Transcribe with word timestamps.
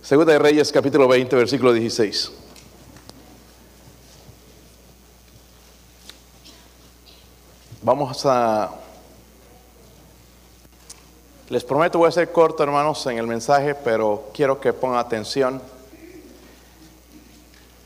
Segunda 0.00 0.32
de 0.32 0.38
Reyes, 0.38 0.72
capítulo 0.72 1.06
20, 1.06 1.36
versículo 1.36 1.70
16. 1.72 2.32
Vamos 7.82 8.24
a... 8.24 8.70
Les 11.50 11.62
prometo, 11.64 11.98
voy 11.98 12.08
a 12.08 12.12
ser 12.12 12.32
corto, 12.32 12.62
hermanos, 12.62 13.04
en 13.08 13.18
el 13.18 13.26
mensaje, 13.26 13.74
pero 13.74 14.30
quiero 14.32 14.58
que 14.58 14.72
pongan 14.72 15.00
atención. 15.00 15.60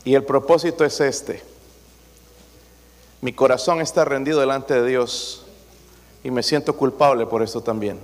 Y 0.05 0.15
el 0.15 0.23
propósito 0.23 0.85
es 0.85 1.01
este. 1.01 1.43
Mi 3.19 3.33
corazón 3.33 3.81
está 3.81 4.05
rendido 4.05 4.39
delante 4.39 4.73
de 4.73 4.87
Dios 4.87 5.45
y 6.23 6.31
me 6.31 6.43
siento 6.43 6.77
culpable 6.77 7.25
por 7.25 7.43
esto 7.43 7.61
también, 7.61 7.99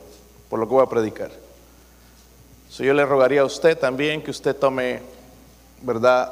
por 0.50 0.60
lo 0.60 0.68
que 0.68 0.74
voy 0.74 0.84
a 0.84 0.90
predicar. 0.90 1.45
So, 2.70 2.84
yo 2.84 2.94
le 2.94 3.06
rogaría 3.06 3.42
a 3.42 3.46
usted 3.46 3.78
también 3.78 4.22
que 4.22 4.32
usted 4.32 4.56
tome, 4.56 5.00
¿verdad?, 5.82 6.32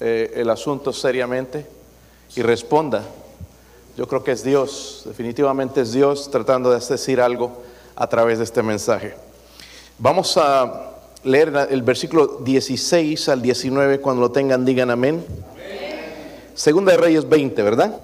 eh, 0.00 0.32
el 0.36 0.50
asunto 0.50 0.92
seriamente 0.92 1.66
y 2.34 2.42
responda. 2.42 3.04
Yo 3.96 4.08
creo 4.08 4.24
que 4.24 4.32
es 4.32 4.42
Dios, 4.42 5.02
definitivamente 5.06 5.80
es 5.80 5.92
Dios 5.92 6.30
tratando 6.30 6.70
de 6.70 6.80
decir 6.80 7.20
algo 7.20 7.62
a 7.94 8.08
través 8.08 8.38
de 8.38 8.44
este 8.44 8.62
mensaje. 8.62 9.14
Vamos 9.98 10.36
a 10.36 10.90
leer 11.22 11.68
el 11.70 11.82
versículo 11.82 12.38
16 12.44 13.28
al 13.28 13.40
19, 13.40 14.00
cuando 14.00 14.22
lo 14.22 14.32
tengan 14.32 14.64
digan 14.64 14.90
amén. 14.90 15.24
Segunda 16.54 16.92
de 16.92 16.98
Reyes 16.98 17.28
20, 17.28 17.62
¿verdad? 17.62 18.00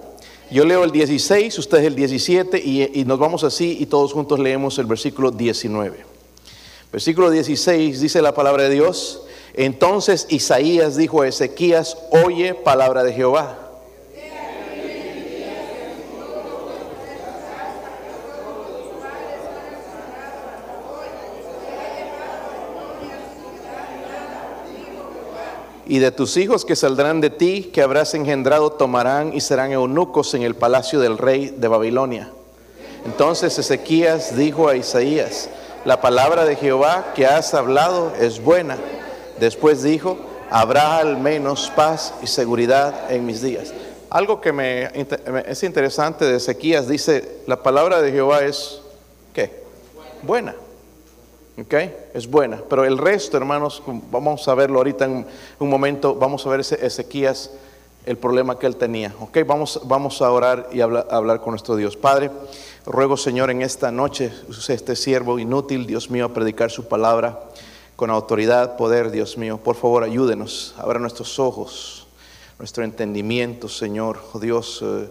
Yo 0.49 0.65
leo 0.65 0.83
el 0.85 0.91
16, 0.91 1.57
ustedes 1.59 1.85
el 1.85 1.95
17 1.95 2.57
y, 2.57 3.01
y 3.01 3.05
nos 3.05 3.19
vamos 3.19 3.43
así 3.43 3.77
y 3.79 3.85
todos 3.85 4.13
juntos 4.13 4.39
leemos 4.39 4.77
el 4.79 4.85
versículo 4.85 5.31
19. 5.31 6.10
Versículo 6.91 7.29
16 7.29 8.01
dice 8.01 8.21
la 8.21 8.33
palabra 8.33 8.63
de 8.63 8.69
Dios. 8.69 9.23
Entonces 9.53 10.27
Isaías 10.29 10.97
dijo 10.97 11.21
a 11.21 11.27
Ezequías, 11.27 11.97
oye 12.25 12.53
palabra 12.53 13.03
de 13.03 13.13
Jehová. 13.13 13.57
Y 25.87 25.99
de 25.99 26.11
tus 26.11 26.37
hijos 26.37 26.63
que 26.63 26.77
saldrán 26.77 27.19
de 27.19 27.29
ti, 27.29 27.69
que 27.73 27.81
habrás 27.81 28.13
engendrado, 28.13 28.71
tomarán 28.71 29.33
y 29.33 29.41
serán 29.41 29.73
eunucos 29.73 30.33
en 30.33 30.41
el 30.41 30.55
palacio 30.55 31.01
del 31.01 31.17
rey 31.17 31.53
de 31.57 31.67
Babilonia. 31.67 32.31
Entonces 33.05 33.59
Ezequías 33.59 34.37
dijo 34.37 34.69
a 34.69 34.77
Isaías, 34.77 35.49
la 35.85 35.99
palabra 36.01 36.45
de 36.45 36.55
Jehová 36.55 37.13
que 37.15 37.25
has 37.25 37.53
hablado 37.53 38.13
es 38.19 38.43
buena. 38.43 38.77
Después 39.39 39.81
dijo, 39.81 40.17
habrá 40.49 40.97
al 40.97 41.17
menos 41.17 41.71
paz 41.75 42.13
y 42.21 42.27
seguridad 42.27 43.11
en 43.11 43.25
mis 43.25 43.41
días. 43.41 43.73
Algo 44.09 44.41
que 44.41 44.51
me, 44.51 44.89
es 45.47 45.63
interesante 45.63 46.25
de 46.25 46.35
Ezequías 46.35 46.87
dice, 46.87 47.39
la 47.47 47.63
palabra 47.63 48.01
de 48.01 48.11
Jehová 48.11 48.43
es, 48.43 48.81
¿qué? 49.33 49.63
Buena. 50.21 50.53
¿Ok? 51.59 51.73
Es 52.13 52.29
buena. 52.29 52.61
Pero 52.69 52.85
el 52.85 52.97
resto, 52.97 53.37
hermanos, 53.37 53.81
vamos 54.11 54.47
a 54.47 54.55
verlo 54.55 54.79
ahorita 54.79 55.05
en 55.05 55.25
un 55.59 55.69
momento, 55.69 56.13
vamos 56.15 56.45
a 56.45 56.49
ver 56.49 56.59
ese 56.59 56.85
Ezequías, 56.85 57.51
el 58.05 58.17
problema 58.17 58.59
que 58.59 58.67
él 58.67 58.75
tenía. 58.75 59.13
¿Ok? 59.19 59.39
Vamos, 59.45 59.79
vamos 59.85 60.21
a 60.21 60.29
orar 60.29 60.69
y 60.71 60.81
hablar, 60.81 61.07
hablar 61.09 61.39
con 61.39 61.51
nuestro 61.51 61.75
Dios. 61.75 61.95
Padre, 61.95 62.29
ruego 62.85 63.17
Señor 63.17 63.51
en 63.51 63.61
esta 63.61 63.91
noche, 63.91 64.31
use 64.47 64.73
este 64.73 64.95
siervo 64.95 65.39
inútil, 65.39 65.85
Dios 65.85 66.09
mío, 66.09 66.25
a 66.25 66.33
predicar 66.33 66.71
su 66.71 66.87
palabra 66.87 67.39
con 67.95 68.09
autoridad, 68.09 68.77
poder, 68.77 69.11
Dios 69.11 69.37
mío. 69.37 69.57
Por 69.57 69.75
favor, 69.75 70.03
ayúdenos, 70.03 70.73
abra 70.77 70.99
nuestros 70.99 71.37
ojos, 71.39 72.07
nuestro 72.57 72.83
entendimiento, 72.83 73.69
Señor. 73.69 74.19
Oh, 74.33 74.39
Dios, 74.39 74.79
eh, 74.83 75.09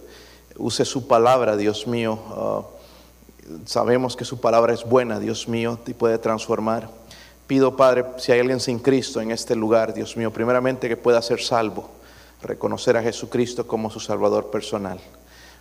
use 0.56 0.84
su 0.84 1.06
palabra, 1.06 1.56
Dios 1.56 1.86
mío. 1.86 2.18
Uh, 2.36 2.80
Sabemos 3.66 4.16
que 4.16 4.24
su 4.24 4.40
palabra 4.40 4.72
es 4.72 4.84
buena, 4.84 5.18
Dios 5.18 5.48
mío, 5.48 5.78
y 5.86 5.92
puede 5.92 6.18
transformar. 6.18 6.88
Pido, 7.46 7.76
Padre, 7.76 8.04
si 8.18 8.30
hay 8.30 8.40
alguien 8.40 8.60
sin 8.60 8.78
Cristo 8.78 9.20
en 9.20 9.32
este 9.32 9.56
lugar, 9.56 9.92
Dios 9.92 10.16
mío, 10.16 10.32
primeramente 10.32 10.88
que 10.88 10.96
pueda 10.96 11.20
ser 11.20 11.40
salvo, 11.40 11.90
reconocer 12.42 12.96
a 12.96 13.02
Jesucristo 13.02 13.66
como 13.66 13.90
su 13.90 13.98
Salvador 13.98 14.50
personal. 14.50 15.00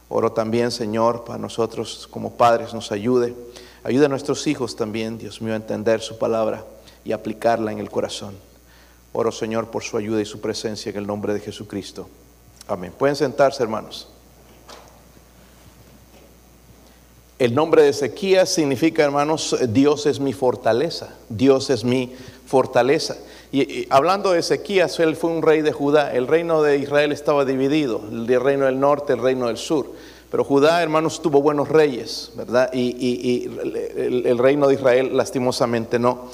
Oro 0.09 0.31
también, 0.31 0.71
Señor, 0.71 1.23
para 1.23 1.37
nosotros 1.37 2.07
como 2.09 2.33
padres 2.33 2.73
nos 2.73 2.91
ayude. 2.91 3.35
Ayude 3.83 4.07
a 4.07 4.09
nuestros 4.09 4.47
hijos 4.47 4.75
también, 4.75 5.19
Dios 5.19 5.41
mío, 5.41 5.53
a 5.53 5.57
entender 5.57 6.01
su 6.01 6.17
palabra 6.17 6.65
y 7.05 7.11
aplicarla 7.11 7.71
en 7.71 7.77
el 7.79 7.91
corazón. 7.91 8.35
Oro, 9.13 9.31
Señor, 9.31 9.69
por 9.69 9.83
su 9.83 9.97
ayuda 9.97 10.21
y 10.21 10.25
su 10.25 10.41
presencia 10.41 10.89
en 10.89 10.97
el 10.97 11.07
nombre 11.07 11.33
de 11.33 11.39
Jesucristo. 11.39 12.09
Amén. 12.67 12.91
Pueden 12.97 13.15
sentarse, 13.15 13.61
hermanos. 13.61 14.09
El 17.37 17.55
nombre 17.55 17.83
de 17.83 17.89
Ezequías 17.89 18.49
significa, 18.49 19.03
hermanos, 19.03 19.55
Dios 19.69 20.05
es 20.07 20.19
mi 20.19 20.33
fortaleza. 20.33 21.15
Dios 21.29 21.69
es 21.69 21.83
mi 21.83 22.13
fortaleza. 22.45 23.15
Y, 23.51 23.87
hablando 23.89 24.31
de 24.31 24.39
Ezequías, 24.39 24.99
él 24.99 25.15
fue 25.15 25.31
un 25.31 25.41
rey 25.41 25.61
de 25.61 25.71
Judá. 25.71 26.13
El 26.13 26.27
reino 26.27 26.61
de 26.61 26.77
Israel 26.77 27.11
estaba 27.11 27.45
dividido, 27.45 28.01
el 28.11 28.27
reino 28.39 28.65
del 28.65 28.79
norte, 28.79 29.13
el 29.13 29.21
reino 29.21 29.47
del 29.47 29.57
sur. 29.57 29.87
Pero 30.29 30.43
Judá, 30.43 30.83
hermanos, 30.83 31.21
tuvo 31.21 31.41
buenos 31.41 31.69
reyes, 31.69 32.31
¿verdad? 32.35 32.69
Y, 32.71 33.45
el, 33.97 34.37
reino 34.37 34.67
de 34.67 34.75
Israel, 34.75 35.17
lastimosamente, 35.17 35.97
no. 35.97 36.29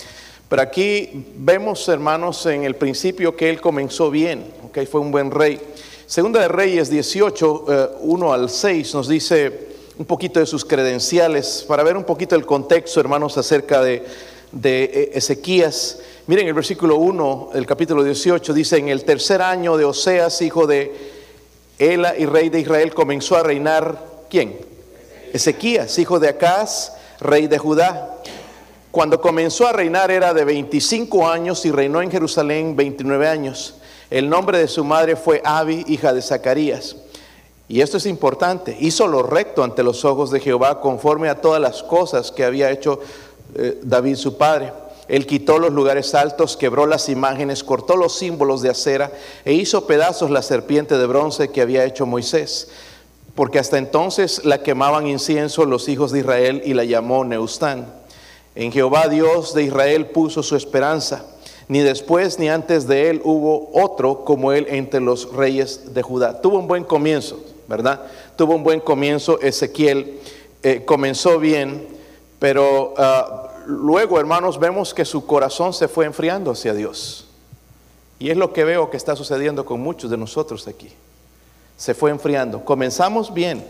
Pero 0.50 0.62
aquí 0.62 1.26
vemos, 1.38 1.88
hermanos, 1.88 2.46
en 2.46 2.66
el 2.66 2.76
principio 2.76 3.36
que 3.36 3.50
él 3.50 3.62
comenzó 3.62 4.12
bien, 4.12 4.46
¿ok? 4.66 4.80
Fue 4.86 5.00
un 5.00 5.12
buen 5.12 5.32
rey. 5.32 5.59
Segunda 6.06 6.42
de 6.42 6.50
Reyes 6.50 6.90
18, 6.90 7.97
1 8.02 8.28
eh, 8.28 8.34
al 8.34 8.50
6 8.50 8.94
nos 8.94 9.08
dice 9.08 9.70
un 9.97 10.06
poquito 10.06 10.42
de 10.42 10.46
sus 10.46 10.66
credenciales, 10.66 11.64
para 11.66 11.82
ver 11.82 11.96
un 11.96 12.03
poquito 12.03 12.36
el 12.36 12.46
contexto, 12.46 13.00
hermanos, 13.00 13.38
acerca 13.38 13.82
de, 13.82 14.03
de 14.55 15.11
Ezequías. 15.13 15.99
Miren 16.27 16.47
el 16.47 16.53
versículo 16.53 16.95
1, 16.95 17.51
el 17.53 17.67
capítulo 17.67 18.03
18, 18.03 18.53
dice, 18.53 18.77
en 18.77 18.88
el 18.88 19.03
tercer 19.03 19.41
año 19.41 19.77
de 19.77 19.85
Oseas, 19.85 20.41
hijo 20.41 20.66
de 20.66 20.95
Ela 21.77 22.17
y 22.17 22.25
rey 22.25 22.49
de 22.49 22.61
Israel, 22.61 22.93
comenzó 22.93 23.35
a 23.35 23.43
reinar, 23.43 24.01
¿quién? 24.29 24.57
Ezequías, 25.33 25.99
hijo 25.99 26.19
de 26.19 26.29
Acaz, 26.29 26.93
rey 27.19 27.47
de 27.47 27.57
Judá. 27.57 28.16
Cuando 28.91 29.19
comenzó 29.19 29.67
a 29.67 29.73
reinar 29.73 30.09
era 30.09 30.33
de 30.33 30.45
25 30.45 31.27
años 31.27 31.66
y 31.66 31.72
reinó 31.72 32.01
en 32.01 32.09
Jerusalén 32.09 32.77
29 32.77 33.27
años. 33.27 33.75
El 34.09 34.29
nombre 34.29 34.57
de 34.57 34.69
su 34.69 34.85
madre 34.85 35.17
fue 35.17 35.41
Abi, 35.43 35.83
hija 35.87 36.13
de 36.13 36.22
Zacarías. 36.22 36.95
Y 37.67 37.81
esto 37.81 37.97
es 37.97 38.05
importante. 38.05 38.77
Hizo 38.79 39.07
lo 39.07 39.23
recto 39.23 39.63
ante 39.63 39.83
los 39.83 40.05
ojos 40.05 40.31
de 40.31 40.39
Jehová 40.39 40.79
conforme 40.79 41.27
a 41.27 41.41
todas 41.41 41.59
las 41.59 41.83
cosas 41.83 42.31
que 42.31 42.45
había 42.45 42.72
hecho 42.72 42.99
eh, 43.55 43.79
David 43.83 44.16
su 44.16 44.38
padre. 44.38 44.71
Él 45.07 45.27
quitó 45.27 45.59
los 45.59 45.71
lugares 45.71 46.16
altos, 46.16 46.57
quebró 46.57 46.88
las 46.88 47.09
imágenes, 47.09 47.63
cortó 47.63 47.95
los 47.95 48.17
símbolos 48.17 48.61
de 48.61 48.69
acera 48.69 49.11
e 49.43 49.53
hizo 49.53 49.85
pedazos 49.85 50.31
la 50.31 50.41
serpiente 50.41 50.97
de 50.97 51.05
bronce 51.05 51.49
que 51.49 51.61
había 51.61 51.85
hecho 51.85 52.05
Moisés. 52.05 52.69
Porque 53.35 53.59
hasta 53.59 53.77
entonces 53.77 54.43
la 54.45 54.63
quemaban 54.63 55.07
incienso 55.07 55.66
los 55.66 55.88
hijos 55.89 56.11
de 56.11 56.19
Israel 56.19 56.61
y 56.66 56.73
la 56.73 56.85
llamó 56.85 57.23
Neustán. 57.23 57.85
En 58.55 58.71
Jehová 58.71 59.09
Dios 59.09 59.53
de 59.53 59.63
Israel 59.63 60.07
puso 60.07 60.41
su 60.41 60.55
esperanza. 60.55 61.25
Ni 61.67 61.79
después 61.79 62.39
ni 62.39 62.49
antes 62.49 62.87
de 62.87 63.09
él 63.09 63.22
hubo 63.23 63.69
otro 63.73 64.23
como 64.23 64.53
él 64.53 64.66
entre 64.69 65.01
los 65.01 65.33
reyes 65.33 65.93
de 65.93 66.01
Judá. 66.01 66.41
Tuvo 66.41 66.57
un 66.59 66.67
buen 66.67 66.83
comienzo. 66.83 67.37
¿verdad? 67.67 68.01
Tuvo 68.35 68.55
un 68.55 68.63
buen 68.63 68.79
comienzo, 68.79 69.39
Ezequiel 69.41 70.19
eh, 70.63 70.83
comenzó 70.85 71.39
bien, 71.39 71.87
pero 72.39 72.93
ah, 72.97 73.44
luego, 73.66 74.20
hermanos, 74.20 74.59
vemos 74.59 74.94
que 74.94 75.06
su 75.06 75.26
corazón 75.26 75.74
se 75.74 75.88
fue 75.88 76.06
enfriando 76.06 76.52
hacia 76.52 76.74
Dios. 76.74 77.28
Y 78.20 78.29
es 78.29 78.38
lo 78.38 78.53
que 78.53 78.64
veo 78.64 78.90
que 78.90 78.97
está 78.97 79.16
sucediendo 79.16 79.66
con 79.66 79.82
muchos 79.82 80.09
de 80.09 80.17
nosotros 80.17 80.67
aquí. 80.67 80.90
Se 81.78 81.94
fue 81.94 82.12
enfriando. 82.12 82.64
Comenzamos 82.64 83.34
bien, 83.34 83.66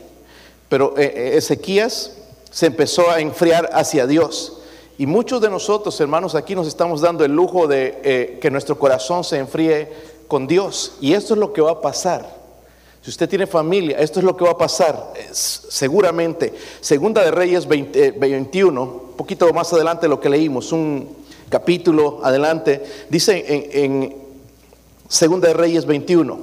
pero 0.69 0.93
eh, 0.97 1.13
eh, 1.15 1.37
Ezequías 1.37 2.17
se 2.51 2.67
empezó 2.67 3.09
a 3.09 3.19
enfriar 3.19 3.69
hacia 3.73 4.05
Dios. 4.05 4.59
Y 4.97 5.05
muchos 5.07 5.41
de 5.41 5.49
nosotros, 5.49 5.99
hermanos, 5.99 6.35
aquí 6.35 6.55
nos 6.55 6.67
estamos 6.67 7.01
dando 7.01 7.25
el 7.25 7.33
lujo 7.33 7.67
de 7.67 8.37
que 8.41 8.49
nuestro 8.49 8.79
corazón 8.79 9.25
se 9.25 9.37
enfríe 9.37 9.91
con 10.27 10.47
Dios. 10.47 10.93
Y 11.01 11.13
esto 11.13 11.33
es 11.33 11.39
lo 11.39 11.51
que 11.51 11.61
va 11.61 11.71
a 11.71 11.81
pasar. 11.81 12.44
Si 13.05 13.11
usted 13.11 13.29
tiene 13.29 13.45
familia, 13.45 13.99
esto 13.99 14.17
es 14.19 14.25
lo 14.25 14.35
que 14.35 14.45
va 14.45 14.51
a 14.53 14.57
pasar, 14.57 15.13
seguramente. 15.31 16.51
Segunda 16.81 17.23
de 17.23 17.29
Reyes 17.29 17.67
21, 17.67 18.81
un 18.81 19.15
poquito 19.15 19.53
más 19.53 19.71
adelante 19.73 20.07
lo 20.07 20.19
que 20.19 20.27
leímos, 20.27 20.71
un 20.71 21.07
capítulo 21.47 22.21
adelante, 22.23 22.83
dice 23.07 23.45
en, 23.73 24.15
Segunda 25.07 25.49
de 25.49 25.53
Reyes 25.53 25.85
21, 25.85 26.39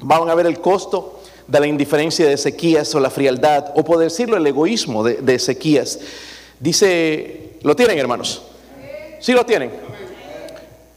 van 0.00 0.28
a 0.28 0.34
ver 0.34 0.44
el 0.44 0.60
costo 0.60 1.20
de 1.46 1.58
la 1.58 1.66
indiferencia 1.66 2.26
de 2.26 2.34
Ezequías 2.34 2.94
o 2.94 3.00
la 3.00 3.08
frialdad, 3.08 3.72
o 3.74 3.82
por 3.82 3.96
decirlo 3.96 4.36
el 4.36 4.46
egoísmo 4.46 5.02
de, 5.02 5.14
de 5.14 5.36
Ezequías. 5.36 6.00
Dice, 6.60 7.54
¿lo 7.62 7.74
tienen 7.74 7.98
hermanos? 7.98 8.42
¿Sí 9.20 9.32
lo 9.32 9.46
tienen? 9.46 9.70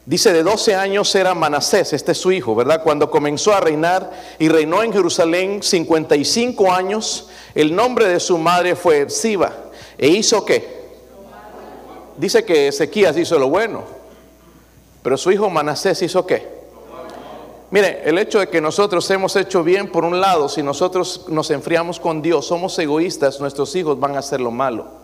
Dice, 0.06 0.34
de 0.34 0.42
12 0.42 0.74
años 0.76 1.14
era 1.14 1.36
Manasés, 1.36 1.94
este 1.94 2.14
es 2.14 2.18
su 2.18 2.32
hijo, 2.32 2.56
¿verdad? 2.56 2.82
Cuando 2.84 3.12
comenzó 3.12 3.54
a 3.54 3.60
reinar 3.60 4.12
y 4.40 4.50
reinó 4.50 4.82
en 4.82 4.92
Jerusalén 4.92 5.62
55 5.62 6.72
años, 6.72 7.30
el 7.54 7.76
nombre 7.76 8.08
de 8.08 8.20
su 8.20 8.38
madre 8.40 8.76
fue 8.76 9.10
Siba. 9.10 9.52
¿E 10.00 10.08
hizo 10.08 10.44
qué? 10.44 10.82
Dice 12.18 12.44
que 12.44 12.70
Ezequías 12.70 13.16
hizo 13.16 13.38
lo 13.38 13.50
bueno, 13.50 13.84
pero 15.04 15.18
su 15.18 15.32
hijo 15.32 15.50
Manasés 15.52 16.02
hizo 16.02 16.26
qué? 16.26 16.62
Mire, 17.70 18.02
el 18.04 18.18
hecho 18.18 18.40
de 18.40 18.50
que 18.50 18.60
nosotros 18.60 19.10
hemos 19.12 19.36
hecho 19.36 19.64
bien, 19.64 19.92
por 19.92 20.04
un 20.04 20.20
lado, 20.20 20.50
si 20.50 20.62
nosotros 20.64 21.26
nos 21.30 21.52
enfriamos 21.52 22.00
con 22.00 22.22
Dios, 22.22 22.48
somos 22.48 22.78
egoístas, 22.80 23.40
nuestros 23.40 23.76
hijos 23.76 24.00
van 24.00 24.16
a 24.16 24.20
hacer 24.20 24.42
lo 24.42 24.52
malo. 24.52 25.01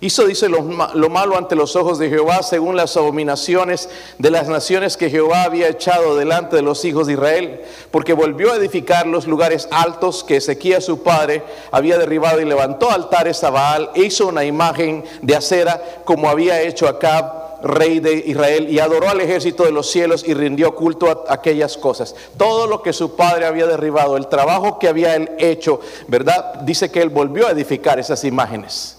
Hizo, 0.00 0.26
dice, 0.26 0.48
lo, 0.48 0.62
malo 0.62 1.36
ante 1.36 1.56
los 1.56 1.74
ojos 1.74 1.98
de 1.98 2.08
Jehová 2.08 2.42
según 2.44 2.76
las 2.76 2.96
abominaciones 2.96 3.88
de 4.18 4.30
las 4.30 4.48
naciones 4.48 4.96
que 4.96 5.10
Jehová 5.10 5.42
había 5.42 5.68
echado 5.68 6.16
delante 6.16 6.54
de 6.54 6.62
los 6.62 6.84
hijos 6.84 7.08
de 7.08 7.14
Israel, 7.14 7.62
porque 7.90 8.12
volvió 8.12 8.52
a 8.52 8.56
edificar 8.56 9.08
los 9.08 9.26
lugares 9.26 9.68
altos 9.72 10.22
que 10.22 10.36
Ezequías 10.36 10.84
su 10.84 11.02
padre 11.02 11.42
había 11.72 11.98
derribado 11.98 12.40
y 12.40 12.44
levantó 12.44 12.90
altares 12.90 13.42
a 13.42 13.50
Baal, 13.50 13.90
e 13.94 14.02
hizo 14.02 14.28
una 14.28 14.44
imagen 14.44 15.04
de 15.20 15.34
acera 15.34 15.82
como 16.04 16.28
había 16.28 16.62
hecho 16.62 16.86
Acab 16.86 17.48
rey 17.62 17.98
de 17.98 18.22
Israel, 18.26 18.68
y 18.70 18.78
adoró 18.78 19.08
al 19.08 19.20
ejército 19.20 19.64
de 19.64 19.72
los 19.72 19.90
cielos 19.90 20.24
y 20.26 20.34
rindió 20.34 20.76
culto 20.76 21.24
a 21.28 21.34
aquellas 21.34 21.76
cosas. 21.76 22.14
Todo 22.36 22.66
lo 22.66 22.82
que 22.82 22.92
su 22.92 23.16
padre 23.16 23.46
había 23.46 23.66
derribado, 23.66 24.16
el 24.16 24.28
trabajo 24.28 24.78
que 24.78 24.86
había 24.86 25.16
él 25.16 25.30
hecho, 25.38 25.80
¿verdad? 26.06 26.60
Dice 26.62 26.90
que 26.90 27.02
él 27.02 27.08
volvió 27.08 27.48
a 27.48 27.50
edificar 27.50 27.98
esas 27.98 28.24
imágenes. 28.24 28.97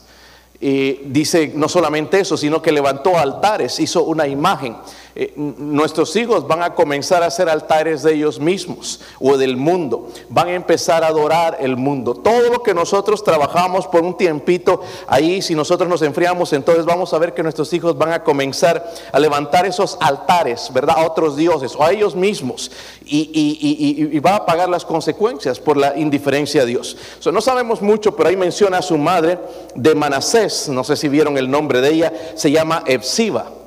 Y 0.61 0.99
dice 1.05 1.53
no 1.55 1.69
solamente 1.69 2.19
eso, 2.19 2.35
sino 2.35 2.61
que 2.61 2.71
levantó 2.71 3.17
altares, 3.17 3.79
hizo 3.79 4.03
una 4.03 4.27
imagen. 4.27 4.75
Eh, 5.21 5.33
nuestros 5.35 6.15
hijos 6.15 6.47
van 6.47 6.63
a 6.63 6.73
comenzar 6.73 7.23
a 7.23 7.25
hacer 7.25 7.49
altares 7.49 8.03
de 8.03 8.13
ellos 8.13 8.39
mismos 8.39 9.01
o 9.19 9.35
del 9.35 9.57
mundo. 9.57 10.07
Van 10.29 10.47
a 10.47 10.53
empezar 10.53 11.03
a 11.03 11.07
adorar 11.07 11.57
el 11.59 11.75
mundo. 11.75 12.13
Todo 12.13 12.49
lo 12.49 12.63
que 12.63 12.73
nosotros 12.73 13.21
trabajamos 13.21 13.85
por 13.85 14.01
un 14.01 14.15
tiempito 14.15 14.79
ahí, 15.07 15.41
si 15.41 15.55
nosotros 15.55 15.89
nos 15.89 16.03
enfriamos, 16.03 16.53
entonces 16.53 16.85
vamos 16.85 17.13
a 17.13 17.17
ver 17.17 17.33
que 17.33 17.43
nuestros 17.43 17.73
hijos 17.73 17.97
van 17.97 18.13
a 18.13 18.23
comenzar 18.23 18.89
a 19.11 19.19
levantar 19.19 19.65
esos 19.65 19.97
altares, 19.99 20.71
¿verdad? 20.73 20.95
A 20.97 21.05
otros 21.05 21.35
dioses 21.35 21.75
o 21.75 21.83
a 21.83 21.91
ellos 21.91 22.15
mismos. 22.15 22.71
Y, 23.05 24.17
va 24.19 24.37
a 24.37 24.45
pagar 24.45 24.69
las 24.69 24.85
consecuencias 24.85 25.59
por 25.59 25.75
la 25.75 25.97
indiferencia 25.97 26.61
a 26.61 26.65
Dios. 26.65 26.95
no 27.29 27.41
sabemos 27.41 27.81
mucho, 27.81 28.15
pero 28.15 28.29
ahí 28.29 28.37
menciona 28.37 28.77
a 28.77 28.81
su 28.81 28.97
madre 28.97 29.37
de 29.75 29.95
Manasés. 29.95 30.69
No 30.69 30.85
sé 30.85 30.95
si 30.95 31.09
vieron 31.09 31.37
el 31.37 31.51
nombre 31.51 31.81
de 31.81 31.89
ella. 31.89 32.13
Se 32.35 32.49
llama 32.51 32.83
Epsiba. 32.85 33.58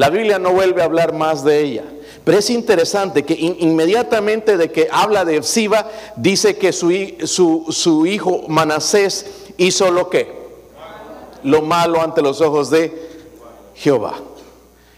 La 0.00 0.08
Biblia 0.08 0.38
no 0.38 0.52
vuelve 0.52 0.80
a 0.80 0.86
hablar 0.86 1.12
más 1.12 1.44
de 1.44 1.60
ella. 1.60 1.84
Pero 2.24 2.38
es 2.38 2.48
interesante 2.48 3.22
que 3.22 3.34
inmediatamente 3.34 4.56
de 4.56 4.72
que 4.72 4.88
habla 4.90 5.26
de 5.26 5.42
Siba, 5.42 5.90
dice 6.16 6.56
que 6.56 6.72
su, 6.72 7.66
su, 7.68 8.06
hijo 8.06 8.46
Manasés 8.48 9.26
hizo 9.58 9.90
lo 9.90 10.08
que? 10.08 10.32
Lo 11.42 11.60
malo 11.60 12.00
ante 12.00 12.22
los 12.22 12.40
ojos 12.40 12.70
de 12.70 13.10
Jehová. 13.74 14.14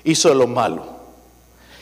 Hizo 0.04 0.32
lo 0.34 0.46
malo. 0.46 0.84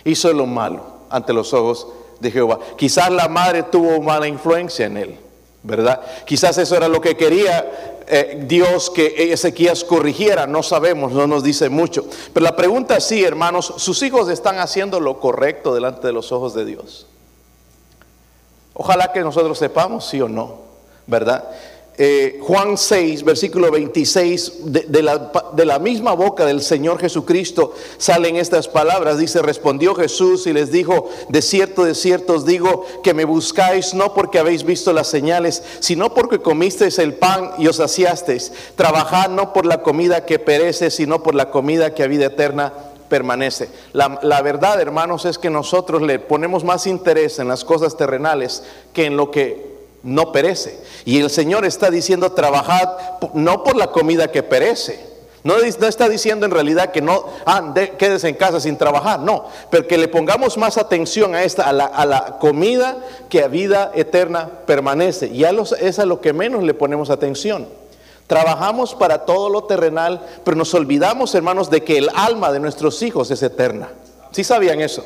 Hizo 0.02 0.32
lo 0.32 0.46
malo 0.46 0.82
ante 1.10 1.34
los 1.34 1.52
ojos 1.52 1.88
de 2.20 2.30
Jehová. 2.30 2.58
Quizás 2.78 3.10
la 3.10 3.28
madre 3.28 3.64
tuvo 3.64 4.00
mala 4.00 4.28
influencia 4.28 4.86
en 4.86 4.96
él, 4.96 5.18
¿verdad? 5.62 6.00
Quizás 6.24 6.56
eso 6.56 6.74
era 6.74 6.88
lo 6.88 7.02
que 7.02 7.18
quería 7.18 7.89
eh, 8.10 8.44
Dios 8.46 8.90
que 8.90 9.32
Ezequías 9.32 9.84
corrigiera, 9.84 10.46
no 10.46 10.62
sabemos, 10.62 11.12
no 11.12 11.26
nos 11.26 11.42
dice 11.42 11.68
mucho. 11.68 12.04
Pero 12.32 12.44
la 12.44 12.56
pregunta 12.56 12.96
es 12.96 13.04
sí, 13.04 13.24
hermanos, 13.24 13.74
¿sus 13.76 14.02
hijos 14.02 14.28
están 14.28 14.58
haciendo 14.58 15.00
lo 15.00 15.20
correcto 15.20 15.74
delante 15.74 16.06
de 16.06 16.12
los 16.12 16.32
ojos 16.32 16.54
de 16.54 16.64
Dios? 16.64 17.06
Ojalá 18.74 19.12
que 19.12 19.20
nosotros 19.20 19.58
sepamos 19.58 20.06
sí 20.06 20.20
o 20.20 20.28
no, 20.28 20.60
¿verdad? 21.06 21.44
Eh, 22.02 22.38
Juan 22.40 22.78
6, 22.78 23.24
versículo 23.24 23.70
26, 23.70 24.52
de, 24.64 25.02
la, 25.02 25.30
de, 25.52 25.66
la, 25.66 25.78
misma 25.78 26.14
boca 26.14 26.46
del 26.46 26.62
Señor 26.62 26.98
Jesucristo 26.98 27.74
salen 27.98 28.36
estas 28.36 28.68
palabras. 28.68 29.18
Dice, 29.18 29.42
respondió 29.42 29.94
Jesús 29.94 30.46
y 30.46 30.54
les 30.54 30.72
dijo, 30.72 31.10
de 31.28 31.42
cierto, 31.42 31.84
de 31.84 31.94
cierto 31.94 32.36
os 32.36 32.46
digo 32.46 32.86
que 33.02 33.12
me 33.12 33.26
buscáis 33.26 33.92
no 33.92 34.14
porque 34.14 34.38
habéis 34.38 34.64
visto 34.64 34.94
las 34.94 35.08
señales, 35.08 35.62
sino 35.80 36.14
porque 36.14 36.38
comisteis 36.38 36.98
el 36.98 37.12
pan 37.12 37.50
y 37.58 37.66
os 37.66 37.76
saciasteis. 37.76 38.50
Trabajad 38.76 39.28
no 39.28 39.52
por 39.52 39.66
la 39.66 39.82
comida 39.82 40.24
que 40.24 40.38
perece, 40.38 40.90
sino 40.90 41.22
por 41.22 41.34
la 41.34 41.50
comida 41.50 41.92
que 41.92 42.02
a 42.02 42.06
vida 42.06 42.24
eterna 42.24 42.72
permanece. 43.10 43.68
La, 43.92 44.18
la, 44.22 44.40
verdad, 44.40 44.80
hermanos, 44.80 45.26
es 45.26 45.36
que 45.36 45.50
nosotros 45.50 46.00
le 46.00 46.18
ponemos 46.18 46.64
más 46.64 46.86
interés 46.86 47.38
en 47.40 47.48
las 47.48 47.62
cosas 47.62 47.98
terrenales 47.98 48.62
que 48.94 49.04
en 49.04 49.18
lo 49.18 49.30
que 49.30 49.69
no 50.02 50.32
perece. 50.32 50.78
Y 51.04 51.20
el 51.20 51.30
Señor 51.30 51.64
está 51.64 51.90
diciendo, 51.90 52.32
trabajad 52.32 52.88
no 53.34 53.64
por 53.64 53.76
la 53.76 53.88
comida 53.88 54.30
que 54.30 54.42
perece. 54.42 55.10
No, 55.42 55.56
está 55.56 56.08
diciendo 56.08 56.44
en 56.44 56.52
realidad 56.52 56.90
que 56.90 57.00
no, 57.00 57.24
ah, 57.46 57.72
quedes 57.96 58.24
en 58.24 58.34
casa 58.34 58.60
sin 58.60 58.76
trabajar, 58.76 59.20
no, 59.20 59.46
pero 59.70 59.86
que 59.86 59.96
le 59.96 60.06
pongamos 60.06 60.58
más 60.58 60.76
atención 60.76 61.34
a 61.34 61.44
esta, 61.44 61.66
a 61.66 61.72
la, 61.72 62.36
comida 62.38 62.98
que 63.30 63.42
a 63.42 63.48
vida 63.48 63.90
eterna 63.94 64.50
permanece. 64.66 65.28
Y 65.28 65.44
a 65.44 65.52
los, 65.52 65.72
es 65.72 65.98
a 65.98 66.04
lo 66.04 66.20
que 66.20 66.34
menos 66.34 66.62
le 66.62 66.74
ponemos 66.74 67.08
atención. 67.08 67.68
Trabajamos 68.26 68.94
para 68.94 69.24
todo 69.24 69.48
lo 69.48 69.64
terrenal, 69.64 70.20
pero 70.44 70.56
nos 70.56 70.74
olvidamos, 70.74 71.34
hermanos, 71.34 71.70
de 71.70 71.82
que 71.82 71.96
el 71.96 72.10
alma 72.14 72.52
de 72.52 72.60
nuestros 72.60 73.02
hijos 73.02 73.30
es 73.30 73.42
eterna. 73.42 73.88
¿Sí 74.32 74.44
sabían 74.44 74.80
eso? 74.80 75.04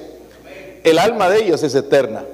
El 0.82 0.99
alma 0.99 1.31
de 1.31 1.44
ellos 1.44 1.62
es 1.62 1.75
eterna. 1.76 2.25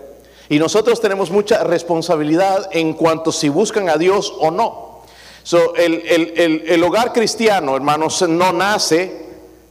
Y 0.50 0.58
nosotros 0.58 1.00
tenemos 1.00 1.31
mucha 1.31 1.62
responsabilidad 1.62 2.69
en 2.73 2.94
cuanto 2.94 3.31
si 3.31 3.49
buscan 3.49 3.88
a 3.88 3.97
Dios 3.97 4.35
o 4.41 4.50
no. 4.50 5.02
So, 5.44 5.76
el, 5.76 6.82
hogar 6.82 7.12
cristiano, 7.12 7.76
hermanos, 7.76 8.20
no 8.29 8.52
nace, 8.52 9.26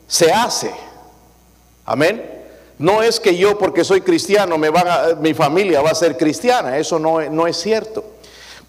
se 0.08 0.32
hace. 0.32 0.72
Amén. 1.84 2.46
No 2.78 3.04
es 3.04 3.20
que 3.20 3.36
yo 3.36 3.58
porque 3.58 3.84
soy 3.84 4.00
cristiano, 4.00 4.58
me 4.58 4.70
mi 5.20 5.34
familia 5.34 5.82
va 5.82 5.90
a 5.90 5.96
ser 5.96 6.16
cristiana. 6.16 6.78
Eso 6.78 6.98
no, 6.98 7.20
no 7.30 7.46
es 7.46 7.58
cierto. 7.58 8.14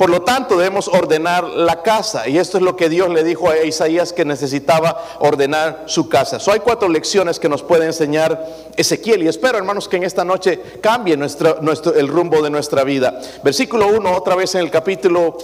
Por 0.01 0.09
lo 0.09 0.23
tanto, 0.23 0.57
debemos 0.57 0.89
ordenar 0.89 1.45
la 1.45 1.83
casa. 1.83 2.27
Y 2.27 2.39
esto 2.39 2.57
es 2.57 2.63
lo 2.63 2.75
que 2.75 2.89
Dios 2.89 3.11
le 3.11 3.23
dijo 3.23 3.51
a 3.51 3.59
Isaías 3.59 4.15
que 4.15 4.25
necesitaba 4.25 5.19
ordenar 5.19 5.83
su 5.89 6.09
casa. 6.09 6.41
So, 6.41 6.53
hay 6.53 6.61
cuatro 6.61 6.89
lecciones 6.89 7.39
que 7.39 7.51
nos 7.51 7.63
puede 7.63 7.85
enseñar 7.85 8.47
Ezequiel. 8.79 9.23
Y 9.23 9.29
espero, 9.29 9.59
hermanos, 9.59 9.89
que 9.89 9.99
en 9.99 10.05
esta 10.05 10.25
noche 10.25 10.59
cambie 10.81 11.19
nuestro, 11.19 11.61
el 11.95 12.09
rumbo 12.09 12.41
de 12.41 12.49
nuestra 12.49 12.83
vida. 12.83 13.21
Versículo 13.45 13.89
1, 13.89 14.17
otra 14.17 14.37
vez 14.37 14.55
en 14.55 14.63
el 14.63 14.71
capítulo 14.71 15.37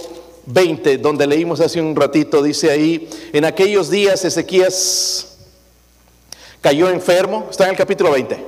20, 0.47 0.97
donde 0.97 1.27
leímos 1.27 1.61
hace 1.61 1.79
un 1.79 1.95
ratito, 1.95 2.41
dice 2.41 2.71
ahí, 2.71 3.07
en 3.33 3.45
aquellos 3.45 3.91
días 3.91 4.25
Ezequías 4.25 5.37
cayó 6.61 6.89
enfermo. 6.89 7.45
Está 7.51 7.65
en 7.65 7.69
el 7.69 7.77
capítulo 7.77 8.09
20. 8.09 8.43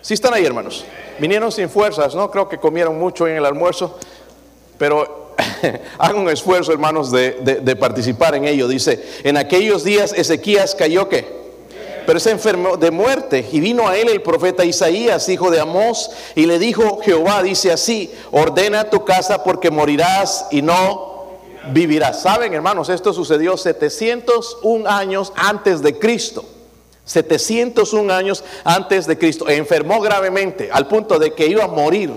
Sí 0.00 0.14
están 0.14 0.32
ahí, 0.32 0.46
hermanos. 0.46 0.86
Vinieron 1.18 1.52
sin 1.52 1.68
fuerzas, 1.68 2.14
¿no? 2.14 2.30
Creo 2.30 2.48
que 2.48 2.56
comieron 2.56 2.98
mucho 2.98 3.28
en 3.28 3.36
el 3.36 3.44
almuerzo. 3.44 3.98
Pero 4.82 5.36
hagan 5.98 6.22
un 6.22 6.28
esfuerzo, 6.28 6.72
hermanos, 6.72 7.12
de, 7.12 7.76
participar 7.78 8.34
en 8.34 8.46
ello. 8.46 8.66
Dice, 8.66 9.00
en 9.22 9.36
aquellos 9.36 9.84
días 9.84 10.12
Ezequías 10.12 10.74
cayó 10.74 11.08
que, 11.08 11.24
pero 12.04 12.18
se 12.18 12.32
enfermó 12.32 12.76
de 12.76 12.90
muerte 12.90 13.48
y 13.52 13.60
vino 13.60 13.86
a 13.86 13.96
él 13.96 14.08
el 14.08 14.22
profeta 14.22 14.64
Isaías, 14.64 15.28
hijo 15.28 15.52
de 15.52 15.60
Amós, 15.60 16.10
y 16.34 16.46
le 16.46 16.58
dijo, 16.58 16.98
Jehová 17.00 17.44
dice 17.44 17.70
así, 17.70 18.12
ordena 18.32 18.90
tu 18.90 19.04
casa 19.04 19.44
porque 19.44 19.70
morirás 19.70 20.46
y 20.50 20.62
no 20.62 21.28
vivirás. 21.72 22.22
Saben, 22.22 22.52
hermanos, 22.52 22.88
esto 22.88 23.12
sucedió 23.12 23.56
701 23.56 24.90
años 24.90 25.32
antes 25.36 25.80
de 25.80 25.96
Cristo. 25.96 26.44
701 27.04 28.12
años 28.12 28.42
antes 28.64 29.06
de 29.06 29.16
Cristo. 29.16 29.48
Enfermó 29.48 30.00
gravemente 30.00 30.70
al 30.72 30.88
punto 30.88 31.20
de 31.20 31.34
que 31.34 31.46
iba 31.46 31.62
a 31.62 31.68
morir. 31.68 32.10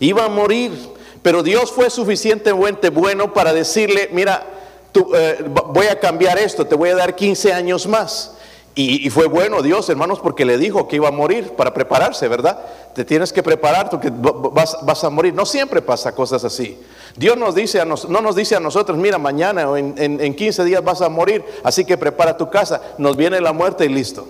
Iba 0.00 0.24
a 0.24 0.28
morir 0.28 0.98
pero 1.22 1.42
Dios 1.42 1.70
fue 1.72 1.90
suficientemente 1.90 2.88
bueno 2.90 3.32
para 3.34 3.52
decirle, 3.52 4.08
mira, 4.12 4.44
eh, 5.14 5.44
voy 5.66 5.86
a 5.86 5.98
cambiar 5.98 6.38
esto, 6.38 6.66
te 6.66 6.74
voy 6.74 6.90
a 6.90 6.96
dar 6.96 7.14
15 7.14 7.52
años 7.52 7.86
más. 7.86 8.36
Y, 8.76 9.10
fue 9.10 9.26
bueno 9.26 9.62
Dios, 9.62 9.88
hermanos, 9.90 10.20
porque 10.20 10.44
le 10.44 10.56
dijo 10.56 10.88
que 10.88 10.96
iba 10.96 11.08
a 11.08 11.10
morir 11.10 11.50
para 11.50 11.74
prepararse, 11.74 12.28
¿verdad? 12.28 12.60
Te 12.94 13.04
tienes 13.04 13.32
que 13.32 13.42
preparar 13.42 13.90
porque 13.90 14.10
vas, 14.10 15.04
a 15.04 15.10
morir. 15.10 15.34
No 15.34 15.44
siempre 15.44 15.82
pasa 15.82 16.14
cosas 16.14 16.44
así. 16.44 16.80
Dios 17.16 17.36
nos 17.36 17.54
dice 17.54 17.80
a 17.80 17.84
no 17.84 18.20
nos 18.22 18.36
dice 18.36 18.56
a 18.56 18.60
nosotros, 18.60 18.96
mira, 18.96 19.18
mañana 19.18 19.68
o 19.68 19.76
en, 19.76 19.94
en 19.98 20.34
15 20.34 20.64
días 20.64 20.82
vas 20.82 21.02
a 21.02 21.08
morir, 21.08 21.44
así 21.64 21.84
que 21.84 21.98
prepara 21.98 22.36
tu 22.36 22.48
casa. 22.48 22.80
Nos 22.96 23.16
viene 23.16 23.40
la 23.40 23.52
muerte 23.52 23.84
y 23.84 23.88
listo. 23.88 24.26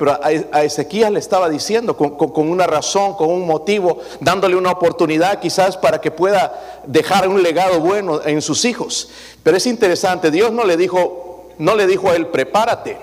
Pero 0.00 0.18
a 0.22 0.64
Ezequiel 0.64 1.12
le 1.12 1.18
estaba 1.18 1.50
diciendo 1.50 1.94
con, 1.94 2.48
una 2.48 2.66
razón, 2.66 3.12
con 3.16 3.28
un 3.28 3.46
motivo, 3.46 3.98
dándole 4.18 4.56
una 4.56 4.70
oportunidad 4.70 5.40
quizás 5.40 5.76
para 5.76 6.00
que 6.00 6.10
pueda 6.10 6.80
dejar 6.86 7.28
un 7.28 7.42
legado 7.42 7.80
bueno 7.80 8.22
en 8.24 8.40
sus 8.40 8.64
hijos. 8.64 9.10
Pero 9.42 9.58
es 9.58 9.66
interesante, 9.66 10.30
Dios 10.30 10.52
no 10.52 10.64
le 10.64 10.78
dijo, 10.78 11.50
no 11.58 11.74
le 11.74 11.86
dijo 11.86 12.08
a 12.08 12.16
él, 12.16 12.28
prepárate, 12.28 12.96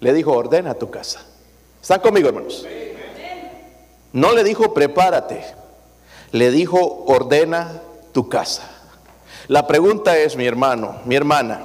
le 0.00 0.12
dijo, 0.12 0.32
ordena 0.32 0.74
tu 0.74 0.90
casa. 0.90 1.20
¿Están 1.80 2.00
conmigo, 2.00 2.26
hermanos? 2.26 2.66
No 4.12 4.32
le 4.32 4.42
dijo 4.42 4.74
prepárate, 4.74 5.44
le 6.32 6.50
dijo 6.50 7.04
ordena 7.06 7.80
tu 8.10 8.28
casa. 8.28 8.68
La 9.46 9.68
pregunta 9.68 10.18
es, 10.18 10.34
mi 10.34 10.46
hermano, 10.46 10.96
mi 11.04 11.14
hermana, 11.14 11.60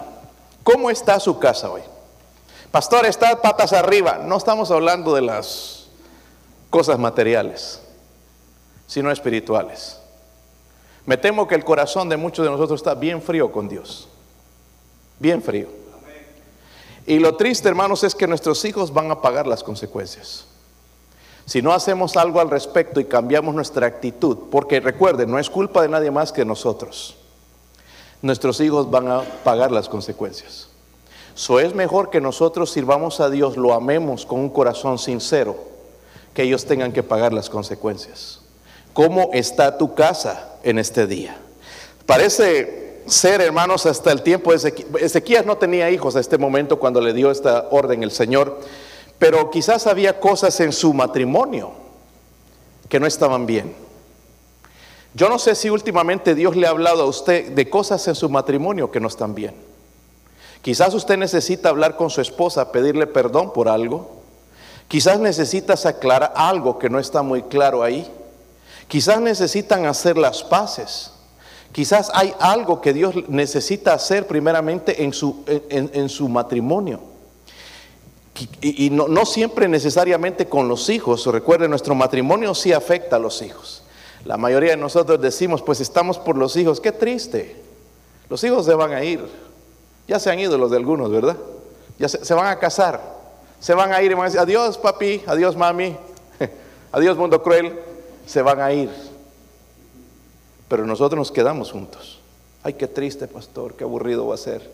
¿cómo 0.63 0.91
está 0.91 1.19
su 1.19 1.39
casa 1.39 1.72
hoy? 1.72 1.81
Pastor, 2.74 3.06
está 3.06 3.39
patas 3.39 3.72
arriba. 3.72 4.18
No 4.18 4.36
estamos 4.36 4.72
hablando 4.72 5.13
de 5.13 5.22
las 5.22 5.89
cosas 6.72 6.98
materiales, 6.98 7.80
sino 8.88 9.12
espirituales. 9.12 10.00
Me 11.06 11.15
temo 11.15 11.48
que 11.48 11.53
el 11.53 11.63
corazón 11.63 12.10
de 12.10 12.18
muchos 12.18 12.44
de 12.44 12.50
nosotros 12.50 12.80
está 12.80 12.96
bien 12.96 13.22
frío 13.22 13.51
con 13.51 13.70
Dios. 13.70 14.10
Bien 15.20 15.44
frío. 15.44 15.68
Y 17.06 17.20
lo 17.20 17.36
triste, 17.36 17.70
hermanos, 17.70 18.03
es 18.03 18.15
que 18.15 18.25
nuestros 18.25 18.65
hijos 18.65 18.92
van 18.92 19.12
a 19.12 19.22
pagar 19.22 19.46
las 19.46 19.63
consecuencias. 19.63 20.48
Si 21.46 21.62
no 21.62 21.74
hacemos 21.74 22.18
algo 22.18 22.39
al 22.39 22.50
respecto 22.50 23.00
y 23.00 23.06
cambiamos 23.06 23.53
nuestra 23.53 23.86
actitud, 23.86 24.50
porque 24.50 24.80
recuerden, 24.80 25.30
no 25.30 25.38
es 25.38 25.51
culpa 25.51 25.84
de 25.84 25.89
nadie 25.89 26.10
más 26.10 26.32
que 26.32 26.44
nosotros. 26.44 27.18
Nuestros 28.24 28.60
hijos 28.62 28.89
van 28.89 29.10
a 29.10 29.22
pagar 29.44 29.72
las 29.72 29.88
consecuencias. 29.88 30.73
So 31.35 31.59
es 31.59 31.73
mejor 31.73 32.09
que 32.09 32.21
nosotros 32.21 32.71
sirvamos 32.71 33.19
a 33.19 33.29
Dios, 33.29 33.57
lo 33.57 33.73
amemos 33.73 34.25
con 34.25 34.39
un 34.39 34.49
corazón 34.49 34.99
sincero, 34.99 35.55
que 36.33 36.43
ellos 36.43 36.65
tengan 36.65 36.91
que 36.91 37.03
pagar 37.03 37.33
las 37.33 37.49
consecuencias. 37.49 38.41
¿Cómo 38.93 39.31
está 39.33 39.77
tu 39.77 39.95
casa 39.95 40.57
en 40.63 40.77
este 40.77 41.07
día? 41.07 41.35
Parece 42.05 43.01
ser, 43.07 43.41
hermanos, 43.41 43.85
hasta 43.85 44.11
el 44.11 44.21
tiempo 44.21 44.51
de 44.51 44.57
Ezequías. 44.57 44.89
Ezequías 45.01 45.45
no 45.45 45.57
tenía 45.57 45.89
hijos 45.89 46.15
a 46.15 46.19
este 46.19 46.37
momento 46.37 46.77
cuando 46.77 47.01
le 47.01 47.13
dio 47.13 47.31
esta 47.31 47.67
orden 47.71 48.03
el 48.03 48.11
Señor, 48.11 48.59
pero 49.17 49.49
quizás 49.49 49.87
había 49.87 50.19
cosas 50.19 50.59
en 50.59 50.71
su 50.71 50.93
matrimonio 50.93 51.71
que 52.89 52.99
no 52.99 53.07
estaban 53.07 53.47
bien. 53.47 53.75
Yo 55.15 55.29
no 55.29 55.39
sé 55.39 55.55
si 55.55 55.69
últimamente 55.69 56.35
Dios 56.35 56.55
le 56.55 56.67
ha 56.67 56.71
hablado 56.71 57.03
a 57.03 57.05
usted 57.05 57.51
de 57.51 57.69
cosas 57.69 58.07
en 58.07 58.15
su 58.15 58.29
matrimonio 58.29 58.91
que 58.91 58.99
no 58.99 59.07
están 59.07 59.33
bien. 59.33 59.73
Quizás 60.63 60.93
usted 60.93 61.17
necesita 61.17 61.67
hablar 61.67 61.98
con 61.98 62.10
su 62.10 62.22
esposa, 62.22 62.72
pedirle 62.72 63.05
perdón 63.05 63.51
por 63.51 63.67
algo. 63.67 64.12
Quizás 64.88 65.20
necesitas 65.20 65.86
aclarar 65.86 66.32
algo 66.38 66.79
que 66.79 66.89
no 66.89 67.00
está 67.00 67.22
muy 67.22 67.43
claro 67.43 67.84
ahí. 67.84 68.10
Quizás 68.88 69.20
necesitan 69.20 69.86
hacer 69.86 70.17
las 70.17 70.41
paces. 70.41 71.12
Quizás 71.74 72.10
hay 72.13 72.34
algo 72.39 72.79
que 72.79 72.93
Dios 72.93 73.13
necesita 73.27 73.93
hacer 73.93 74.25
primeramente 74.25 75.03
en 75.03 75.12
su, 75.12 75.43
en, 75.48 76.08
su 76.08 76.29
matrimonio. 76.29 77.01
Y, 78.62 78.89
no, 78.89 79.10
no, 79.10 79.25
siempre 79.25 79.67
necesariamente 79.67 80.48
con 80.48 80.70
los 80.70 80.89
hijos. 80.89 81.25
Recuerden, 81.25 81.72
nuestro 81.72 81.93
matrimonio 81.93 82.55
sí 82.55 82.72
afecta 82.72 83.17
a 83.17 83.20
los 83.20 83.41
hijos. 83.41 83.84
La 84.24 84.38
mayoría 84.38 84.72
de 84.72 84.77
nosotros 84.77 85.20
decimos, 85.20 85.62
pues 85.62 85.82
estamos 85.82 86.17
por 86.20 86.38
los 86.38 86.55
hijos. 86.55 86.79
Qué 86.79 86.93
triste. 86.93 87.62
Los 88.29 88.41
hijos 88.46 88.65
se 88.65 88.75
van 88.75 88.93
a 88.93 89.03
ir. 89.03 89.27
Ya 90.07 90.19
se 90.19 90.29
han 90.29 90.39
ido 90.39 90.57
los 90.57 90.72
de 90.72 90.77
algunos, 90.77 91.12
¿verdad? 91.12 91.38
Ya 91.98 92.10
se, 92.10 92.24
se 92.24 92.33
van 92.33 92.48
a 92.48 92.60
casar. 92.60 93.01
Se 93.60 93.74
van 93.74 93.93
a 93.93 94.01
ir 94.01 94.12
y 94.12 94.13
van 94.13 94.24
a 94.24 94.25
decir, 94.25 94.39
adiós 94.39 94.77
papi, 94.77 95.24
adiós 95.25 95.55
mami, 95.55 95.95
adiós 96.91 97.17
mundo 97.17 97.41
cruel. 97.41 97.79
Se 98.25 98.41
van 98.41 98.60
a 98.60 98.72
ir. 98.74 98.89
Pero 100.67 100.86
nosotros 100.86 101.17
nos 101.17 101.31
quedamos 101.31 101.72
juntos. 101.72 102.19
Ay, 102.63 102.74
qué 102.74 102.88
triste, 102.88 103.27
pastor, 103.27 103.75
qué 103.75 103.83
aburrido 103.83 104.27
va 104.27 104.36
a 104.36 104.38
ser. 104.38 104.72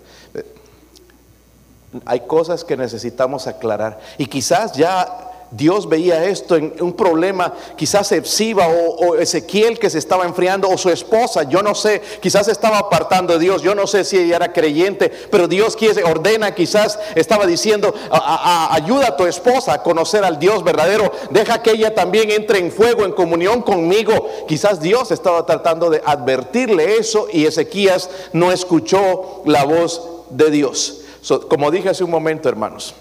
Hay 2.06 2.22
cosas 2.22 2.64
que 2.64 2.78
necesitamos 2.78 3.48
aclarar. 3.48 4.00
Y 4.18 4.28
quizás 4.28 4.74
ya 4.74 5.29
Dios 5.52 5.90
veía 5.90 6.26
esto 6.26 6.56
en 6.56 6.74
un 6.80 6.94
problema, 6.94 7.54
quizás 7.76 8.12
Epsiba 8.12 8.68
o, 8.68 9.16
Ezequiel 9.16 9.80
que 9.80 9.90
se 9.90 9.98
estaba 9.98 10.26
enfriando, 10.26 10.70
o 10.70 10.78
su 10.78 10.90
esposa, 10.90 11.44
yo 11.44 11.64
no 11.64 11.74
sé, 11.74 12.02
quizás 12.22 12.48
estaba 12.48 12.78
apartando 12.78 13.34
de 13.34 13.40
Dios, 13.40 13.64
yo 13.64 13.74
no 13.74 13.88
sé 13.88 14.04
si 14.04 14.18
ella 14.18 14.36
era 14.36 14.54
creyente, 14.54 15.12
pero 15.32 15.48
Dios 15.48 15.76
quiere, 15.76 16.04
ordena, 16.04 16.54
quizás 16.54 17.00
estaba 17.16 17.48
diciendo, 17.48 17.94
ayuda 18.12 19.08
a 19.08 19.18
tu 19.18 19.26
esposa 19.26 19.74
a 19.74 19.84
conocer 19.84 20.24
al 20.24 20.38
Dios 20.38 20.64
verdadero, 20.64 21.12
deja 21.32 21.64
que 21.64 21.72
ella 21.72 21.96
también 21.96 22.30
entre 22.30 22.60
en 22.60 22.72
fuego, 22.72 23.06
en 23.06 23.12
comunión 23.12 23.62
conmigo. 23.62 24.28
Quizás 24.48 24.80
Dios 24.80 25.12
estaba 25.12 25.46
tratando 25.46 25.90
de 25.90 26.02
advertirle 26.06 26.98
eso 26.98 27.28
y 27.32 27.46
Ezequías 27.46 28.10
no 28.34 28.52
escuchó 28.52 29.42
la 29.46 29.64
voz 29.64 30.02
de 30.30 30.52
Dios. 30.52 31.02
como 31.50 31.72
dije 31.72 31.90
hace 31.90 32.04
un 32.04 32.12
momento, 32.12 32.50
hermanos. 32.50 32.94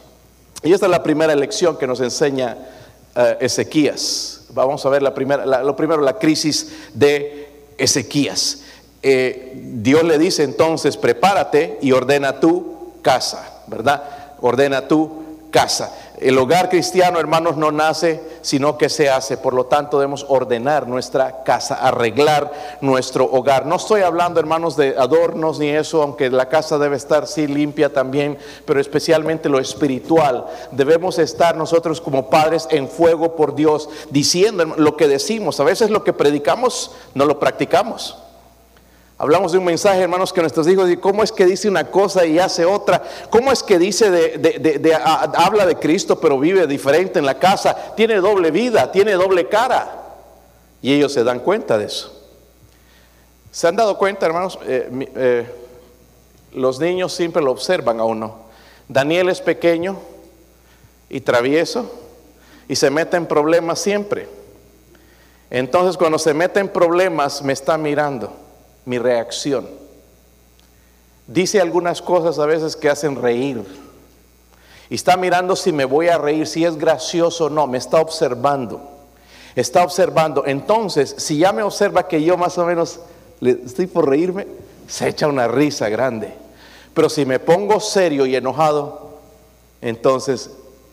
Y 0.63 0.73
esta 0.73 0.87
es 0.87 0.91
la 0.91 1.03
primera 1.03 1.35
lección 1.35 1.77
que 1.77 1.87
nos 1.87 2.01
enseña 2.01 2.57
eh, 3.15 3.37
Ezequías. 3.41 4.43
Vamos 4.51 4.85
a 4.85 4.89
ver 4.89 5.03
la 5.03 5.15
primera, 5.15 5.45
lo 5.63 5.77
primero, 5.77 6.03
la 6.03 6.19
crisis 6.19 6.73
de 6.95 7.73
Ezequías. 7.77 8.61
Eh, 9.03 9.53
Dios 9.55 10.03
le 10.03 10.19
dice 10.19 10.43
entonces, 10.43 10.97
prepárate 10.97 11.79
y 11.81 11.93
ordena 11.93 12.41
tu 12.41 12.93
casa, 13.03 13.63
¿verdad? 13.67 14.03
Ordena 14.41 14.89
tu 14.89 15.23
casa. 15.51 15.95
El 16.21 16.37
hogar 16.37 16.69
cristiano, 16.69 17.21
hermanos, 17.21 17.57
no 17.57 17.71
nace, 17.71 18.21
sino 18.41 18.77
que 18.77 18.89
se 18.89 19.09
hace. 19.09 19.37
Por 19.37 19.55
lo 19.55 19.67
tanto, 19.67 19.99
debemos 19.99 20.27
ordenar 20.29 20.89
nuestra 20.89 21.45
casa, 21.45 21.77
arreglar 21.77 22.79
nuestro 22.81 23.25
hogar. 23.25 23.67
No 23.67 23.77
estoy 23.77 24.03
hablando, 24.03 24.41
hermanos, 24.41 24.77
de 24.77 24.97
adornos 24.99 25.59
ni 25.61 25.69
eso, 25.69 26.03
aunque 26.03 26.29
la 26.29 26.49
casa 26.49 26.77
debe 26.79 26.97
estar, 26.97 27.27
sí, 27.27 27.47
limpia 27.47 27.93
también, 27.93 28.37
pero 28.65 28.81
especialmente 28.81 29.49
lo 29.49 29.61
espiritual. 29.61 30.47
Debemos 30.73 31.19
estar 31.19 31.57
nosotros 31.57 32.01
como 32.01 32.29
padres 32.29 32.67
en 32.71 32.89
fuego 32.89 33.37
por 33.37 33.55
Dios, 33.55 33.89
diciendo 34.11 34.65
lo 34.77 34.97
que 34.97 35.07
decimos. 35.07 35.61
A 35.61 35.65
veces 35.65 35.91
lo 35.91 36.03
que 36.03 36.13
predicamos 36.13 36.91
no 37.15 37.27
lo 37.27 37.39
practicamos. 37.39 38.17
Hablamos 39.21 39.51
de 39.51 39.59
un 39.59 39.65
mensaje, 39.65 40.01
hermanos, 40.01 40.33
que 40.33 40.41
nuestros 40.41 40.69
hijos, 40.69 40.89
¿cómo 41.01 41.25
es 41.25 41.33
que 41.33 41.45
dice 41.45 41.69
una 41.69 41.91
cosa 41.91 42.25
y 42.25 42.39
hace 42.39 42.65
otra? 42.65 43.03
¿Cómo 43.31 43.51
es 43.51 43.65
que 43.65 43.77
dice 43.77 44.13
de, 44.13 44.95
habla 44.95 45.67
de 45.67 45.75
Cristo, 45.75 46.21
pero 46.21 46.39
vive 46.39 46.69
diferente 46.69 47.19
en 47.19 47.27
la 47.27 47.37
casa? 47.37 47.95
Tiene 47.97 48.21
doble 48.21 48.53
vida, 48.53 48.93
tiene 48.93 49.15
doble 49.15 49.49
cara. 49.49 50.05
Y 50.81 50.95
ellos 50.95 51.13
se 51.13 51.25
dan 51.25 51.41
cuenta 51.41 51.77
de 51.77 51.87
eso. 51.87 52.15
¿Se 53.51 53.67
han 53.67 53.75
dado 53.75 53.99
cuenta, 53.99 54.25
hermanos? 54.25 54.57
Eh, 54.65 54.89
eh, 55.17 55.47
los 56.53 56.79
niños 56.79 57.13
siempre 57.13 57.43
lo 57.43 57.51
observan 57.51 57.99
a 57.99 58.05
uno. 58.05 58.37
Daniel 58.87 59.31
es 59.31 59.41
pequeño 59.41 59.99
y 61.11 61.23
travieso 61.23 61.91
y 62.69 62.77
se 62.77 62.89
mete 62.89 63.17
en 63.17 63.27
problemas 63.27 63.81
siempre. 63.81 64.29
Entonces 65.51 65.97
cuando 65.97 66.21
se 66.21 66.35
mete 66.35 66.61
en 66.61 66.69
problemas 66.69 67.43
me 67.43 67.53
está 67.53 67.77
mirando 67.77 68.48
mi 68.89 68.99
reacción. 68.99 69.69
Dice 71.27 71.61
algunas 71.61 72.01
cosas 72.01 72.39
a 72.39 72.47
veces 72.47 72.75
que 72.75 72.89
hacen 72.89 73.21
reír. 73.21 73.63
Y 74.89 74.95
está 74.95 75.19
mirando 75.19 75.55
si 75.57 75.73
me 75.73 75.85
voy 75.85 76.09
a 76.09 76.17
reír, 76.17 76.47
si 76.47 76.65
es 76.65 76.79
gracioso 76.79 77.45
o 77.45 77.51
no, 77.51 77.67
me 77.67 77.77
está 77.77 78.01
observando. 78.01 78.81
Está 79.55 79.85
observando. 79.85 80.47
Entonces, 80.47 81.15
si 81.19 81.37
ya 81.37 81.53
me 81.53 81.63
observa 81.63 82.09
que 82.09 82.23
yo 82.23 82.39
más 82.39 82.57
o 82.57 82.65
menos 82.65 83.01
le 83.41 83.51
estoy 83.51 83.87
por 83.87 84.09
reírme, 84.09 84.47
se 84.87 85.09
echa 85.09 85.27
una 85.27 85.49
risa 85.49 85.91
grande. 85.91 86.33
Pero 86.95 87.11
si 87.11 87.27
me 87.27 87.39
pongo 87.39 87.81
serio 87.81 88.25
y 88.25 88.37
enojado, 88.37 89.19
entonces 89.83 90.51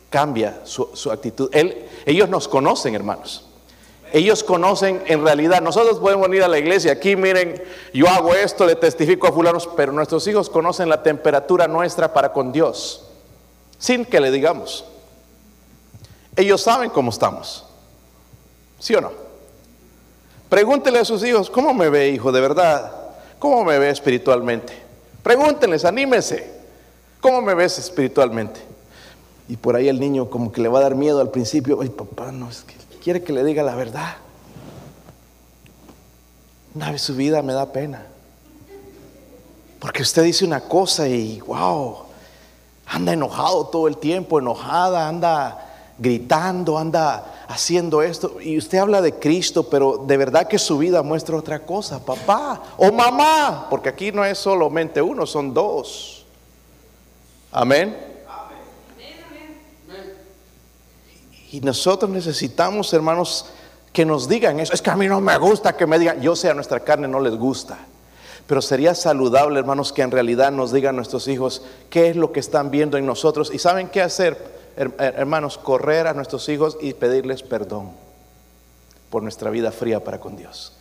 cambia 0.10 0.60
su, 0.66 1.10
actitud. 1.10 1.50
ellos 2.06 2.28
nos 2.28 2.50
conocen, 2.50 2.94
hermanos. 2.94 3.45
Ellos 4.16 4.46
conocen 4.46 5.04
en 5.08 5.26
realidad, 5.26 5.62
nosotros 5.62 6.00
podemos 6.00 6.30
venir 6.30 6.42
a 6.42 6.48
la 6.48 6.58
iglesia, 6.58 6.94
aquí 6.94 7.18
miren, 7.18 7.62
yo 7.94 8.08
hago 8.08 8.34
esto, 8.34 8.66
le 8.66 8.78
testifico 8.78 9.28
a 9.28 9.34
fulanos, 9.34 9.68
pero 9.76 9.92
nuestros 9.92 10.26
hijos 10.28 10.50
conocen 10.50 10.88
la 10.88 11.04
temperatura 11.04 11.68
nuestra 11.68 12.14
para 12.14 12.32
con 12.32 12.54
Dios, 12.54 13.06
sin 13.78 14.06
que 14.06 14.22
le 14.22 14.32
digamos. 14.32 14.86
Ellos 16.38 16.62
saben 16.62 16.92
cómo 16.92 17.10
estamos, 17.10 17.66
¿sí 18.80 18.96
o 18.96 19.02
no? 19.02 19.12
Pregúntele 20.48 21.00
a 21.00 21.04
sus 21.04 21.22
hijos, 21.26 21.50
¿cómo 21.50 21.74
me 21.74 21.90
ve 21.90 22.08
hijo 22.08 22.32
de 22.32 22.40
verdad? 22.40 22.94
¿Cómo 23.38 23.66
me 23.66 23.78
ve 23.80 23.90
espiritualmente? 23.90 24.72
Pregúntenles, 25.24 25.84
anímense, 25.84 26.54
¿cómo 27.20 27.42
me 27.42 27.54
ves 27.54 27.80
espiritualmente? 27.80 28.62
Y 29.50 29.58
por 29.58 29.76
ahí 29.76 29.90
el 29.90 30.00
niño 30.00 30.30
como 30.30 30.54
que 30.54 30.62
le 30.62 30.70
va 30.70 30.80
a 30.80 30.84
dar 30.84 30.96
miedo 30.96 31.20
al 31.20 31.32
principio, 31.32 31.82
ay 31.82 31.90
papá, 31.90 32.32
no 32.32 32.50
es 32.50 32.62
que 32.62 32.85
quiere 33.06 33.22
que 33.22 33.32
le 33.32 33.44
diga 33.44 33.62
la 33.62 33.76
verdad. 33.76 34.16
Una 36.74 36.90
vez 36.90 37.04
su 37.04 37.16
vida 37.16 37.44
me 37.44 37.54
da 37.54 37.72
pena. 37.72 38.04
Porque 39.80 40.02
usted 40.02 40.24
dice 40.24 40.44
una 40.44 40.62
cosa 40.62 41.08
y 41.08 41.40
wow, 41.42 41.98
anda 42.88 43.14
enojado 43.14 43.68
todo 43.68 43.88
el 43.88 43.98
tiempo, 43.98 44.40
enojada, 44.40 45.08
anda 45.08 45.94
gritando, 46.00 46.80
anda 46.80 47.46
haciendo 47.48 48.02
esto. 48.02 48.42
Y 48.42 48.58
usted 48.58 48.80
habla 48.80 49.04
de 49.04 49.14
Cristo, 49.14 49.70
pero 49.70 49.98
de 49.98 50.18
verdad 50.18 50.48
que 50.48 50.58
su 50.58 50.80
vida 50.80 51.04
muestra 51.04 51.38
otra 51.38 51.60
cosa, 51.60 52.04
papá 52.04 52.60
o 52.76 52.92
mamá, 52.92 53.68
porque 53.70 53.90
aquí 53.90 54.12
no 54.12 54.26
es 54.26 54.40
solamente 54.40 55.00
uno, 55.00 55.28
son 55.28 55.54
dos. 55.54 56.26
Amén. 57.52 58.15
Y 61.56 61.62
nosotros 61.62 62.12
necesitamos, 62.12 62.94
hermanos, 62.94 63.46
que 63.94 64.04
nos 64.04 64.28
digan 64.28 64.60
eso. 64.60 64.74
Es 64.74 64.82
que 64.82 64.90
a 64.90 64.98
mí 64.98 65.08
no 65.08 65.22
me 65.22 65.38
gusta 65.38 65.78
que 65.78 65.88
me 65.88 65.98
digan, 65.98 66.20
yo 66.20 66.36
sé, 66.36 66.50
a 66.50 66.54
nuestra 66.54 66.82
carne 66.82 67.08
no 67.08 67.22
les 67.22 67.34
gusta. 67.36 67.78
Pero 68.46 68.62
sería 68.62 68.94
saludable, 68.94 69.58
hermanos, 69.58 69.94
que 69.94 70.02
en 70.02 70.12
realidad 70.12 70.52
nos 70.52 70.74
digan 70.74 70.98
nuestros 70.98 71.30
hijos 71.30 71.62
qué 71.90 72.10
es 72.10 72.18
lo 72.18 72.34
que 72.34 72.42
están 72.42 72.72
viendo 72.72 72.98
en 72.98 73.06
nosotros. 73.06 73.52
Y 73.54 73.60
saben 73.60 73.88
qué 73.88 74.02
hacer, 74.02 74.38
hermanos, 74.76 75.58
correr 75.58 76.08
a 76.08 76.14
nuestros 76.14 76.50
hijos 76.50 76.78
y 76.82 76.94
pedirles 76.94 77.42
perdón 77.42 77.92
por 79.10 79.24
nuestra 79.24 79.50
vida 79.50 79.72
fría 79.72 80.04
para 80.04 80.20
con 80.20 80.36
Dios. 80.36 80.74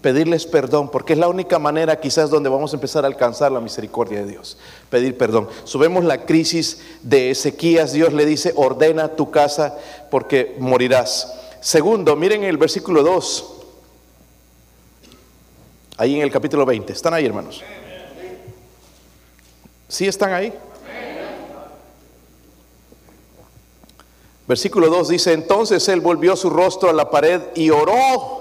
Pedirles 0.00 0.46
perdón, 0.46 0.90
porque 0.90 1.14
es 1.14 1.18
la 1.18 1.28
única 1.28 1.58
manera 1.58 1.98
quizás 1.98 2.30
donde 2.30 2.48
vamos 2.48 2.72
a 2.72 2.76
empezar 2.76 3.04
a 3.04 3.08
alcanzar 3.08 3.50
la 3.50 3.60
misericordia 3.60 4.20
de 4.20 4.26
Dios. 4.26 4.56
Pedir 4.90 5.18
perdón. 5.18 5.48
Subemos 5.64 6.04
la 6.04 6.24
crisis 6.24 6.80
de 7.02 7.30
Ezequías, 7.30 7.92
Dios 7.92 8.12
le 8.12 8.24
dice, 8.24 8.52
ordena 8.54 9.16
tu 9.16 9.32
casa 9.32 9.76
porque 10.10 10.54
morirás. 10.60 11.34
Segundo, 11.60 12.14
miren 12.14 12.44
el 12.44 12.58
versículo 12.58 13.02
2. 13.02 13.54
Ahí 15.96 16.14
en 16.14 16.22
el 16.22 16.30
capítulo 16.30 16.64
20. 16.64 16.92
¿Están 16.92 17.12
ahí, 17.12 17.26
hermanos? 17.26 17.64
¿Sí 19.88 20.06
están 20.06 20.32
ahí? 20.32 20.52
Versículo 24.46 24.88
2 24.88 25.08
dice, 25.08 25.32
entonces 25.32 25.86
él 25.88 26.00
volvió 26.00 26.36
su 26.36 26.48
rostro 26.48 26.88
a 26.88 26.92
la 26.92 27.10
pared 27.10 27.42
y 27.54 27.68
oró 27.68 28.37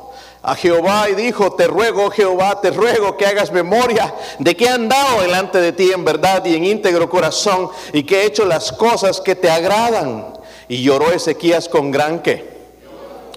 a 0.48 0.56
Jehová 0.56 1.10
y 1.10 1.16
dijo, 1.16 1.52
te 1.52 1.68
ruego 1.68 2.10
Jehová, 2.10 2.62
te 2.62 2.72
ruego 2.72 3.18
que 3.18 3.26
hagas 3.26 3.52
memoria 3.52 4.16
de 4.40 4.56
que 4.56 4.64
he 4.64 4.70
andado 4.70 5.22
delante 5.22 5.60
de 5.60 5.74
ti 5.74 5.92
en 5.92 6.06
verdad 6.06 6.46
y 6.46 6.56
en 6.56 6.64
íntegro 6.64 7.10
corazón 7.10 7.70
y 7.92 8.04
que 8.04 8.22
he 8.22 8.26
hecho 8.28 8.46
las 8.46 8.72
cosas 8.72 9.20
que 9.20 9.36
te 9.36 9.50
agradan. 9.50 10.34
Y 10.70 10.84
lloró 10.84 11.12
Ezequías 11.12 11.68
con 11.68 11.92
gran 11.92 12.22
que. 12.22 12.48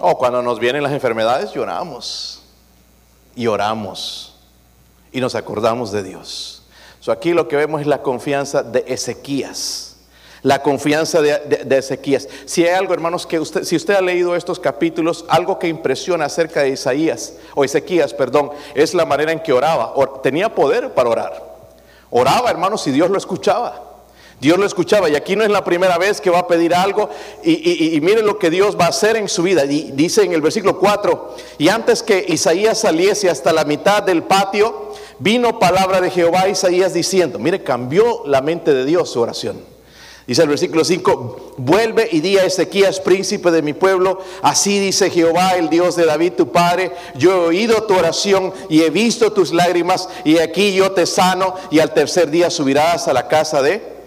Oh, 0.01 0.17
cuando 0.19 0.41
nos 0.41 0.61
vienen 0.61 0.85
las 0.85 0.93
enfermedades 0.93 1.53
lloramos 1.53 2.43
y 3.35 3.49
oramos 3.49 4.37
y 5.11 5.21
nos 5.21 5.35
acordamos 5.35 5.91
de 5.91 6.05
Dios. 6.05 6.63
So 7.01 7.11
aquí 7.11 7.33
lo 7.33 7.49
que 7.49 7.57
vemos 7.57 7.81
es 7.81 7.89
la 7.89 8.03
confianza 8.03 8.63
de 8.63 8.85
Ezequías. 8.87 9.90
La 10.43 10.63
confianza 10.63 11.21
de, 11.21 11.77
Ezequías. 11.77 12.29
Si 12.47 12.65
hay 12.65 12.75
algo, 12.75 12.95
hermanos, 12.95 13.27
que 13.27 13.39
usted, 13.39 13.65
si 13.65 13.77
usted 13.77 13.95
ha 13.95 14.01
leído 14.01 14.35
estos 14.35 14.59
capítulos, 14.59 15.25
algo 15.29 15.59
que 15.59 15.69
impresiona 15.69 16.25
acerca 16.25 16.63
de 16.63 16.71
Isaías, 16.71 17.35
o 17.55 17.65
Ezequías, 17.65 18.15
perdón, 18.15 18.51
es 18.75 18.95
la 18.95 19.05
manera 19.05 19.33
en 19.33 19.41
que 19.41 19.53
oraba. 19.53 19.93
tenía 20.23 20.55
poder 20.55 20.95
para 20.95 21.11
orar. 21.11 21.51
Oraba, 22.11 22.51
hermanos, 22.51 22.87
y 22.87 22.91
Dios 22.91 23.11
lo 23.11 23.19
escuchaba. 23.19 23.91
Dios 24.41 24.59
lo 24.59 24.65
escuchaba 24.65 25.11
y 25.11 25.17
aquí 25.17 25.37
no 25.37 25.45
es 25.45 25.51
la 25.51 25.63
primera 25.65 25.99
vez 25.99 26.21
que 26.21 26.31
va 26.31 26.39
a 26.39 26.47
pedir 26.49 26.75
algo 26.75 27.11
y, 27.45 27.95
y, 27.95 28.01
miren 28.01 28.27
lo 28.27 28.39
que 28.39 28.49
Dios 28.49 28.75
va 28.79 28.87
a 28.87 28.89
hacer 28.89 29.17
en 29.17 29.29
su 29.29 29.43
vida. 29.43 29.67
Y 29.67 29.93
dice 29.93 30.25
en 30.25 30.33
el 30.33 30.41
versículo 30.41 30.79
4, 30.79 31.37
y 31.59 31.69
antes 31.69 32.03
que 32.03 32.25
Isaías 32.27 32.81
saliese 32.81 33.29
hasta 33.29 33.53
la 33.53 33.65
mitad 33.65 34.03
del 34.03 34.23
patio, 34.23 34.95
vino 35.19 35.59
palabra 35.59 36.01
de 36.01 36.11
Jehová 36.11 36.43
a 36.43 36.49
Isaías 36.49 36.95
diciendo, 36.95 37.39
mire, 37.39 37.63
cambió 37.63 38.23
la 38.25 38.41
mente 38.41 38.73
de 38.73 38.87
Dios 38.87 39.11
su 39.11 39.21
oración. 39.21 39.61
Dice 40.27 40.43
el 40.43 40.49
versículo 40.49 40.85
5, 40.85 41.55
vuelve 41.57 42.09
y 42.11 42.21
di 42.21 42.39
a 42.39 42.45
Ezequías, 42.45 43.01
príncipe 43.01 43.51
de 43.51 43.63
mi 43.63 43.73
pueblo, 43.73 44.21
así 44.43 44.79
dice 44.79 45.11
Jehová, 45.11 45.57
el 45.57 45.69
Dios 45.69 45.97
de 45.97 46.07
David, 46.07 46.35
tu 46.35 46.53
padre, 46.53 46.93
yo 47.17 47.33
he 47.33 47.49
oído 47.49 47.83
tu 47.85 47.95
oración 47.95 48.53
y 48.69 48.83
he 48.83 48.91
visto 48.91 49.33
tus 49.33 49.53
lágrimas, 49.53 50.09
y 50.25 50.39
aquí 50.39 50.73
yo 50.73 50.93
te 50.93 51.07
sano, 51.07 51.55
y 51.71 51.81
al 51.81 51.93
tercer 51.93 52.31
día 52.31 52.51
subirás 52.51 53.09
a 53.09 53.13
la 53.13 53.27
casa 53.27 53.63
de 53.63 54.01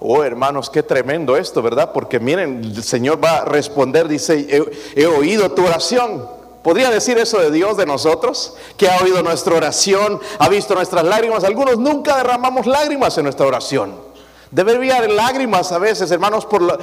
Oh, 0.00 0.22
hermanos, 0.22 0.68
qué 0.68 0.82
tremendo 0.82 1.36
esto, 1.36 1.62
¿verdad? 1.62 1.92
Porque 1.92 2.20
miren, 2.20 2.62
el 2.62 2.84
Señor 2.84 3.22
va 3.22 3.38
a 3.38 3.44
responder, 3.44 4.08
dice, 4.08 4.46
he, 4.94 5.06
oído 5.06 5.50
tu 5.52 5.64
oración. 5.64 6.28
¿Podría 6.62 6.90
decir 6.90 7.16
eso 7.18 7.38
de 7.38 7.50
Dios, 7.50 7.76
de 7.76 7.86
nosotros? 7.86 8.54
Que 8.76 8.90
ha 8.90 9.02
oído 9.02 9.22
nuestra 9.22 9.54
oración, 9.54 10.20
ha 10.38 10.48
visto 10.48 10.74
nuestras 10.74 11.04
lágrimas. 11.04 11.44
Algunos 11.44 11.78
nunca 11.78 12.16
derramamos 12.16 12.66
lágrimas 12.66 13.16
en 13.18 13.24
nuestra 13.24 13.46
oración. 13.46 14.05
Debería 14.56 14.96
haber 14.96 15.10
lágrimas 15.10 15.70
a 15.70 15.78
veces, 15.78 16.10
hermanos, 16.10 16.46
por 16.46 16.62
lo, 16.62 16.78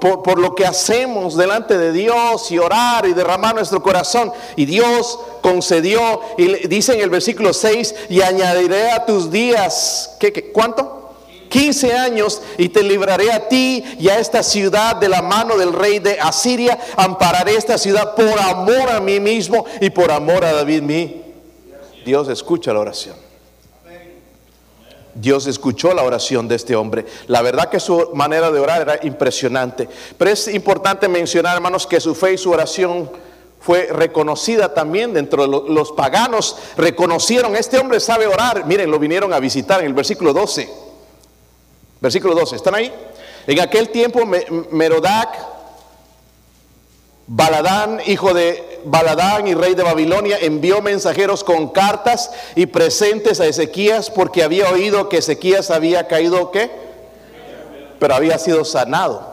por 0.00 0.40
lo, 0.40 0.56
que 0.56 0.66
hacemos 0.66 1.36
delante 1.36 1.78
de 1.78 1.92
Dios 1.92 2.50
y 2.50 2.58
orar 2.58 3.06
y 3.06 3.12
derramar 3.12 3.54
nuestro 3.54 3.80
corazón. 3.80 4.32
Y 4.56 4.64
Dios 4.64 5.20
concedió, 5.40 6.20
y 6.36 6.66
dice 6.66 6.94
en 6.94 7.00
el 7.00 7.10
versículo 7.10 7.52
6, 7.52 7.94
y 8.08 8.22
añadiré 8.22 8.90
a 8.90 9.06
tus 9.06 9.30
días, 9.30 10.16
¿qué, 10.18 10.32
qué, 10.32 10.50
cuánto? 10.50 11.14
15 11.48 11.92
años 11.92 12.42
y 12.58 12.70
te 12.70 12.82
libraré 12.82 13.30
a 13.30 13.48
ti 13.48 13.84
y 14.00 14.08
a 14.08 14.18
esta 14.18 14.42
ciudad 14.42 14.96
de 14.96 15.08
la 15.08 15.22
mano 15.22 15.56
del 15.56 15.72
rey 15.72 16.00
de 16.00 16.18
Asiria. 16.18 16.76
Ampararé 16.96 17.54
esta 17.54 17.78
ciudad 17.78 18.16
por 18.16 18.36
amor 18.40 18.90
a 18.90 18.98
mí 18.98 19.20
mismo 19.20 19.64
y 19.80 19.90
por 19.90 20.10
amor 20.10 20.44
a 20.44 20.52
David 20.54 20.82
mí. 20.82 21.22
Dios 22.04 22.28
escucha 22.28 22.72
la 22.72 22.80
oración. 22.80 23.21
Dios 25.14 25.46
escuchó 25.46 25.92
la 25.92 26.02
oración 26.02 26.48
de 26.48 26.56
este 26.56 26.74
hombre. 26.74 27.06
La 27.26 27.42
verdad 27.42 27.68
que 27.68 27.80
su 27.80 28.10
manera 28.14 28.50
de 28.50 28.60
orar 28.60 28.82
era 28.82 29.00
impresionante. 29.02 29.88
Pero 30.16 30.30
es 30.30 30.48
importante 30.48 31.08
mencionar, 31.08 31.56
hermanos, 31.56 31.86
que 31.86 32.00
su 32.00 32.14
fe 32.14 32.34
y 32.34 32.38
su 32.38 32.50
oración 32.50 33.10
fue 33.60 33.88
reconocida 33.92 34.74
también 34.74 35.12
dentro 35.12 35.42
de 35.46 35.72
los 35.72 35.92
paganos. 35.92 36.56
Reconocieron, 36.76 37.54
este 37.54 37.78
hombre 37.78 38.00
sabe 38.00 38.26
orar. 38.26 38.66
Miren, 38.66 38.90
lo 38.90 38.98
vinieron 38.98 39.32
a 39.32 39.38
visitar 39.38 39.80
en 39.80 39.86
el 39.86 39.94
versículo 39.94 40.32
12. 40.32 40.68
Versículo 42.00 42.34
12, 42.34 42.56
¿están 42.56 42.74
ahí? 42.74 42.92
En 43.46 43.60
aquel 43.60 43.90
tiempo 43.90 44.20
Merodac, 44.70 45.51
Baladán, 47.26 48.00
hijo 48.06 48.34
de 48.34 48.80
Baladán 48.84 49.46
y 49.46 49.54
rey 49.54 49.74
de 49.74 49.82
Babilonia, 49.82 50.38
envió 50.40 50.82
mensajeros 50.82 51.44
con 51.44 51.68
cartas 51.68 52.30
y 52.56 52.66
presentes 52.66 53.40
a 53.40 53.46
Ezequías 53.46 54.10
porque 54.10 54.42
había 54.42 54.68
oído 54.70 55.08
que 55.08 55.18
Ezequías 55.18 55.70
había 55.70 56.08
caído, 56.08 56.50
¿qué? 56.50 56.70
Pero 57.98 58.14
había 58.14 58.38
sido 58.38 58.64
sanado. 58.64 59.32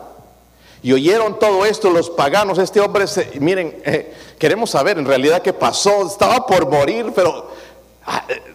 Y 0.82 0.94
oyeron 0.94 1.40
todo 1.40 1.66
esto 1.66 1.90
los 1.90 2.10
paganos. 2.10 2.58
Este 2.58 2.80
hombre, 2.80 3.06
miren, 3.40 3.82
eh, 3.84 4.14
queremos 4.38 4.70
saber 4.70 4.98
en 4.98 5.06
realidad 5.06 5.42
qué 5.42 5.52
pasó. 5.52 6.08
Estaba 6.08 6.46
por 6.46 6.70
morir, 6.70 7.12
pero 7.14 7.50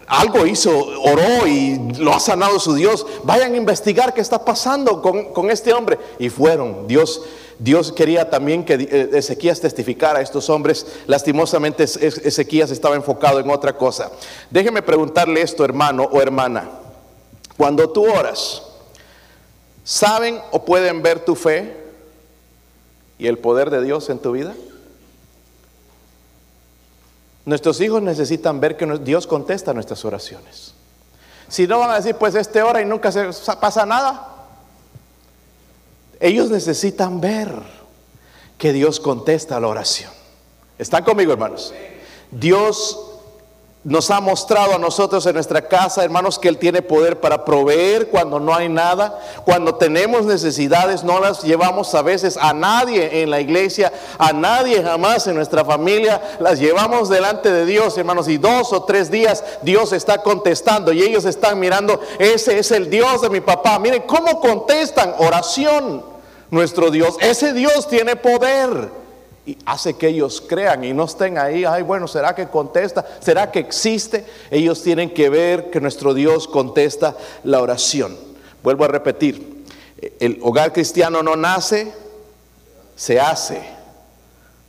algo 0.07 0.47
hizo, 0.47 0.71
oró 0.77 1.47
y 1.47 1.79
lo 1.99 2.15
ha 2.15 2.21
sanado 2.21 2.59
su 2.59 2.75
Dios. 2.75 3.07
Vayan 3.25 3.55
a 3.55 3.57
investigar 3.57 4.15
qué 4.15 4.21
está 4.21 4.45
pasando 4.45 5.01
con, 5.01 5.51
este 5.51 5.73
hombre. 5.73 5.99
Y 6.19 6.29
fueron. 6.29 6.87
Dios, 6.87 7.23
Dios 7.59 7.93
quería 7.93 8.31
también 8.31 8.65
que 8.65 8.75
eh, 8.75 9.11
Ezequías 9.13 9.61
testificara 9.61 10.19
a 10.19 10.23
estos 10.23 10.51
hombres. 10.51 10.87
Lastimosamente 11.07 11.85
Ezequías 11.85 12.71
estaba 12.71 12.97
enfocado 12.97 13.41
en 13.41 13.51
otra 13.51 13.77
cosa. 13.77 14.11
Déjeme 14.51 14.83
preguntarle 14.83 15.43
esto, 15.43 15.65
hermano 15.65 16.05
o 16.05 16.21
hermana. 16.21 16.71
Cuando 17.57 17.91
tú 17.91 18.05
oras, 18.05 18.63
¿saben 19.85 20.41
o 20.51 20.65
pueden 20.65 21.03
ver 21.03 21.25
tu 21.25 21.35
fe 21.35 21.77
y 23.19 23.27
el 23.27 23.39
poder 23.39 23.71
de 23.71 23.83
Dios 23.83 24.11
en 24.11 24.19
tu 24.19 24.33
vida? 24.33 24.55
Nuestros 27.45 27.81
hijos 27.81 28.03
necesitan 28.03 28.61
ver 28.61 28.77
que 28.77 28.87
Dios 28.99 29.27
contesta 29.27 29.75
nuestras 29.75 30.05
oraciones. 30.05 30.75
Si 31.49 31.67
no 31.67 31.79
van 31.79 31.91
a 31.91 31.97
decir, 31.97 32.17
pues 32.17 32.35
este 32.35 32.63
hora 32.63 32.81
y 32.81 32.87
nunca 32.87 33.13
se 33.13 33.29
pasa 33.61 33.85
nada. 33.85 34.47
Ellos 36.21 36.51
necesitan 36.51 37.21
ver 37.21 37.53
que 38.57 38.73
Dios 38.73 38.99
contesta 38.99 39.61
la 39.61 39.69
oración. 39.69 40.11
¿Están 40.79 41.05
conmigo, 41.05 41.33
hermanos? 41.33 41.75
Dios 42.31 43.14
nos 43.85 44.11
ha 44.11 44.19
mostrado 44.21 44.75
a 44.75 44.79
nosotros 44.79 45.27
en 45.27 45.35
nuestra 45.35 45.69
casa, 45.69 46.03
hermanos, 46.03 46.39
que 46.39 46.49
Él 46.49 46.57
tiene 46.57 46.81
poder 46.81 47.21
para 47.21 47.45
proveer 47.45 48.09
cuando 48.09 48.41
no 48.41 48.55
hay 48.55 48.71
nada. 48.71 49.21
Cuando 49.45 49.75
tenemos 49.75 50.25
necesidades, 50.25 51.05
no 51.05 51.21
las 51.21 51.43
llevamos 51.43 51.95
a 51.95 52.01
veces 52.01 52.39
a 52.39 52.55
nadie 52.55 53.23
en 53.23 53.29
la 53.29 53.43
iglesia, 53.43 53.93
a 54.19 54.33
nadie 54.33 54.83
jamás 54.83 55.27
en 55.27 55.35
nuestra 55.35 55.67
familia. 55.67 56.39
Las 56.41 56.59
llevamos 56.59 57.11
delante 57.11 57.53
de 57.53 57.67
Dios, 57.67 57.99
hermanos, 57.99 58.27
y 58.29 58.39
dos 58.39 58.73
o 58.73 58.85
tres 58.85 59.11
días 59.11 59.45
Dios 59.61 59.93
está 59.93 60.23
contestando 60.23 60.91
y 60.93 61.03
ellos 61.03 61.27
están 61.27 61.61
mirando, 61.61 62.01
ese 62.19 62.59
es 62.59 62.71
el 62.71 62.89
Dios 62.89 63.21
de 63.21 63.29
mi 63.29 63.43
papá. 63.43 63.79
Miren 63.79 64.05
cómo 64.07 64.41
contestan 64.41 65.15
oración 65.19 66.03
nuestro 66.51 66.91
Dios. 66.91 67.17
Ese 67.21 67.53
Dios 67.53 67.87
tiene 67.89 68.17
poder 68.17 69.04
y 69.47 69.59
hace 69.67 69.95
que 69.95 70.09
ellos 70.09 70.43
crean 70.47 70.85
y 70.85 70.93
no 70.93 71.05
estén 71.05 71.37
ahí, 71.37 71.65
ay 71.65 71.83
bueno, 71.83 72.09
¿será 72.09 72.35
que 72.35 72.49
contesta? 72.49 73.05
¿Será 73.21 73.51
que 73.51 73.59
existe? 73.59 74.25
Ellos 74.51 74.83
tienen 74.83 75.13
que 75.13 75.29
ver 75.29 75.71
que 75.71 75.81
nuestro 75.81 76.15
Dios 76.15 76.49
contesta 76.49 77.17
la 77.43 77.61
oración. 77.61 78.17
Vuelvo 78.63 78.85
a 78.85 78.89
repetir, 78.89 79.65
el 80.19 80.39
hogar 80.43 80.73
cristiano 80.73 81.23
no 81.23 81.37
nace, 81.37 81.93
se 82.97 83.21
hace. 83.21 83.63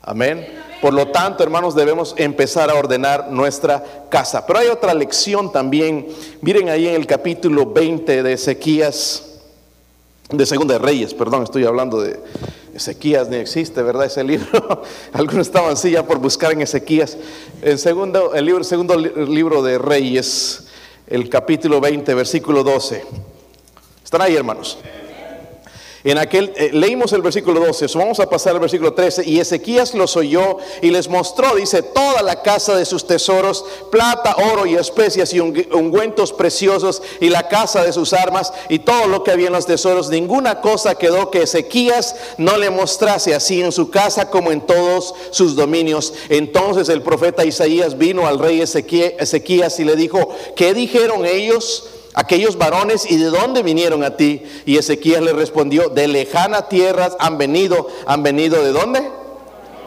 Amén. 0.02 0.46
Por 0.82 0.94
lo 0.94 1.08
tanto, 1.08 1.42
hermanos, 1.42 1.74
debemos 1.74 2.14
empezar 2.18 2.70
a 2.70 2.76
ordenar 2.76 3.32
nuestra 3.32 3.84
casa. 4.10 4.46
Pero 4.46 4.60
hay 4.60 4.68
otra 4.68 4.94
lección 4.94 5.52
también. 5.52 6.08
Miren 6.42 6.70
ahí 6.70 6.88
en 6.88 6.96
el 6.96 7.08
capítulo 7.08 7.66
20 7.66 8.22
de 8.22 8.34
Ezequías, 8.34 9.40
de 10.30 10.46
Segunda 10.46 10.76
de 10.76 10.80
Reyes, 10.80 11.14
perdón, 11.14 11.44
estoy 11.44 11.66
hablando 11.66 12.02
de, 12.02 12.20
Ezequías 12.76 13.30
ni 13.30 13.38
existe, 13.38 13.82
¿verdad? 13.82 14.06
Ese 14.06 14.22
libro. 14.24 14.84
Algunos 15.14 15.48
estaban 15.48 15.72
así 15.72 15.92
ya 15.92 16.06
por 16.06 16.20
buscar 16.20 16.52
en 16.52 16.62
Ezequías. 16.62 17.18
En 17.62 17.78
segundo, 17.78 18.34
el 18.34 18.46
libro, 18.46 18.64
segundo 18.66 18.98
libro 18.98 19.64
de 19.64 19.78
Reyes, 19.78 20.68
el 21.08 21.30
capítulo 21.30 21.80
20, 21.80 22.14
versículo 22.14 22.64
12. 22.64 23.04
¿Están 24.04 24.22
ahí, 24.22 24.36
hermanos? 24.36 24.78
En 26.06 26.20
aquel, 26.20 26.54
eh, 26.56 26.70
leímos 26.72 27.14
el 27.14 27.24
versículo 27.24 27.60
12, 27.60 27.88
vamos 27.98 28.20
a 28.20 28.30
pasar 28.30 28.54
al 28.54 28.60
versículo 28.60 28.94
13, 28.94 29.24
y 29.26 29.40
Ezequías 29.40 29.96
los 29.96 30.16
oyó 30.16 30.58
y 30.84 30.92
les 30.92 31.10
mostró, 31.10 31.56
dice, 31.56 31.82
toda 31.82 32.22
la 32.22 32.44
casa 32.44 32.76
de 32.76 32.86
sus 32.86 33.08
tesoros, 33.08 33.66
plata, 33.90 34.36
oro 34.54 34.68
y 34.68 34.76
especias 34.76 35.34
y 35.34 35.40
ungüentos 35.40 36.32
preciosos, 36.32 37.02
y 37.20 37.30
la 37.30 37.48
casa 37.48 37.84
de 37.84 37.92
sus 37.92 38.14
armas, 38.14 38.54
y 38.70 38.78
todo 38.78 39.08
lo 39.08 39.24
que 39.24 39.32
había 39.32 39.48
en 39.48 39.54
los 39.54 39.66
tesoros, 39.66 40.12
ninguna 40.12 40.62
cosa 40.62 40.94
quedó 40.94 41.32
que 41.32 41.42
Ezequías 41.42 42.16
no 42.38 42.56
le 42.58 42.70
mostrase 42.70 43.34
así 43.34 43.64
en 43.64 43.72
su 43.72 43.90
casa 43.90 44.30
como 44.30 44.52
en 44.52 44.62
todos 44.62 45.16
sus 45.32 45.56
dominios. 45.56 46.14
Entonces 46.30 46.88
el 46.90 47.02
profeta 47.02 47.46
Isaías 47.46 47.98
vino 47.98 48.28
al 48.28 48.38
rey 48.38 48.62
Ezequías 48.62 49.80
y 49.80 49.84
le 49.84 49.96
dijo, 49.96 50.30
¿qué 50.56 50.76
dijeron 50.76 51.26
ellos? 51.26 51.95
Aquellos 52.16 52.58
varones 52.58 53.10
y 53.10 53.18
de 53.18 53.26
dónde 53.26 53.62
vinieron 53.62 54.04
a 54.04 54.18
ti? 54.18 54.44
Y 54.66 54.78
Ezequiel 54.78 55.26
le 55.26 55.34
respondió, 55.34 55.90
de 55.90 56.08
lejana 56.08 56.64
tierras 56.64 57.16
han 57.20 57.38
venido, 57.38 57.88
han 58.08 58.24
venido 58.24 58.64
de 58.64 58.72
dónde? 58.72 59.08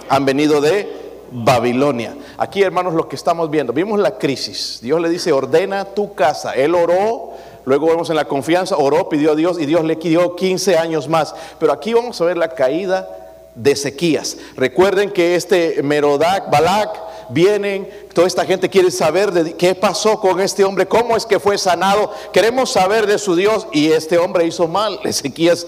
Han 0.08 0.24
venido 0.24 0.60
de 0.60 0.88
Babilonia. 1.30 2.16
Aquí, 2.36 2.62
hermanos, 2.62 2.94
lo 2.94 3.08
que 3.08 3.16
estamos 3.16 3.50
viendo, 3.50 3.72
vimos 3.72 3.98
la 3.98 4.16
crisis. 4.16 4.78
Dios 4.80 5.00
le 5.00 5.08
dice, 5.08 5.32
ordena 5.32 5.84
tu 5.84 6.14
casa. 6.14 6.52
Él 6.52 6.74
oró, 6.74 7.32
luego 7.64 7.88
vemos 7.88 8.10
en 8.10 8.16
la 8.16 8.26
confianza, 8.26 8.76
oró, 8.76 9.08
pidió 9.08 9.32
a 9.32 9.34
Dios 9.34 9.60
y 9.60 9.66
Dios 9.66 9.84
le 9.84 9.96
dio 9.96 10.36
15 10.36 10.78
años 10.78 11.08
más. 11.08 11.34
Pero 11.58 11.72
aquí 11.72 11.92
vamos 11.92 12.20
a 12.20 12.24
ver 12.24 12.36
la 12.36 12.48
caída 12.48 13.08
de 13.54 13.72
Ezequías. 13.72 14.36
Recuerden 14.56 15.10
que 15.10 15.34
este 15.34 15.82
Merodac, 15.82 16.50
Balak, 16.50 17.07
vienen, 17.30 17.88
toda 18.14 18.26
esta 18.26 18.44
gente 18.44 18.68
quiere 18.68 18.90
saber 18.90 19.32
de 19.32 19.54
qué 19.54 19.74
pasó 19.74 20.20
con 20.20 20.40
este 20.40 20.64
hombre, 20.64 20.86
cómo 20.86 21.16
es 21.16 21.26
que 21.26 21.38
fue 21.38 21.58
sanado. 21.58 22.12
Queremos 22.32 22.72
saber 22.72 23.06
de 23.06 23.18
su 23.18 23.36
Dios 23.36 23.66
y 23.72 23.92
este 23.92 24.18
hombre 24.18 24.46
hizo 24.46 24.68
mal. 24.68 25.00
Ezequías 25.04 25.66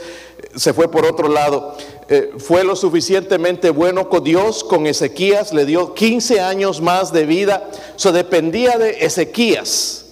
se 0.55 0.73
fue 0.73 0.91
por 0.91 1.05
otro 1.05 1.29
lado. 1.29 1.77
Eh, 2.09 2.33
fue 2.39 2.65
lo 2.65 2.75
suficientemente 2.75 3.71
bueno 3.71 4.09
con 4.09 4.25
Dios, 4.25 4.65
con 4.65 4.87
Ezequías, 4.87 5.53
le 5.53 5.65
dio 5.65 5.95
15 5.95 6.41
años 6.41 6.81
más 6.81 7.13
de 7.13 7.25
vida. 7.25 7.71
Eso 7.97 8.13
dependía 8.13 8.79
de 8.79 9.05
Ezequías, 9.05 10.07